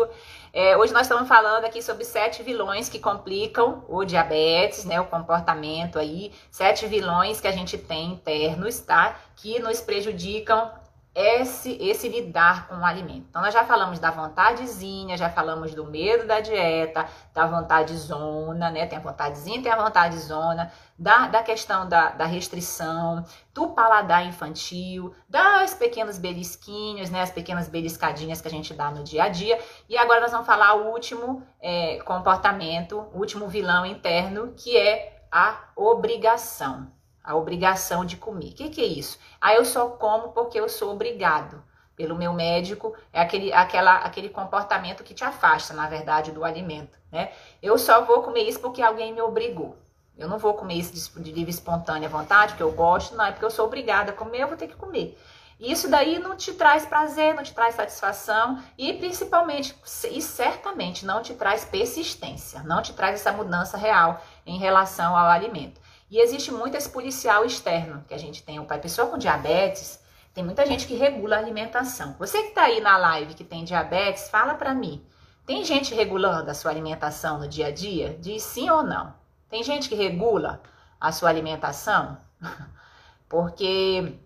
É, 0.51 0.75
hoje 0.79 0.95
nós 0.95 1.03
estamos 1.03 1.29
falando 1.29 1.67
aqui 1.67 1.83
sobre 1.83 2.07
sete 2.07 2.43
vilões 2.43 2.89
que 2.89 2.99
complicam 2.99 3.85
o 3.87 4.03
diabetes, 4.03 4.87
né, 4.87 4.99
o 4.99 5.05
comportamento 5.05 5.99
aí, 5.99 6.33
sete 6.51 6.87
vilões 6.87 7.39
que 7.39 7.49
a 7.49 7.53
gente 7.53 7.77
tem 7.77 8.13
internos, 8.13 8.81
tá, 8.81 9.15
que 9.37 9.59
nos 9.59 9.83
prejudicam 9.83 10.73
esse, 11.15 11.79
esse 11.81 12.09
lidar 12.09 12.67
com 12.67 12.75
o 12.77 12.85
alimento. 12.85 13.27
Então, 13.31 13.41
nós 13.41 13.55
já 13.55 13.65
falamos 13.65 14.01
da 14.01 14.11
vontadezinha, 14.11 15.17
já 15.17 15.31
falamos 15.31 15.73
do 15.73 15.87
medo 15.87 16.27
da 16.27 16.41
dieta, 16.41 17.07
da 17.33 17.47
vontade 17.47 17.97
zona, 17.97 18.69
né? 18.71 18.85
Tem 18.87 18.99
a 18.99 19.01
vontadezinha, 19.01 19.63
tem 19.63 19.71
a 19.71 19.77
vontade 19.77 20.19
zona, 20.19 20.73
da, 20.99 21.29
da 21.29 21.43
questão 21.43 21.89
da, 21.89 22.11
da 22.11 22.25
restrição, 22.27 23.25
do 23.53 23.69
paladar 23.69 24.27
infantil, 24.27 25.15
das 25.29 25.73
pequenos 25.73 26.19
belisquinhos, 26.19 27.11
né? 27.11 27.23
As 27.23 27.31
pequenas 27.31 27.69
beliscadinhas 27.69 28.41
que 28.41 28.49
a 28.49 28.51
gente 28.51 28.75
dá 28.75 28.91
no 28.91 29.05
dia 29.05 29.25
a 29.25 29.29
dia. 29.29 29.61
E 29.89 29.97
agora 29.97 30.21
nós 30.21 30.33
vamos 30.33 30.47
falar 30.47 30.75
o 30.75 30.91
último 30.91 31.47
é, 31.61 31.99
comportamento, 32.01 32.99
o 33.15 33.19
último 33.19 33.47
vilão 33.47 33.87
interno, 33.87 34.53
que 34.57 34.77
é 34.77 35.23
a 35.31 35.61
obrigação 35.77 36.93
a 37.25 37.35
obrigação 37.35 38.05
de 38.05 38.19
comer. 38.19 38.51
O 38.51 38.55
que, 38.55 38.69
que 38.69 38.83
é 38.83 38.87
isso? 38.87 39.19
Ah, 39.41 39.55
eu 39.55 39.65
só 39.65 39.89
como 39.89 40.29
porque 40.29 40.61
eu 40.61 40.69
sou 40.69 40.93
obrigado 40.93 41.65
pelo 41.97 42.15
meu 42.17 42.33
médico, 42.33 42.95
é 43.13 43.21
aquele, 43.21 43.53
aquela, 43.53 43.99
aquele 43.99 44.29
comportamento 44.29 45.03
que 45.03 45.15
te 45.15 45.25
afasta, 45.25 45.73
na 45.73 45.89
verdade, 45.89 46.33
do 46.33 46.45
alimento, 46.45 46.99
né? 47.11 47.33
Eu 47.63 47.79
só 47.79 48.05
vou 48.05 48.23
comer 48.23 48.43
isso 48.43 48.61
porque 48.61 48.83
alguém 48.83 49.13
me 49.13 49.23
obrigou. 49.23 49.79
Eu 50.17 50.29
não 50.29 50.39
vou 50.39 50.55
comer 50.55 50.75
isso 50.75 51.21
de 51.21 51.33
livre 51.33 51.51
espontânea 51.51 52.09
vontade, 52.09 52.53
porque 52.53 52.63
eu 52.63 52.73
gosto, 52.73 53.17
não, 53.17 53.25
é 53.25 53.33
porque 53.33 53.45
eu 53.45 53.51
sou 53.51 53.67
obrigada 53.67 54.11
a 54.11 54.15
comer, 54.15 54.43
eu 54.43 54.49
vou 54.49 54.57
ter 54.57 54.69
que 54.69 54.77
comer. 54.77 55.19
Isso 55.59 55.89
daí 55.89 56.19
não 56.19 56.37
te 56.37 56.53
traz 56.53 56.85
prazer, 56.85 57.35
não 57.35 57.43
te 57.43 57.55
traz 57.55 57.77
satisfação 57.77 58.61
e 58.77 58.93
principalmente 58.93 59.75
e 60.11 60.21
certamente 60.21 61.07
não 61.07 61.23
te 61.23 61.33
traz 61.35 61.65
persistência, 61.65 62.63
não 62.65 62.83
te 62.83 62.93
traz 62.93 63.15
essa 63.21 63.33
mudança 63.33 63.77
real 63.77 64.21
em 64.45 64.59
relação 64.59 65.17
ao 65.17 65.27
alimento. 65.27 65.81
E 66.11 66.19
existe 66.19 66.53
muito 66.53 66.77
esse 66.77 66.89
policial 66.89 67.45
externo 67.45 68.05
que 68.07 68.15
a 68.15 68.19
gente 68.19 68.43
tem. 68.43 68.59
A 68.59 68.79
pessoa 68.79 69.09
com 69.09 69.19
diabetes, 69.19 70.01
tem 70.35 70.45
muita 70.45 70.67
gente 70.67 70.87
que 70.87 70.95
regula 70.95 71.37
a 71.37 71.39
alimentação. 71.39 72.15
Você 72.19 72.43
que 72.43 72.49
está 72.49 72.65
aí 72.65 72.81
na 72.81 72.97
live 72.97 73.35
que 73.35 73.45
tem 73.45 73.65
diabetes, 73.65 74.29
fala 74.29 74.55
para 74.55 74.75
mim. 74.75 75.05
Tem 75.47 75.65
gente 75.65 75.95
regulando 75.95 76.51
a 76.51 76.55
sua 76.55 76.71
alimentação 76.71 77.39
no 77.39 77.49
dia 77.49 77.69
a 77.69 77.71
dia? 77.71 78.17
Diz 78.21 78.43
sim 78.43 78.69
ou 78.71 78.83
não. 78.83 79.15
Tem 79.49 79.63
gente 79.63 79.89
que 79.89 79.95
regula 79.95 80.63
a 81.01 81.13
sua 81.13 81.29
alimentação? 81.29 82.17
Porque 83.29 84.19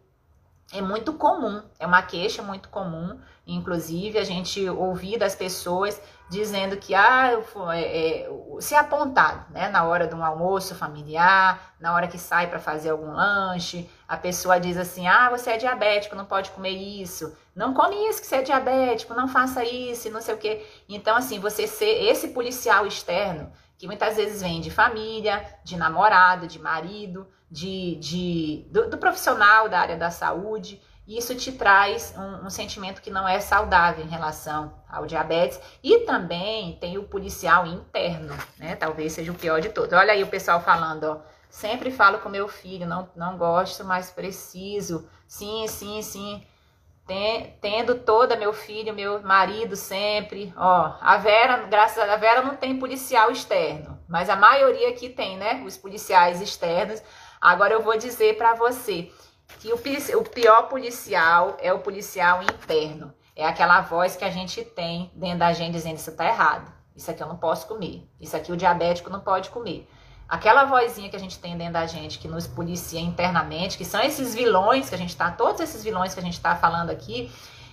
é 0.73 0.81
muito 0.81 1.13
comum, 1.13 1.63
é 1.79 1.87
uma 1.87 2.03
queixa 2.03 2.43
muito 2.43 2.69
comum, 2.69 3.19
inclusive 3.49 4.19
a 4.19 4.25
gente 4.25 4.69
ouvir 4.69 5.19
das 5.19 5.35
pessoas 5.35 6.01
dizendo 6.29 6.77
que 6.77 6.95
ah, 6.95 7.41
é, 7.73 8.27
é, 8.27 8.31
se 8.61 8.75
apontado, 8.75 9.51
né, 9.51 9.69
na 9.71 9.85
hora 9.85 10.07
de 10.07 10.15
um 10.15 10.23
almoço 10.23 10.75
familiar, 10.75 11.75
na 11.81 11.95
hora 11.95 12.07
que 12.07 12.19
sai 12.19 12.49
para 12.49 12.59
fazer 12.59 12.91
algum 12.91 13.13
lanche, 13.13 13.89
a 14.07 14.17
pessoa 14.17 14.61
diz 14.61 14.77
assim: 14.77 15.07
ah, 15.07 15.31
você 15.31 15.53
é 15.53 15.57
diabético, 15.57 16.15
não 16.15 16.27
pode 16.27 16.51
comer 16.51 16.71
isso, 16.71 17.35
não 17.57 17.73
come 17.73 17.97
isso 18.09 18.21
que 18.21 18.27
você 18.27 18.37
é 18.37 18.43
diabético, 18.43 19.15
não 19.15 19.27
faça 19.27 19.65
isso, 19.65 20.11
não 20.11 20.21
sei 20.21 20.35
o 20.35 20.39
quê. 20.39 20.67
Então, 20.87 21.17
assim, 21.17 21.41
você 21.41 21.67
ser 21.67 22.05
esse 22.05 22.29
policial 22.29 22.87
externo, 22.87 23.51
que 23.79 23.87
muitas 23.87 24.17
vezes 24.17 24.43
vem 24.43 24.61
de 24.61 24.71
família, 24.71 25.43
de 25.65 25.77
namorado, 25.77 26.47
de 26.47 26.59
marido, 26.59 27.27
de, 27.51 27.95
de 27.97 28.67
do, 28.71 28.91
do 28.91 28.99
profissional 28.99 29.69
da 29.69 29.81
área 29.81 29.97
da 29.97 30.11
saúde, 30.11 30.83
isso 31.17 31.35
te 31.35 31.53
traz 31.53 32.15
um, 32.19 32.47
um, 32.47 32.51
sentimento 32.51 33.01
que 33.01 33.11
não 33.11 33.27
é 33.27 33.41
saudável 33.41 34.05
em 34.05 34.09
relação 34.09 34.75
ao 34.87 35.07
diabetes. 35.07 35.59
E 35.83 36.01
também 36.01 36.77
tem 36.77 36.99
o 36.99 37.05
policial 37.05 37.67
interno, 37.67 38.37
né? 38.59 38.77
Talvez 38.77 39.15
seja 39.15 39.33
o 39.33 39.35
pior 39.35 39.59
de 39.59 39.71
todos. 39.71 39.95
Olha 39.95 40.13
aí 40.13 40.23
o 40.23 40.29
pessoal 40.29 40.61
falando, 40.61 41.05
ó. 41.05 41.39
Sempre 41.49 41.91
falo 41.91 42.19
com 42.19 42.29
meu 42.29 42.47
filho, 42.47 42.87
não, 42.87 43.09
não 43.17 43.39
gosto, 43.39 43.83
mas 43.85 44.11
preciso. 44.11 45.09
Sim, 45.27 45.67
sim, 45.67 46.03
sim. 46.03 46.47
tendo 47.63 47.95
toda 47.95 48.37
meu 48.37 48.53
filho, 48.53 48.93
meu 48.93 49.23
marido 49.23 49.77
sempre. 49.77 50.53
Ó, 50.59 50.93
a 51.01 51.17
Vera, 51.17 51.67
graças 51.69 52.07
a 52.07 52.17
Vera, 52.17 52.43
não 52.43 52.55
tem 52.55 52.79
policial 52.79 53.31
externo, 53.31 53.99
mas 54.07 54.29
a 54.29 54.37
maioria 54.37 54.91
aqui 54.91 55.09
tem, 55.09 55.39
né? 55.39 55.63
Os 55.65 55.79
policiais 55.79 56.43
externos. 56.43 57.03
Agora 57.41 57.73
eu 57.73 57.81
vou 57.81 57.97
dizer 57.97 58.37
para 58.37 58.55
você 58.55 59.11
que 59.61 59.73
o, 59.73 59.77
o 60.19 60.25
pior 60.25 60.69
policial 60.69 61.57
é 61.61 61.73
o 61.73 61.81
policial 61.81 62.43
interno. 62.43 63.13
É 63.35 63.47
aquela 63.47 63.81
voz 63.81 64.17
que 64.17 64.25
a 64.25 64.31
gente 64.31 64.65
tem 64.65 65.11
dentro 65.15 65.39
da 65.39 65.53
gente 65.53 65.73
dizendo 65.73 65.97
isso 65.97 66.13
tá 66.13 66.27
errado. 66.27 66.73
Isso 66.95 67.11
aqui 67.11 67.23
eu 67.23 67.29
não 67.29 67.37
posso 67.37 67.67
comer. 67.67 68.09
Isso 68.21 68.37
aqui 68.37 68.51
o 68.51 68.57
diabético 68.57 69.09
não 69.09 69.21
pode 69.21 69.51
comer. 69.51 69.89
Aquela 70.29 70.65
vozinha 70.65 71.09
que 71.09 71.17
a 71.17 71.21
gente 71.21 71.39
tem 71.39 71.57
dentro 71.57 71.75
da 71.75 71.87
gente, 71.87 72.19
que 72.19 72.29
nos 72.29 72.47
policia 72.47 73.01
internamente, 73.01 73.79
que 73.79 73.85
são 73.85 74.01
esses 74.03 74.35
vilões 74.35 74.89
que 74.89 74.95
a 74.95 74.99
gente 74.99 75.17
tá, 75.17 75.31
todos 75.31 75.61
esses 75.61 75.83
vilões 75.83 76.13
que 76.13 76.21
a 76.21 76.23
gente 76.23 76.39
tá 76.39 76.55
falando 76.55 76.91
aqui, 76.91 77.33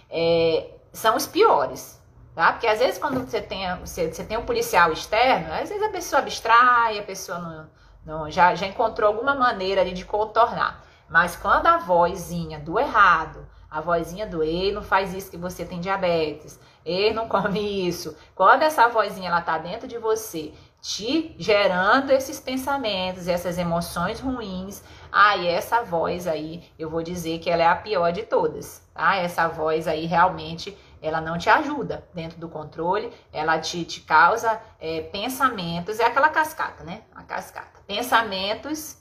é, 0.09 0.69
são 0.93 1.17
os 1.17 1.27
piores. 1.27 2.01
Tá? 2.33 2.51
Porque 2.51 2.67
às 2.67 2.79
vezes 2.79 2.97
quando 2.97 3.25
você 3.27 3.41
tem, 3.41 3.67
você, 3.79 4.13
você 4.13 4.23
tem 4.23 4.37
um 4.37 4.45
policial 4.45 4.91
externo, 4.91 5.53
às 5.53 5.69
vezes 5.69 5.83
a 5.83 5.89
pessoa 5.89 6.21
abstrai, 6.21 6.99
a 6.99 7.03
pessoa 7.03 7.39
não, 7.39 7.69
não, 8.05 8.31
já, 8.31 8.53
já 8.55 8.67
encontrou 8.67 9.07
alguma 9.07 9.33
maneira 9.33 9.83
de 9.83 10.05
contornar. 10.05 10.84
Mas 11.15 11.33
quando 11.33 11.67
a 11.67 11.77
vozinha 11.77 12.59
do 12.59 12.77
errado, 12.77 13.47
a 13.71 13.79
vozinha 13.79 14.27
do 14.27 14.43
ei, 14.43 14.73
não 14.73 14.81
faz 14.81 15.13
isso 15.13 15.31
que 15.31 15.37
você 15.37 15.63
tem 15.63 15.79
diabetes, 15.79 16.59
ei, 16.83 17.13
não 17.13 17.29
come 17.29 17.87
isso. 17.87 18.17
Quando 18.35 18.63
essa 18.63 18.89
vozinha 18.89 19.29
ela 19.29 19.39
tá 19.39 19.57
dentro 19.57 19.87
de 19.87 19.97
você, 19.97 20.51
te 20.81 21.33
gerando 21.39 22.11
esses 22.11 22.37
pensamentos, 22.41 23.29
essas 23.29 23.57
emoções 23.57 24.19
ruins, 24.19 24.83
aí 25.09 25.47
ah, 25.47 25.53
essa 25.53 25.81
voz 25.83 26.27
aí, 26.27 26.69
eu 26.77 26.89
vou 26.89 27.01
dizer 27.01 27.39
que 27.39 27.49
ela 27.49 27.63
é 27.63 27.67
a 27.67 27.77
pior 27.77 28.11
de 28.11 28.23
todas, 28.23 28.85
tá? 28.93 29.15
Essa 29.15 29.47
voz 29.47 29.87
aí 29.87 30.05
realmente 30.05 30.77
ela 31.01 31.21
não 31.21 31.37
te 31.37 31.49
ajuda 31.49 32.05
dentro 32.13 32.37
do 32.41 32.49
controle, 32.49 33.09
ela 33.31 33.57
te, 33.57 33.85
te 33.85 34.01
causa 34.01 34.59
é, 34.81 34.99
pensamentos, 34.99 35.97
é 36.01 36.05
aquela 36.07 36.27
cascata, 36.27 36.83
né? 36.83 37.03
A 37.15 37.23
cascata. 37.23 37.79
Pensamentos 37.87 38.97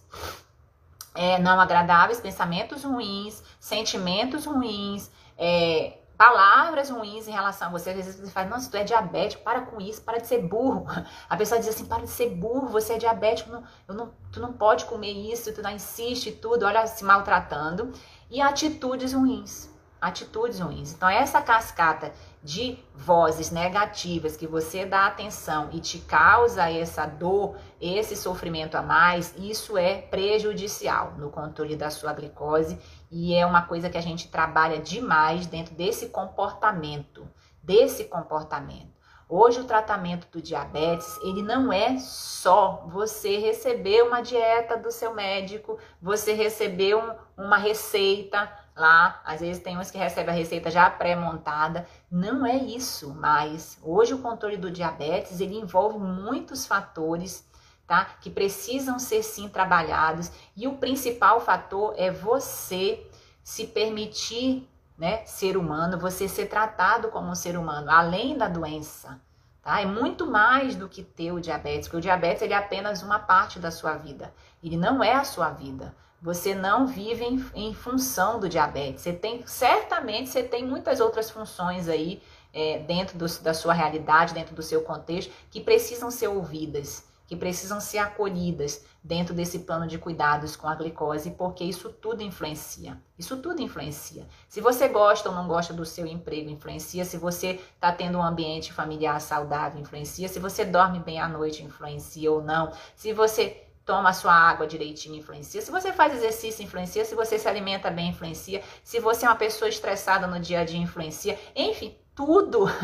é, 1.14 1.38
não 1.38 1.60
agradáveis, 1.60 2.20
pensamentos 2.20 2.82
ruins, 2.84 3.42
sentimentos 3.60 4.46
ruins, 4.46 5.10
é, 5.38 5.98
palavras 6.16 6.90
ruins 6.90 7.28
em 7.28 7.32
relação 7.32 7.68
a 7.68 7.70
você. 7.70 7.90
Às 7.90 7.96
vezes 7.96 8.20
você 8.20 8.30
fala, 8.30 8.48
nossa, 8.48 8.70
tu 8.70 8.76
é 8.76 8.84
diabético, 8.84 9.42
para 9.42 9.62
com 9.62 9.80
isso, 9.80 10.02
para 10.02 10.18
de 10.18 10.26
ser 10.26 10.42
burro. 10.42 10.86
A 11.28 11.36
pessoa 11.36 11.60
diz 11.60 11.68
assim, 11.68 11.86
para 11.86 12.02
de 12.02 12.10
ser 12.10 12.30
burro, 12.30 12.68
você 12.68 12.94
é 12.94 12.98
diabético, 12.98 13.50
não, 13.50 13.62
não, 13.94 14.12
tu 14.32 14.40
não 14.40 14.52
pode 14.52 14.84
comer 14.86 15.12
isso, 15.12 15.52
tu 15.54 15.62
não 15.62 15.70
insiste 15.70 16.32
tudo, 16.32 16.66
olha, 16.66 16.86
se 16.86 17.04
maltratando. 17.04 17.92
E 18.30 18.40
atitudes 18.40 19.12
ruins, 19.12 19.70
atitudes 20.00 20.58
ruins. 20.58 20.92
Então, 20.92 21.08
essa 21.08 21.40
cascata 21.40 22.12
de 22.44 22.78
vozes 22.94 23.50
negativas 23.50 24.36
que 24.36 24.46
você 24.46 24.84
dá 24.84 25.06
atenção 25.06 25.70
e 25.72 25.80
te 25.80 25.98
causa 25.98 26.70
essa 26.70 27.06
dor, 27.06 27.56
esse 27.80 28.14
sofrimento 28.14 28.76
a 28.76 28.82
mais, 28.82 29.34
isso 29.38 29.78
é 29.78 30.02
prejudicial 30.02 31.14
no 31.16 31.30
controle 31.30 31.74
da 31.74 31.88
sua 31.88 32.12
glicose 32.12 32.78
e 33.10 33.34
é 33.34 33.46
uma 33.46 33.62
coisa 33.62 33.88
que 33.88 33.96
a 33.96 34.02
gente 34.02 34.28
trabalha 34.28 34.78
demais 34.78 35.46
dentro 35.46 35.74
desse 35.74 36.10
comportamento, 36.10 37.26
desse 37.62 38.04
comportamento. 38.04 38.92
Hoje 39.26 39.60
o 39.60 39.64
tratamento 39.64 40.28
do 40.30 40.42
diabetes, 40.42 41.16
ele 41.22 41.42
não 41.42 41.72
é 41.72 41.96
só 41.96 42.86
você 42.88 43.38
receber 43.38 44.02
uma 44.02 44.20
dieta 44.20 44.76
do 44.76 44.92
seu 44.92 45.14
médico, 45.14 45.78
você 46.00 46.34
receber 46.34 46.94
um, 46.94 47.14
uma 47.38 47.56
receita 47.56 48.52
lá, 48.76 49.20
às 49.24 49.40
vezes 49.40 49.62
tem 49.62 49.78
uns 49.78 49.90
que 49.90 49.98
recebem 49.98 50.34
a 50.34 50.36
receita 50.36 50.70
já 50.70 50.90
pré-montada. 50.90 51.86
Não 52.10 52.44
é 52.44 52.56
isso, 52.56 53.14
mas 53.14 53.78
hoje 53.82 54.14
o 54.14 54.18
controle 54.18 54.56
do 54.56 54.70
diabetes, 54.70 55.40
ele 55.40 55.56
envolve 55.56 55.98
muitos 55.98 56.66
fatores, 56.66 57.48
tá? 57.86 58.04
Que 58.20 58.30
precisam 58.30 58.98
ser 58.98 59.22
sim 59.22 59.48
trabalhados, 59.48 60.30
e 60.56 60.66
o 60.66 60.76
principal 60.76 61.40
fator 61.40 61.94
é 61.96 62.10
você 62.10 63.06
se 63.42 63.66
permitir 63.66 64.68
né, 64.96 65.24
ser 65.26 65.56
humano, 65.56 65.98
você 65.98 66.28
ser 66.28 66.46
tratado 66.46 67.08
como 67.08 67.28
um 67.28 67.34
ser 67.34 67.58
humano, 67.58 67.90
além 67.90 68.38
da 68.38 68.48
doença. 68.48 69.20
Tá? 69.60 69.80
É 69.80 69.86
muito 69.86 70.26
mais 70.30 70.76
do 70.76 70.88
que 70.88 71.02
ter 71.02 71.32
o 71.32 71.40
diabetes, 71.40 71.88
porque 71.88 71.96
o 71.96 72.00
diabetes 72.00 72.42
ele 72.42 72.52
é 72.52 72.56
apenas 72.56 73.02
uma 73.02 73.18
parte 73.18 73.58
da 73.58 73.70
sua 73.70 73.94
vida. 73.94 74.32
Ele 74.62 74.76
não 74.76 75.02
é 75.02 75.14
a 75.14 75.24
sua 75.24 75.50
vida. 75.50 75.94
Você 76.24 76.54
não 76.54 76.86
vive 76.86 77.22
em, 77.22 77.44
em 77.54 77.74
função 77.74 78.40
do 78.40 78.48
diabetes. 78.48 79.02
Você 79.02 79.12
tem, 79.12 79.46
certamente, 79.46 80.30
você 80.30 80.42
tem 80.42 80.64
muitas 80.64 80.98
outras 80.98 81.30
funções 81.30 81.86
aí 81.86 82.22
é, 82.50 82.78
dentro 82.78 83.18
do, 83.18 83.26
da 83.40 83.52
sua 83.52 83.74
realidade, 83.74 84.32
dentro 84.32 84.54
do 84.54 84.62
seu 84.62 84.80
contexto, 84.80 85.30
que 85.50 85.60
precisam 85.60 86.10
ser 86.10 86.28
ouvidas 86.28 87.04
que 87.26 87.34
precisam 87.34 87.80
ser 87.80 87.98
acolhidas 87.98 88.84
dentro 89.02 89.34
desse 89.34 89.60
plano 89.60 89.86
de 89.86 89.98
cuidados 89.98 90.56
com 90.56 90.68
a 90.68 90.74
glicose, 90.74 91.30
porque 91.30 91.64
isso 91.64 91.90
tudo 91.90 92.22
influencia. 92.22 93.00
Isso 93.18 93.36
tudo 93.38 93.62
influencia. 93.62 94.26
Se 94.48 94.60
você 94.60 94.88
gosta 94.88 95.28
ou 95.28 95.34
não 95.34 95.48
gosta 95.48 95.72
do 95.72 95.84
seu 95.86 96.06
emprego, 96.06 96.50
influencia. 96.50 97.04
Se 97.04 97.16
você 97.16 97.60
está 97.74 97.92
tendo 97.92 98.18
um 98.18 98.22
ambiente 98.22 98.72
familiar 98.72 99.20
saudável, 99.20 99.80
influencia. 99.80 100.28
Se 100.28 100.38
você 100.38 100.64
dorme 100.64 100.98
bem 101.00 101.18
à 101.20 101.28
noite, 101.28 101.62
influencia 101.62 102.30
ou 102.30 102.42
não. 102.42 102.72
Se 102.94 103.12
você 103.12 103.63
toma 103.84 104.10
a 104.10 104.12
sua 104.12 104.32
água 104.32 104.66
direitinho, 104.66 105.16
influencia. 105.16 105.60
Se 105.60 105.70
você 105.70 105.92
faz 105.92 106.14
exercício, 106.14 106.64
influencia. 106.64 107.04
Se 107.04 107.14
você 107.14 107.38
se 107.38 107.48
alimenta 107.48 107.90
bem, 107.90 108.10
influencia. 108.10 108.62
Se 108.82 108.98
você 108.98 109.26
é 109.26 109.28
uma 109.28 109.36
pessoa 109.36 109.68
estressada 109.68 110.26
no 110.26 110.40
dia 110.40 110.60
a 110.60 110.64
dia, 110.64 110.78
influencia. 110.78 111.38
Enfim, 111.54 111.96
tudo. 112.14 112.66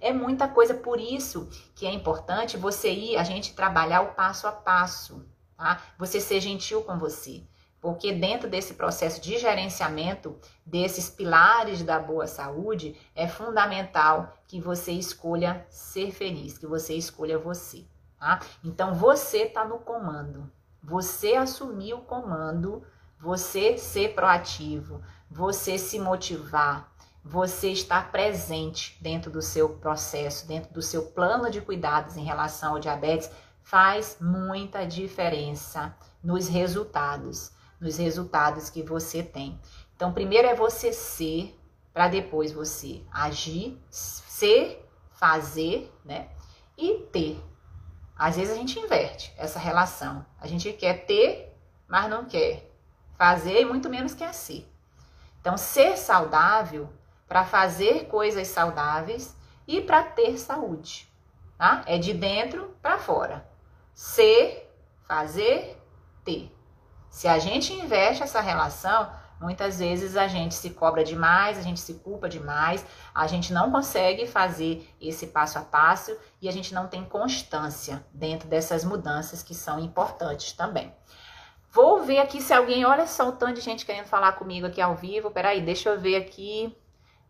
É 0.00 0.12
muita 0.12 0.46
coisa, 0.46 0.74
por 0.74 1.00
isso 1.00 1.48
que 1.74 1.86
é 1.86 1.92
importante 1.92 2.58
você 2.58 2.90
ir, 2.92 3.16
a 3.16 3.24
gente 3.24 3.54
trabalhar 3.54 4.02
o 4.02 4.14
passo 4.14 4.46
a 4.46 4.52
passo, 4.52 5.24
tá? 5.56 5.80
Você 5.98 6.20
ser 6.20 6.40
gentil 6.40 6.82
com 6.82 6.98
você. 6.98 7.42
Porque 7.80 8.12
dentro 8.12 8.48
desse 8.48 8.74
processo 8.74 9.20
de 9.20 9.38
gerenciamento 9.38 10.38
desses 10.64 11.08
pilares 11.08 11.82
da 11.82 11.98
boa 11.98 12.26
saúde, 12.26 12.96
é 13.14 13.26
fundamental 13.26 14.34
que 14.46 14.60
você 14.60 14.92
escolha 14.92 15.66
ser 15.70 16.10
feliz, 16.10 16.58
que 16.58 16.66
você 16.66 16.94
escolha 16.94 17.38
você, 17.38 17.86
tá? 18.24 18.40
Então 18.64 18.94
você 18.94 19.42
está 19.42 19.66
no 19.66 19.78
comando. 19.78 20.50
Você 20.82 21.34
assumir 21.34 21.92
o 21.92 22.00
comando, 22.00 22.82
você 23.20 23.76
ser 23.76 24.14
proativo, 24.14 25.02
você 25.30 25.76
se 25.76 25.98
motivar, 25.98 26.90
você 27.22 27.68
estar 27.70 28.10
presente 28.10 28.98
dentro 29.02 29.30
do 29.30 29.42
seu 29.42 29.68
processo, 29.76 30.48
dentro 30.48 30.72
do 30.72 30.80
seu 30.80 31.06
plano 31.10 31.50
de 31.50 31.60
cuidados 31.60 32.16
em 32.16 32.24
relação 32.24 32.72
ao 32.72 32.80
diabetes, 32.80 33.30
faz 33.62 34.16
muita 34.20 34.86
diferença 34.86 35.94
nos 36.22 36.48
resultados, 36.48 37.52
nos 37.78 37.98
resultados 37.98 38.70
que 38.70 38.82
você 38.82 39.22
tem. 39.22 39.60
Então, 39.94 40.12
primeiro 40.12 40.48
é 40.48 40.54
você 40.54 40.94
ser, 40.94 41.58
para 41.92 42.08
depois 42.08 42.52
você 42.52 43.02
agir, 43.12 43.78
ser, 43.90 44.86
fazer, 45.12 45.92
né? 46.04 46.28
E 46.76 47.00
ter. 47.12 47.53
Às 48.16 48.36
vezes 48.36 48.52
a 48.52 48.56
gente 48.56 48.78
inverte 48.78 49.32
essa 49.36 49.58
relação. 49.58 50.24
A 50.40 50.46
gente 50.46 50.72
quer 50.72 51.04
ter, 51.04 51.56
mas 51.88 52.08
não 52.08 52.24
quer 52.24 52.70
fazer 53.16 53.60
e 53.60 53.64
muito 53.64 53.90
menos 53.90 54.14
quer 54.14 54.32
ser. 54.32 54.70
Então, 55.40 55.56
ser 55.56 55.96
saudável 55.96 56.88
para 57.28 57.44
fazer 57.44 58.06
coisas 58.06 58.48
saudáveis 58.48 59.36
e 59.66 59.80
para 59.80 60.02
ter 60.02 60.38
saúde, 60.38 61.08
tá? 61.58 61.82
É 61.86 61.98
de 61.98 62.12
dentro 62.12 62.76
para 62.80 62.98
fora. 62.98 63.46
Ser, 63.94 64.72
fazer, 65.06 65.80
ter. 66.24 66.54
Se 67.10 67.28
a 67.28 67.38
gente 67.38 67.72
investe 67.72 68.22
essa 68.22 68.40
relação, 68.40 69.10
muitas 69.40 69.78
vezes 69.78 70.16
a 70.16 70.26
gente 70.26 70.54
se 70.54 70.70
cobra 70.70 71.04
demais, 71.04 71.58
a 71.58 71.62
gente 71.62 71.80
se 71.80 71.94
culpa 71.94 72.28
demais, 72.28 72.84
a 73.14 73.26
gente 73.26 73.52
não 73.52 73.70
consegue 73.70 74.26
fazer 74.26 74.88
esse 75.00 75.28
passo 75.28 75.58
a 75.58 75.62
passo 75.62 76.16
e 76.40 76.48
a 76.48 76.52
gente 76.52 76.74
não 76.74 76.88
tem 76.88 77.04
constância 77.04 78.04
dentro 78.12 78.48
dessas 78.48 78.84
mudanças 78.84 79.42
que 79.42 79.54
são 79.54 79.78
importantes 79.78 80.52
também. 80.52 80.92
Vou 81.74 82.04
ver 82.04 82.20
aqui 82.20 82.40
se 82.40 82.54
alguém, 82.54 82.84
olha 82.84 83.04
só 83.04 83.28
o 83.28 83.32
tanto 83.32 83.54
de 83.54 83.60
gente 83.60 83.84
querendo 83.84 84.06
falar 84.06 84.32
comigo 84.34 84.64
aqui 84.64 84.80
ao 84.80 84.94
vivo. 84.94 85.32
Peraí, 85.32 85.60
deixa 85.60 85.88
eu 85.88 85.98
ver 85.98 86.14
aqui. 86.14 86.72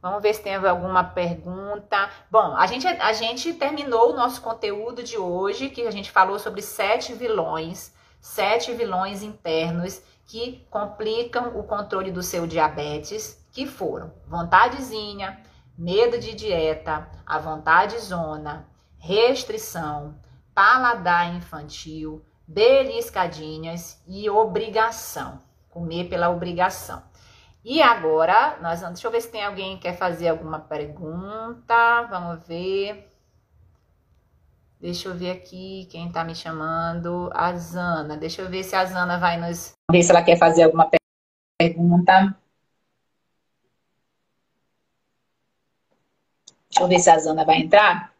Vamos 0.02 0.20
ver 0.22 0.34
se 0.34 0.42
tem 0.42 0.54
alguma 0.54 1.02
pergunta. 1.02 2.10
Bom, 2.30 2.54
a 2.54 2.66
gente, 2.66 2.86
a 2.86 3.12
gente 3.14 3.54
terminou 3.54 4.12
o 4.12 4.14
nosso 4.14 4.42
conteúdo 4.42 5.02
de 5.02 5.16
hoje, 5.16 5.70
que 5.70 5.86
a 5.86 5.90
gente 5.90 6.10
falou 6.10 6.38
sobre 6.38 6.60
sete 6.60 7.14
vilões, 7.14 7.94
sete 8.20 8.70
vilões 8.74 9.22
internos 9.22 10.02
que 10.26 10.66
complicam 10.70 11.58
o 11.58 11.64
controle 11.64 12.10
do 12.10 12.22
seu 12.22 12.46
diabetes, 12.46 13.46
que 13.52 13.66
foram 13.66 14.12
vontadezinha, 14.26 15.40
medo 15.76 16.18
de 16.18 16.34
dieta, 16.34 17.08
a 17.26 17.38
vontade 17.38 17.98
zona, 17.98 18.68
restrição, 18.98 20.18
paladar 20.54 21.34
infantil, 21.34 22.24
beliscadinhas 22.46 24.02
e 24.06 24.28
obrigação, 24.30 25.38
comer 25.68 26.08
pela 26.08 26.30
obrigação. 26.30 27.02
E 27.64 27.80
agora, 27.80 28.58
nós 28.60 28.80
vamos, 28.80 28.96
deixa 28.96 29.06
eu 29.08 29.10
ver 29.10 29.22
se 29.22 29.30
tem 29.30 29.42
alguém 29.42 29.76
que 29.76 29.84
quer 29.84 29.96
fazer 29.96 30.28
alguma 30.28 30.58
pergunta. 30.58 32.02
Vamos 32.10 32.46
ver. 32.46 33.10
Deixa 34.84 35.08
eu 35.08 35.14
ver 35.14 35.30
aqui 35.30 35.88
quem 35.90 36.12
tá 36.12 36.22
me 36.22 36.34
chamando. 36.34 37.30
A 37.32 37.56
Zana. 37.56 38.18
Deixa 38.18 38.42
eu 38.42 38.50
ver 38.50 38.62
se 38.62 38.76
a 38.76 38.84
Zana 38.84 39.18
vai 39.18 39.40
nos. 39.40 39.72
Ver 39.90 40.02
se 40.02 40.10
ela 40.10 40.22
quer 40.22 40.36
fazer 40.36 40.64
alguma 40.64 40.90
pergunta. 41.58 42.36
Deixa 46.68 46.82
eu 46.82 46.86
ver 46.86 46.98
se 46.98 47.08
a 47.08 47.18
Zana 47.18 47.46
vai 47.46 47.62
entrar. 47.62 48.12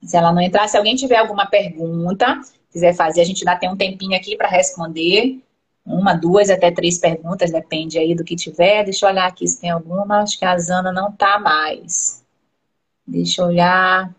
Se 0.00 0.16
ela 0.16 0.32
não 0.32 0.40
entrar, 0.40 0.68
se 0.68 0.76
alguém 0.76 0.94
tiver 0.94 1.16
alguma 1.16 1.44
pergunta, 1.46 2.40
quiser 2.70 2.94
fazer, 2.94 3.22
a 3.22 3.24
gente 3.24 3.40
ainda 3.40 3.58
tem 3.58 3.68
um 3.68 3.76
tempinho 3.76 4.16
aqui 4.16 4.36
para 4.36 4.46
responder 4.46 5.42
uma, 5.84 6.14
duas, 6.14 6.50
até 6.50 6.70
três 6.70 6.98
perguntas, 6.98 7.50
depende 7.50 7.98
aí 7.98 8.14
do 8.14 8.22
que 8.22 8.36
tiver. 8.36 8.84
Deixa 8.84 9.06
eu 9.06 9.10
olhar 9.10 9.26
aqui 9.26 9.48
se 9.48 9.60
tem 9.60 9.70
alguma. 9.70 10.22
Acho 10.22 10.38
que 10.38 10.44
a 10.44 10.56
Zana 10.56 10.92
não 10.92 11.10
tá 11.10 11.40
mais. 11.40 12.24
Deixa 13.04 13.42
eu 13.42 13.46
olhar. 13.46 14.14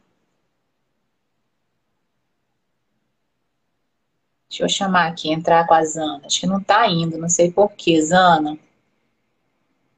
Deixa 4.49 4.63
eu 4.63 4.69
chamar 4.69 5.07
aqui, 5.07 5.31
entrar 5.31 5.67
com 5.67 5.73
a 5.73 5.83
Zana. 5.83 6.21
Acho 6.25 6.39
que 6.39 6.47
não 6.47 6.61
tá 6.61 6.87
indo, 6.87 7.17
não 7.17 7.29
sei 7.29 7.51
porquê, 7.51 8.01
Zana. 8.01 8.57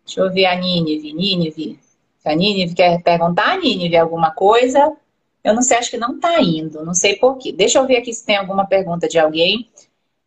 Deixa 0.06 0.22
eu 0.22 0.32
ver 0.32 0.46
a 0.46 0.56
Nínive. 0.56 1.14
Nínive. 1.14 1.80
Se 2.20 2.30
a 2.30 2.36
Nínive 2.36 2.74
quer 2.74 3.02
perguntar 3.04 3.54
a 3.54 3.58
Nínive 3.58 3.96
alguma 3.96 4.32
coisa, 4.32 4.96
eu 5.44 5.54
não 5.54 5.62
sei, 5.62 5.78
acho 5.78 5.92
que 5.92 5.98
não 5.98 6.20
tá 6.20 6.42
indo, 6.42 6.84
não 6.84 6.94
sei 6.94 7.16
porquê. 7.16 7.52
Deixa 7.52 7.80
eu 7.80 7.86
ver 7.86 7.98
aqui 7.98 8.14
se 8.14 8.26
tem 8.26 8.38
alguma 8.38 8.66
pergunta 8.66 9.08
de 9.08 9.20
alguém. 9.20 9.70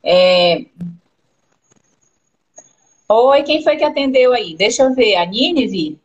É, 0.03 0.64
Oi, 3.14 3.43
quem 3.43 3.62
foi 3.62 3.77
que 3.77 3.85
atendeu 3.85 4.33
aí? 4.33 4.57
Deixa 4.57 4.85
eu 4.85 4.95
ver. 4.95 5.16
A 5.16 5.27
Nínive? 5.27 6.01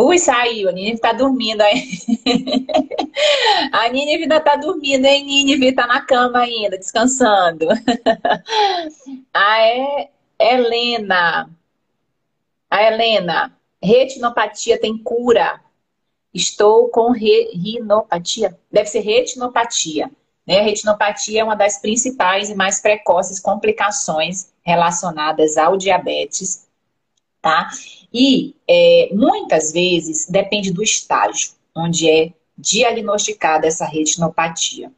Ui, 0.00 0.18
saiu. 0.18 0.68
A 0.68 0.72
Nínive 0.72 1.00
tá 1.00 1.12
dormindo 1.12 1.60
aí. 1.60 1.82
a 3.72 3.88
Nínive 3.88 4.22
ainda 4.22 4.40
tá 4.40 4.54
dormindo, 4.54 5.04
hein? 5.04 5.24
Nínive 5.24 5.72
tá 5.72 5.86
na 5.86 6.00
cama 6.00 6.38
ainda, 6.40 6.78
descansando. 6.78 7.66
a 9.34 10.08
Helena. 10.38 11.50
A 12.70 12.82
Helena. 12.82 13.58
Retinopatia 13.82 14.80
tem 14.80 14.96
cura. 14.96 15.60
Estou 16.32 16.88
com 16.90 17.10
re... 17.10 17.50
rinopatia. 17.52 18.56
Deve 18.70 18.88
ser 18.88 19.00
retinopatia. 19.00 20.10
Né? 20.46 20.60
Retinopatia 20.60 21.40
é 21.40 21.44
uma 21.44 21.56
das 21.56 21.78
principais 21.78 22.50
e 22.50 22.54
mais 22.54 22.80
precoces 22.80 23.40
complicações 23.40 24.52
relacionadas 24.62 25.56
ao 25.56 25.76
diabetes, 25.76 26.68
tá? 27.42 27.68
E 28.12 28.54
é, 28.68 29.10
muitas 29.12 29.72
vezes 29.72 30.26
depende 30.28 30.72
do 30.72 30.82
estágio 30.82 31.52
onde 31.74 32.08
é 32.08 32.32
diagnosticada 32.56 33.66
essa 33.66 33.84
retinopatia. 33.84 34.90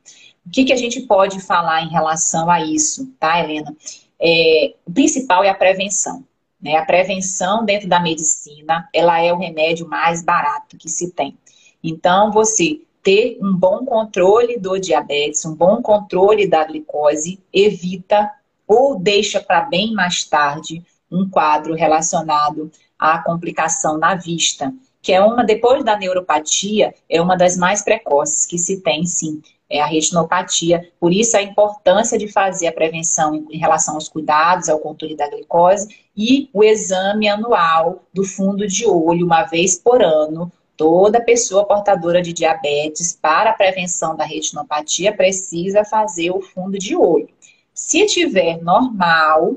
O 0.47 0.51
que, 0.51 0.65
que 0.65 0.73
a 0.73 0.77
gente 0.77 1.03
pode 1.03 1.41
falar 1.41 1.83
em 1.83 1.91
relação 1.91 2.51
a 2.51 2.61
isso, 2.65 3.13
tá, 3.19 3.39
Helena? 3.39 3.77
É, 4.19 4.75
o 4.87 4.93
principal 4.93 5.45
é 5.45 5.49
a 5.49 5.55
prevenção. 5.55 6.25
Né? 6.61 6.77
A 6.77 6.85
prevenção 6.85 7.65
dentro 7.65 7.89
da 7.89 8.01
medicina, 8.01 8.89
ela 8.93 9.21
é 9.21 9.33
o 9.33 9.39
remédio 9.39 9.89
mais 9.89 10.23
barato 10.23 10.77
que 10.77 10.89
se 10.89 11.11
tem. 11.11 11.37
Então, 11.83 12.31
você 12.31 12.81
ter 13.03 13.39
um 13.41 13.55
bom 13.55 13.85
controle 13.85 14.59
do 14.59 14.79
diabetes, 14.79 15.45
um 15.45 15.55
bom 15.55 15.81
controle 15.81 16.47
da 16.47 16.65
glicose, 16.65 17.41
evita 17.53 18.31
ou 18.67 18.99
deixa 18.99 19.41
para 19.41 19.63
bem 19.63 19.93
mais 19.93 20.25
tarde 20.25 20.85
um 21.11 21.29
quadro 21.29 21.75
relacionado 21.75 22.71
à 23.01 23.23
complicação 23.23 23.97
na 23.97 24.15
vista, 24.15 24.73
que 25.01 25.13
é 25.13 25.21
uma, 25.23 25.43
depois 25.43 25.83
da 25.83 25.97
neuropatia, 25.97 26.95
é 27.09 27.21
uma 27.21 27.37
das 27.37 27.57
mais 27.57 27.83
precoces 27.83 28.45
que 28.45 28.59
se 28.59 28.83
tem, 28.83 29.07
sim, 29.07 29.41
é 29.71 29.81
a 29.81 29.87
retinopatia. 29.87 30.91
Por 30.99 31.13
isso 31.13 31.37
a 31.37 31.43
importância 31.43 32.19
de 32.19 32.29
fazer 32.29 32.67
a 32.67 32.73
prevenção 32.73 33.47
em 33.51 33.57
relação 33.57 33.95
aos 33.95 34.09
cuidados, 34.09 34.69
ao 34.69 34.81
controle 34.81 35.17
da 35.17 35.29
glicose 35.29 35.89
e 36.15 36.51
o 36.53 36.63
exame 36.63 37.29
anual 37.29 38.05
do 38.13 38.25
fundo 38.25 38.67
de 38.67 38.85
olho, 38.85 39.25
uma 39.25 39.45
vez 39.45 39.77
por 39.77 40.03
ano. 40.03 40.53
Toda 40.77 41.23
pessoa 41.23 41.67
portadora 41.67 42.21
de 42.21 42.33
diabetes, 42.33 43.17
para 43.21 43.51
a 43.51 43.55
prevenção 43.55 44.17
da 44.17 44.25
retinopatia, 44.25 45.15
precisa 45.15 45.85
fazer 45.85 46.31
o 46.31 46.41
fundo 46.41 46.79
de 46.79 46.97
olho. 46.97 47.29
Se 47.73 48.07
tiver 48.07 48.61
normal, 48.63 49.57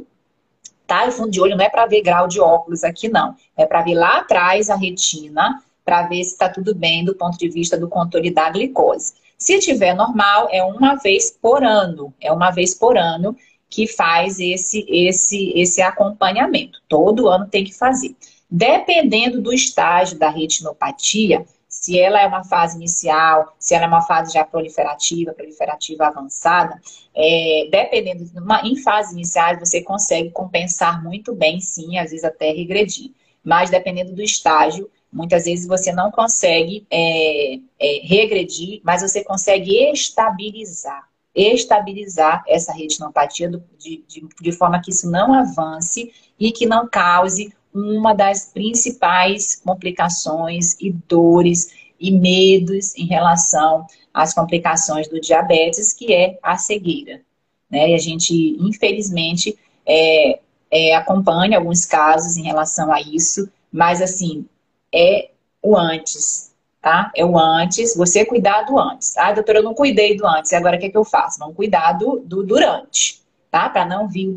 tá? 0.87 1.07
O 1.07 1.11
fundo 1.11 1.31
de 1.31 1.41
olho 1.41 1.55
não 1.55 1.65
é 1.65 1.69
para 1.69 1.85
ver 1.85 2.01
grau 2.01 2.27
de 2.27 2.39
óculos 2.39 2.83
aqui, 2.83 3.09
não. 3.09 3.35
É 3.57 3.65
para 3.65 3.81
ver 3.81 3.95
lá 3.95 4.17
atrás 4.17 4.69
a 4.69 4.75
retina, 4.75 5.61
para 5.83 6.03
ver 6.03 6.23
se 6.23 6.31
está 6.31 6.49
tudo 6.49 6.73
bem 6.73 7.03
do 7.03 7.15
ponto 7.15 7.37
de 7.37 7.49
vista 7.49 7.77
do 7.77 7.87
controle 7.87 8.31
da 8.31 8.49
glicose. 8.49 9.13
Se 9.37 9.59
tiver 9.59 9.93
normal, 9.93 10.47
é 10.51 10.63
uma 10.63 10.95
vez 10.95 11.29
por 11.29 11.63
ano. 11.63 12.13
É 12.21 12.31
uma 12.31 12.51
vez 12.51 12.73
por 12.73 12.97
ano 12.97 13.35
que 13.69 13.87
faz 13.87 14.39
esse, 14.39 14.85
esse, 14.87 15.51
esse 15.55 15.81
acompanhamento. 15.81 16.79
Todo 16.87 17.27
ano 17.27 17.47
tem 17.47 17.63
que 17.63 17.73
fazer. 17.73 18.15
Dependendo 18.49 19.41
do 19.41 19.51
estágio 19.51 20.17
da 20.17 20.29
retinopatia, 20.29 21.43
se 21.83 21.99
ela 21.99 22.21
é 22.21 22.25
uma 22.25 22.45
fase 22.45 22.77
inicial, 22.77 23.53
se 23.59 23.75
ela 23.75 23.83
é 23.83 23.87
uma 23.89 24.03
fase 24.03 24.31
já 24.31 24.45
proliferativa, 24.45 25.33
proliferativa 25.33 26.07
avançada, 26.07 26.81
é, 27.13 27.67
dependendo, 27.69 28.23
em 28.63 28.77
fase 28.77 29.11
inicial 29.11 29.59
você 29.59 29.81
consegue 29.81 30.31
compensar 30.31 31.03
muito 31.03 31.35
bem, 31.35 31.59
sim, 31.59 31.97
às 31.97 32.11
vezes 32.11 32.23
até 32.23 32.53
regredir. 32.53 33.11
Mas 33.43 33.69
dependendo 33.69 34.13
do 34.13 34.21
estágio, 34.21 34.89
muitas 35.11 35.43
vezes 35.43 35.67
você 35.67 35.91
não 35.91 36.09
consegue 36.09 36.87
é, 36.89 37.55
é, 37.77 37.99
regredir, 38.03 38.79
mas 38.81 39.01
você 39.01 39.21
consegue 39.21 39.75
estabilizar 39.91 41.11
estabilizar 41.35 42.43
essa 42.47 42.71
retinopatia 42.71 43.49
de, 43.49 44.03
de, 44.07 44.27
de 44.39 44.51
forma 44.51 44.79
que 44.79 44.91
isso 44.91 45.09
não 45.09 45.33
avance 45.33 46.13
e 46.39 46.51
que 46.51 46.67
não 46.67 46.87
cause 46.87 47.51
uma 47.73 48.13
das 48.13 48.45
principais 48.45 49.55
complicações 49.55 50.75
e 50.79 50.91
dores 50.91 51.71
e 51.99 52.11
medos 52.11 52.95
em 52.95 53.05
relação 53.05 53.87
às 54.13 54.33
complicações 54.33 55.07
do 55.07 55.19
diabetes, 55.19 55.93
que 55.93 56.13
é 56.13 56.37
a 56.43 56.57
cegueira. 56.57 57.21
Né? 57.69 57.91
E 57.91 57.95
a 57.95 57.97
gente, 57.97 58.57
infelizmente, 58.59 59.57
é, 59.85 60.39
é, 60.69 60.95
acompanha 60.95 61.57
alguns 61.57 61.85
casos 61.85 62.37
em 62.37 62.43
relação 62.43 62.91
a 62.91 63.01
isso, 63.01 63.49
mas 63.71 64.01
assim, 64.01 64.45
é 64.93 65.31
o 65.61 65.77
antes, 65.77 66.53
tá? 66.81 67.11
É 67.15 67.25
o 67.25 67.37
antes, 67.37 67.95
você 67.95 68.25
cuidar 68.25 68.63
do 68.63 68.77
antes. 68.77 69.17
Ah, 69.17 69.31
doutora, 69.31 69.59
eu 69.59 69.63
não 69.63 69.73
cuidei 69.73 70.15
do 70.15 70.27
antes, 70.27 70.51
e 70.51 70.55
agora 70.55 70.75
o 70.75 70.79
que, 70.79 70.87
é 70.87 70.89
que 70.89 70.97
eu 70.97 71.05
faço? 71.05 71.39
Vamos 71.39 71.55
cuidar 71.55 71.93
do, 71.93 72.19
do 72.19 72.43
durante, 72.43 73.21
tá? 73.49 73.69
Para 73.69 73.85
não 73.85 74.07
vir 74.07 74.27
o 74.27 74.33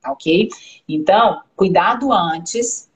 depois 0.00 0.12
ok? 0.12 0.48
Então, 0.88 1.42
cuidado 1.54 2.12
antes, 2.12 2.88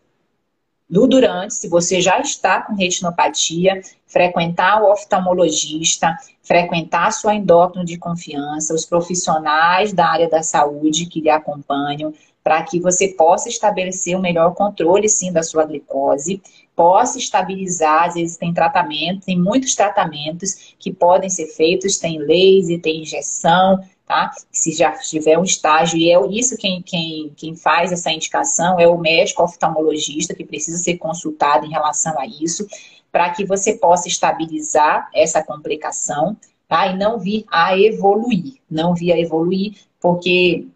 do 0.89 1.07
durante, 1.07 1.55
se 1.55 1.69
você 1.69 2.01
já 2.01 2.21
está 2.21 2.63
com 2.63 2.75
retinopatia, 2.75 3.81
frequentar 4.07 4.83
o 4.83 4.93
oftalmologista, 4.93 6.15
frequentar 6.43 7.11
sua 7.13 7.35
endócrino 7.35 7.85
de 7.85 7.99
confiança, 7.99 8.75
os 8.75 8.85
profissionais 8.85 9.93
da 9.93 10.07
área 10.07 10.29
da 10.29 10.43
saúde 10.43 11.07
que 11.07 11.21
lhe 11.21 11.31
acompanham, 11.31 12.13
para 12.45 12.63
que 12.63 12.79
você 12.79 13.09
possa 13.09 13.49
estabelecer 13.49 14.15
o 14.15 14.19
um 14.19 14.23
melhor 14.23 14.55
controle, 14.55 15.09
sim, 15.09 15.33
da 15.33 15.43
sua 15.43 15.65
glicose, 15.65 16.43
possa 16.77 17.19
estabilizar, 17.19 18.05
às 18.05 18.15
vezes 18.15 18.37
tem 18.37 18.53
tratamento, 18.53 19.25
tem 19.25 19.41
muitos 19.41 19.75
tratamentos 19.75 20.75
que 20.79 20.93
podem 20.93 21.31
ser 21.31 21.47
feitos, 21.47 21.97
tem 21.97 22.19
laser, 22.19 22.83
tem 22.83 23.01
injeção, 23.01 23.81
tá? 24.07 24.31
Se 24.53 24.73
já 24.73 24.93
tiver 24.93 25.39
um 25.39 25.45
estágio, 25.45 25.99
e 25.99 26.11
é 26.11 26.27
isso 26.31 26.57
quem, 26.57 26.83
quem, 26.83 27.33
quem 27.37 27.57
faz 27.57 27.93
essa 27.93 28.11
indicação 28.11 28.79
é 28.79 28.87
o 28.87 28.99
médico 28.99 29.43
oftalmologista 29.43 30.35
que 30.35 30.45
precisa 30.45 30.79
ser 30.79 30.99
consultado 30.99 31.67
em 31.67 31.71
relação 31.71 32.19
a 32.19 32.27
isso, 32.27 32.67
para 33.11 33.31
que 33.31 33.45
você 33.45 33.75
possa 33.75 34.09
estabilizar 34.09 35.09
essa 35.15 35.43
complicação, 35.43 36.37
tá? 36.69 36.89
E 36.89 36.97
não 36.97 37.19
vir 37.19 37.45
a 37.51 37.79
evoluir, 37.79 38.55
não 38.71 38.95
vir 38.95 39.13
a 39.13 39.19
evoluir, 39.19 39.75
porque 40.01 40.67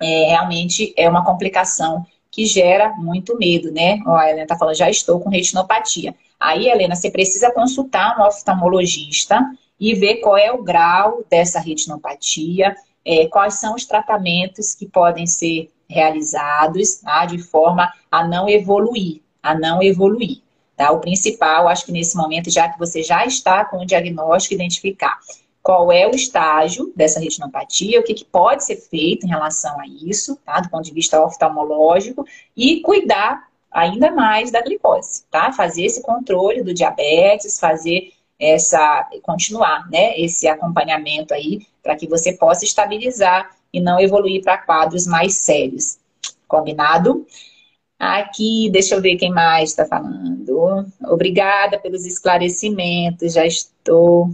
é, 0.00 0.28
realmente 0.28 0.92
é 0.96 1.08
uma 1.08 1.24
complicação 1.24 2.04
que 2.30 2.46
gera 2.46 2.90
muito 2.96 3.38
medo, 3.38 3.70
né? 3.70 4.00
Ó, 4.06 4.16
a 4.16 4.28
Helena 4.28 4.46
tá 4.46 4.58
falando, 4.58 4.76
já 4.76 4.90
estou 4.90 5.20
com 5.20 5.30
retinopatia. 5.30 6.14
Aí, 6.38 6.68
Helena, 6.68 6.96
você 6.96 7.10
precisa 7.10 7.50
consultar 7.52 8.18
um 8.18 8.24
oftalmologista, 8.24 9.40
e 9.78 9.94
ver 9.94 10.16
qual 10.16 10.36
é 10.36 10.52
o 10.52 10.62
grau 10.62 11.24
dessa 11.28 11.60
retinopatia, 11.60 12.74
é, 13.04 13.26
quais 13.26 13.54
são 13.54 13.74
os 13.74 13.84
tratamentos 13.84 14.74
que 14.74 14.86
podem 14.86 15.26
ser 15.26 15.70
realizados, 15.88 16.96
tá? 16.96 17.26
de 17.26 17.38
forma 17.38 17.92
a 18.10 18.26
não 18.26 18.48
evoluir, 18.48 19.20
a 19.42 19.54
não 19.54 19.82
evoluir. 19.82 20.40
Tá? 20.76 20.90
O 20.90 21.00
principal, 21.00 21.68
acho 21.68 21.86
que 21.86 21.92
nesse 21.92 22.16
momento, 22.16 22.50
já 22.50 22.68
que 22.68 22.78
você 22.78 23.02
já 23.02 23.24
está 23.24 23.64
com 23.64 23.78
o 23.78 23.86
diagnóstico, 23.86 24.54
identificar 24.54 25.18
qual 25.62 25.90
é 25.90 26.06
o 26.06 26.14
estágio 26.14 26.92
dessa 26.94 27.20
retinopatia, 27.20 28.00
o 28.00 28.02
que, 28.02 28.14
que 28.14 28.24
pode 28.24 28.64
ser 28.64 28.76
feito 28.76 29.24
em 29.24 29.30
relação 29.30 29.78
a 29.80 29.86
isso, 29.86 30.36
tá? 30.44 30.60
do 30.60 30.68
ponto 30.68 30.84
de 30.84 30.92
vista 30.92 31.22
oftalmológico, 31.22 32.26
e 32.56 32.80
cuidar 32.80 33.48
ainda 33.74 34.10
mais 34.12 34.50
da 34.50 34.62
glicose, 34.62 35.24
tá? 35.30 35.52
Fazer 35.52 35.84
esse 35.84 36.00
controle 36.00 36.62
do 36.62 36.72
diabetes, 36.72 37.58
fazer 37.58 38.12
essa 38.38 39.08
continuar, 39.22 39.88
né, 39.90 40.18
esse 40.18 40.46
acompanhamento 40.48 41.32
aí 41.32 41.66
para 41.82 41.96
que 41.96 42.08
você 42.08 42.32
possa 42.32 42.64
estabilizar 42.64 43.50
e 43.72 43.80
não 43.80 44.00
evoluir 44.00 44.42
para 44.42 44.58
quadros 44.58 45.06
mais 45.06 45.34
sérios. 45.34 45.98
Combinado? 46.46 47.26
Aqui, 47.98 48.68
deixa 48.70 48.94
eu 48.94 49.00
ver 49.00 49.16
quem 49.16 49.32
mais 49.32 49.70
está 49.70 49.86
falando. 49.86 50.86
Obrigada 51.06 51.78
pelos 51.78 52.04
esclarecimentos, 52.04 53.32
já 53.32 53.46
estou. 53.46 54.30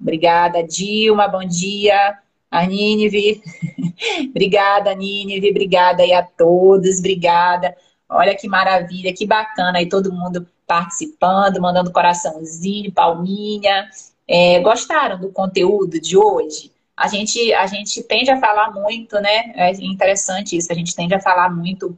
Obrigada, 0.00 0.62
Dilma, 0.62 1.28
bom 1.28 1.44
dia. 1.44 2.18
A 2.50 2.66
Nínive. 2.66 3.42
obrigada, 4.30 4.94
Nínive, 4.94 5.50
obrigada 5.50 6.02
aí 6.02 6.12
a 6.12 6.22
todos, 6.22 6.98
obrigada. 6.98 7.76
Olha 8.08 8.34
que 8.34 8.48
maravilha, 8.48 9.12
que 9.12 9.26
bacana 9.26 9.78
aí 9.78 9.88
todo 9.88 10.12
mundo 10.12 10.46
participando, 10.68 11.62
mandando 11.62 11.90
coraçãozinho, 11.90 12.92
palminha. 12.92 13.88
É, 14.28 14.60
gostaram 14.60 15.18
do 15.18 15.32
conteúdo 15.32 15.98
de 15.98 16.16
hoje? 16.16 16.70
A 16.94 17.08
gente, 17.08 17.52
a 17.54 17.66
gente 17.66 18.02
tende 18.02 18.30
a 18.30 18.38
falar 18.38 18.70
muito, 18.70 19.18
né? 19.18 19.52
É 19.54 19.72
interessante 19.72 20.56
isso, 20.56 20.70
a 20.70 20.74
gente 20.74 20.94
tende 20.94 21.14
a 21.14 21.20
falar 21.20 21.48
muito 21.48 21.96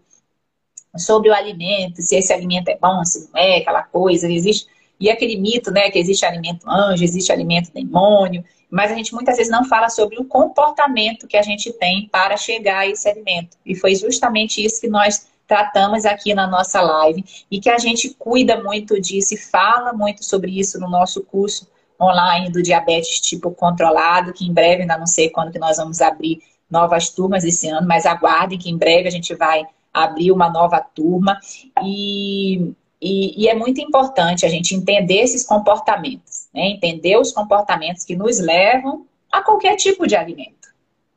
sobre 0.97 1.31
o 1.31 1.35
alimento, 1.35 2.01
se 2.01 2.17
esse 2.17 2.33
alimento 2.33 2.69
é 2.69 2.77
bom, 2.77 3.05
se 3.05 3.29
não 3.33 3.41
é, 3.41 3.59
aquela 3.59 3.83
coisa, 3.83 4.31
existe. 4.31 4.69
E 5.01 5.11
aquele 5.11 5.37
mito, 5.37 5.71
né, 5.71 5.91
que 5.91 5.99
existe 5.99 6.27
alimento 6.27 6.69
anjo, 6.69 7.03
existe 7.03 7.33
alimento 7.33 7.73
demônio, 7.73 8.45
mas 8.71 8.93
a 8.93 8.95
gente 8.95 9.15
muitas 9.15 9.37
vezes 9.37 9.51
não 9.51 9.65
fala 9.65 9.89
sobre 9.89 10.19
o 10.19 10.25
comportamento 10.25 11.27
que 11.27 11.37
a 11.37 11.43
gente 11.43 11.73
tem 11.73 12.09
para 12.09 12.37
chegar 12.37 12.81
a 12.81 12.87
esse 12.87 13.09
alimento. 13.09 13.57
E 13.65 13.75
foi 13.75 13.95
justamente 13.95 14.63
isso 14.63 14.81
que 14.81 14.89
nós 14.89 15.27
tratamos 15.51 16.07
aqui 16.07 16.33
na 16.33 16.47
nossa 16.47 16.81
live 16.81 17.25
e 17.51 17.59
que 17.59 17.69
a 17.69 17.77
gente 17.77 18.11
cuida 18.11 18.63
muito 18.63 19.01
disso 19.01 19.35
e 19.35 19.37
fala 19.37 19.93
muito 19.93 20.25
sobre 20.25 20.57
isso 20.57 20.79
no 20.79 20.89
nosso 20.89 21.25
curso 21.25 21.67
online 22.01 22.53
do 22.53 22.63
diabetes 22.63 23.21
tipo 23.21 23.51
controlado, 23.51 24.33
que 24.33 24.47
em 24.47 24.53
breve, 24.53 24.83
ainda 24.83 24.97
não 24.97 25.09
sei 25.09 25.29
quando 25.29 25.51
que 25.51 25.59
nós 25.59 25.77
vamos 25.77 26.01
abrir 26.01 26.41
novas 26.71 27.11
turmas 27.11 27.43
esse 27.43 27.69
ano, 27.69 27.85
mas 27.85 28.07
aguardem 28.07 28.61
que 28.61 28.71
em 28.71 28.79
breve 28.79 29.09
a 29.09 29.11
gente 29.11 29.35
vai 29.35 29.65
abrir 29.93 30.31
uma 30.31 30.49
nova 30.49 30.81
turma 30.81 31.37
e, 31.83 32.73
e, 33.03 33.43
e 33.43 33.49
é 33.49 33.55
muito 33.55 33.81
importante 33.81 34.47
a 34.47 34.49
gente 34.49 34.73
entender 34.77 35.19
esses 35.19 35.43
comportamentos, 35.43 36.47
né? 36.55 36.69
entender 36.69 37.17
os 37.19 37.33
comportamentos 37.33 38.05
que 38.05 38.15
nos 38.15 38.39
levam 38.39 39.05
a 39.33 39.43
qualquer 39.43 39.75
tipo 39.75 40.07
de 40.07 40.15
alimento, 40.15 40.69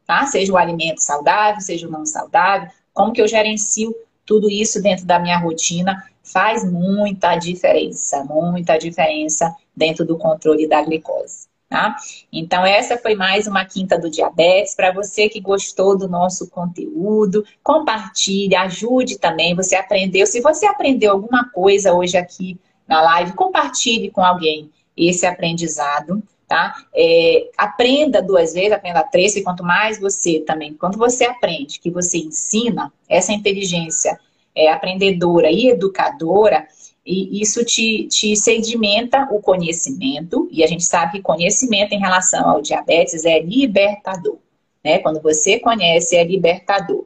tá? 0.08 0.26
Seja 0.26 0.52
o 0.52 0.58
alimento 0.58 1.02
saudável, 1.02 1.62
seja 1.62 1.88
o 1.88 1.92
não 1.92 2.04
saudável, 2.04 2.68
como 2.92 3.14
que 3.14 3.22
eu 3.22 3.28
gerencio 3.28 3.94
tudo 4.26 4.50
isso 4.50 4.82
dentro 4.82 5.06
da 5.06 5.20
minha 5.20 5.38
rotina 5.38 6.04
faz 6.24 6.64
muita 6.70 7.36
diferença, 7.36 8.24
muita 8.24 8.78
diferença 8.78 9.54
dentro 9.76 10.06
do 10.06 10.18
controle 10.18 10.68
da 10.68 10.82
glicose. 10.82 11.48
Tá? 11.70 11.96
Então, 12.32 12.64
essa 12.64 12.98
foi 12.98 13.16
mais 13.16 13.48
uma 13.48 13.66
quinta 13.66 13.98
do 13.98 14.08
diabetes. 14.08 14.76
Para 14.76 14.92
você 14.92 15.28
que 15.28 15.40
gostou 15.40 15.98
do 15.98 16.08
nosso 16.08 16.48
conteúdo, 16.48 17.44
compartilhe, 17.64 18.56
ajude 18.56 19.18
também. 19.18 19.56
Você 19.56 19.76
aprendeu. 19.76 20.28
Se 20.28 20.40
você 20.40 20.68
aprendeu 20.68 21.12
alguma 21.12 21.50
coisa 21.50 21.92
hoje 21.92 22.16
aqui 22.16 22.60
na 22.88 23.02
live, 23.02 23.34
compartilhe 23.34 24.12
com 24.12 24.24
alguém 24.24 24.70
esse 24.96 25.26
aprendizado. 25.26 26.22
Tá? 26.48 26.76
É, 26.94 27.50
aprenda 27.58 28.22
duas 28.22 28.54
vezes, 28.54 28.74
aprenda 28.74 29.04
três, 29.04 29.36
e 29.36 29.42
quanto 29.42 29.64
mais 29.64 30.00
você 30.00 30.40
também, 30.42 30.74
quando 30.74 30.98
você 30.98 31.26
aprende, 31.26 31.80
que 31.80 31.90
você 31.90 32.20
ensina, 32.20 32.94
essa 33.10 33.34
inteligência 33.34 34.20
é, 34.56 34.72
aprendedora 34.72 35.50
e 35.50 35.70
educadora, 35.70 36.68
e 37.06 37.42
isso 37.42 37.66
te, 37.66 38.08
te 38.08 38.36
sedimenta 38.36 39.28
o 39.32 39.42
conhecimento, 39.42 40.48
e 40.52 40.64
a 40.64 40.68
gente 40.68 40.84
sabe 40.84 41.14
que 41.14 41.22
conhecimento 41.22 41.94
em 41.94 42.00
relação 42.00 42.48
ao 42.48 42.62
diabetes 42.62 43.26
é 43.26 43.42
libertador. 43.42 44.38
Né? 44.84 45.00
Quando 45.00 45.22
você 45.22 45.60
conhece, 45.60 46.16
é 46.16 46.24
libertador. 46.24 47.06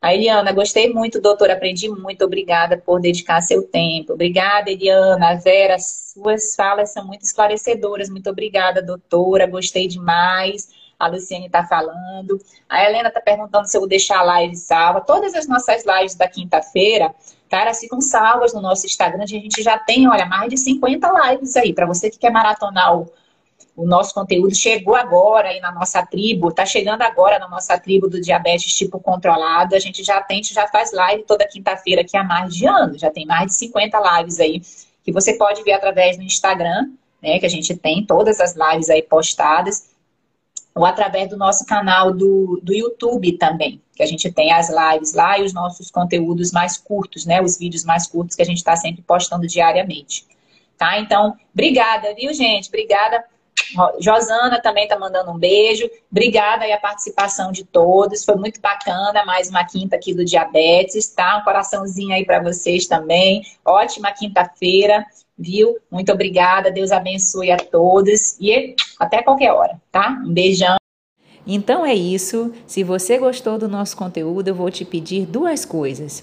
A 0.00 0.14
Eliana, 0.14 0.52
gostei 0.52 0.92
muito, 0.92 1.20
doutora, 1.20 1.54
aprendi 1.54 1.88
muito, 1.88 2.24
obrigada 2.24 2.78
por 2.78 3.00
dedicar 3.00 3.40
seu 3.40 3.64
tempo. 3.64 4.12
Obrigada, 4.12 4.70
Eliana. 4.70 5.34
Vera, 5.34 5.76
suas 5.78 6.54
falas 6.54 6.92
são 6.92 7.04
muito 7.04 7.22
esclarecedoras. 7.22 8.08
Muito 8.08 8.30
obrigada, 8.30 8.80
doutora, 8.80 9.46
gostei 9.46 9.88
demais. 9.88 10.68
A 10.98 11.08
Luciane 11.08 11.46
está 11.46 11.64
falando. 11.64 12.40
A 12.68 12.84
Helena 12.84 13.08
está 13.08 13.20
perguntando 13.20 13.68
se 13.68 13.76
eu 13.76 13.80
vou 13.80 13.88
deixar 13.88 14.20
a 14.20 14.22
live 14.22 14.56
salva. 14.56 15.00
Todas 15.00 15.34
as 15.34 15.48
nossas 15.48 15.84
lives 15.84 16.14
da 16.14 16.28
quinta-feira, 16.28 17.12
cara, 17.50 17.74
ficam 17.74 18.00
salvas 18.00 18.54
no 18.54 18.60
nosso 18.60 18.86
Instagram. 18.86 19.24
A 19.24 19.26
gente 19.26 19.62
já 19.62 19.78
tem, 19.78 20.08
olha, 20.08 20.26
mais 20.26 20.48
de 20.48 20.56
50 20.56 21.10
lives 21.30 21.56
aí. 21.56 21.72
Para 21.72 21.86
você 21.86 22.08
que 22.08 22.18
quer 22.18 22.30
maratonar 22.30 22.98
o 22.98 23.12
o 23.78 23.86
nosso 23.86 24.12
conteúdo 24.12 24.52
chegou 24.56 24.96
agora 24.96 25.50
aí 25.50 25.60
na 25.60 25.70
nossa 25.70 26.04
tribo, 26.04 26.50
tá 26.50 26.66
chegando 26.66 27.02
agora 27.02 27.38
na 27.38 27.48
nossa 27.48 27.78
tribo 27.78 28.08
do 28.08 28.20
diabetes 28.20 28.76
tipo 28.76 28.98
controlado. 28.98 29.76
A 29.76 29.78
gente 29.78 30.02
já 30.02 30.20
tem, 30.20 30.42
já 30.42 30.66
faz 30.66 30.92
live 30.92 31.22
toda 31.22 31.46
quinta-feira 31.46 32.02
aqui 32.02 32.16
há 32.16 32.24
mais 32.24 32.52
de 32.52 32.66
ano, 32.66 32.98
já 32.98 33.08
tem 33.08 33.24
mais 33.24 33.46
de 33.46 33.54
50 33.54 34.18
lives 34.18 34.40
aí 34.40 34.60
que 35.04 35.12
você 35.12 35.34
pode 35.34 35.62
ver 35.62 35.74
através 35.74 36.16
do 36.16 36.24
Instagram, 36.24 36.90
né, 37.22 37.38
que 37.38 37.46
a 37.46 37.48
gente 37.48 37.76
tem 37.76 38.04
todas 38.04 38.40
as 38.40 38.56
lives 38.56 38.90
aí 38.90 39.00
postadas, 39.00 39.90
ou 40.74 40.84
através 40.84 41.30
do 41.30 41.36
nosso 41.36 41.64
canal 41.64 42.12
do, 42.12 42.60
do 42.60 42.74
YouTube 42.74 43.38
também, 43.38 43.80
que 43.94 44.02
a 44.02 44.06
gente 44.06 44.28
tem 44.32 44.52
as 44.52 44.68
lives 44.68 45.12
lá 45.12 45.38
e 45.38 45.44
os 45.44 45.52
nossos 45.52 45.88
conteúdos 45.88 46.50
mais 46.50 46.76
curtos, 46.76 47.24
né, 47.24 47.40
os 47.40 47.56
vídeos 47.56 47.84
mais 47.84 48.08
curtos 48.08 48.34
que 48.34 48.42
a 48.42 48.46
gente 48.46 48.58
está 48.58 48.74
sempre 48.74 49.02
postando 49.02 49.46
diariamente. 49.46 50.26
Tá? 50.76 50.98
Então, 50.98 51.36
obrigada, 51.54 52.12
viu, 52.16 52.34
gente? 52.34 52.68
Obrigada 52.68 53.24
Josana 54.00 54.60
também 54.60 54.84
está 54.84 54.98
mandando 54.98 55.30
um 55.30 55.38
beijo. 55.38 55.88
Obrigada 56.10 56.64
aí 56.64 56.72
a 56.72 56.78
participação 56.78 57.52
de 57.52 57.64
todos. 57.64 58.24
Foi 58.24 58.36
muito 58.36 58.60
bacana. 58.60 59.24
Mais 59.24 59.48
uma 59.48 59.64
quinta 59.64 59.96
aqui 59.96 60.14
do 60.14 60.24
diabetes, 60.24 61.08
tá? 61.08 61.38
Um 61.38 61.44
coraçãozinho 61.44 62.14
aí 62.14 62.24
para 62.24 62.42
vocês 62.42 62.86
também. 62.86 63.42
Ótima 63.64 64.12
quinta-feira, 64.12 65.04
viu? 65.36 65.76
Muito 65.90 66.12
obrigada. 66.12 66.70
Deus 66.70 66.90
abençoe 66.90 67.50
a 67.50 67.56
todos. 67.56 68.36
E 68.40 68.74
até 68.98 69.22
qualquer 69.22 69.52
hora, 69.52 69.80
tá? 69.90 70.20
Um 70.24 70.32
beijão. 70.32 70.76
Então 71.46 71.84
é 71.84 71.94
isso. 71.94 72.52
Se 72.66 72.84
você 72.84 73.16
gostou 73.16 73.56
do 73.56 73.68
nosso 73.68 73.96
conteúdo, 73.96 74.48
eu 74.48 74.54
vou 74.54 74.70
te 74.70 74.84
pedir 74.84 75.24
duas 75.24 75.64
coisas. 75.64 76.22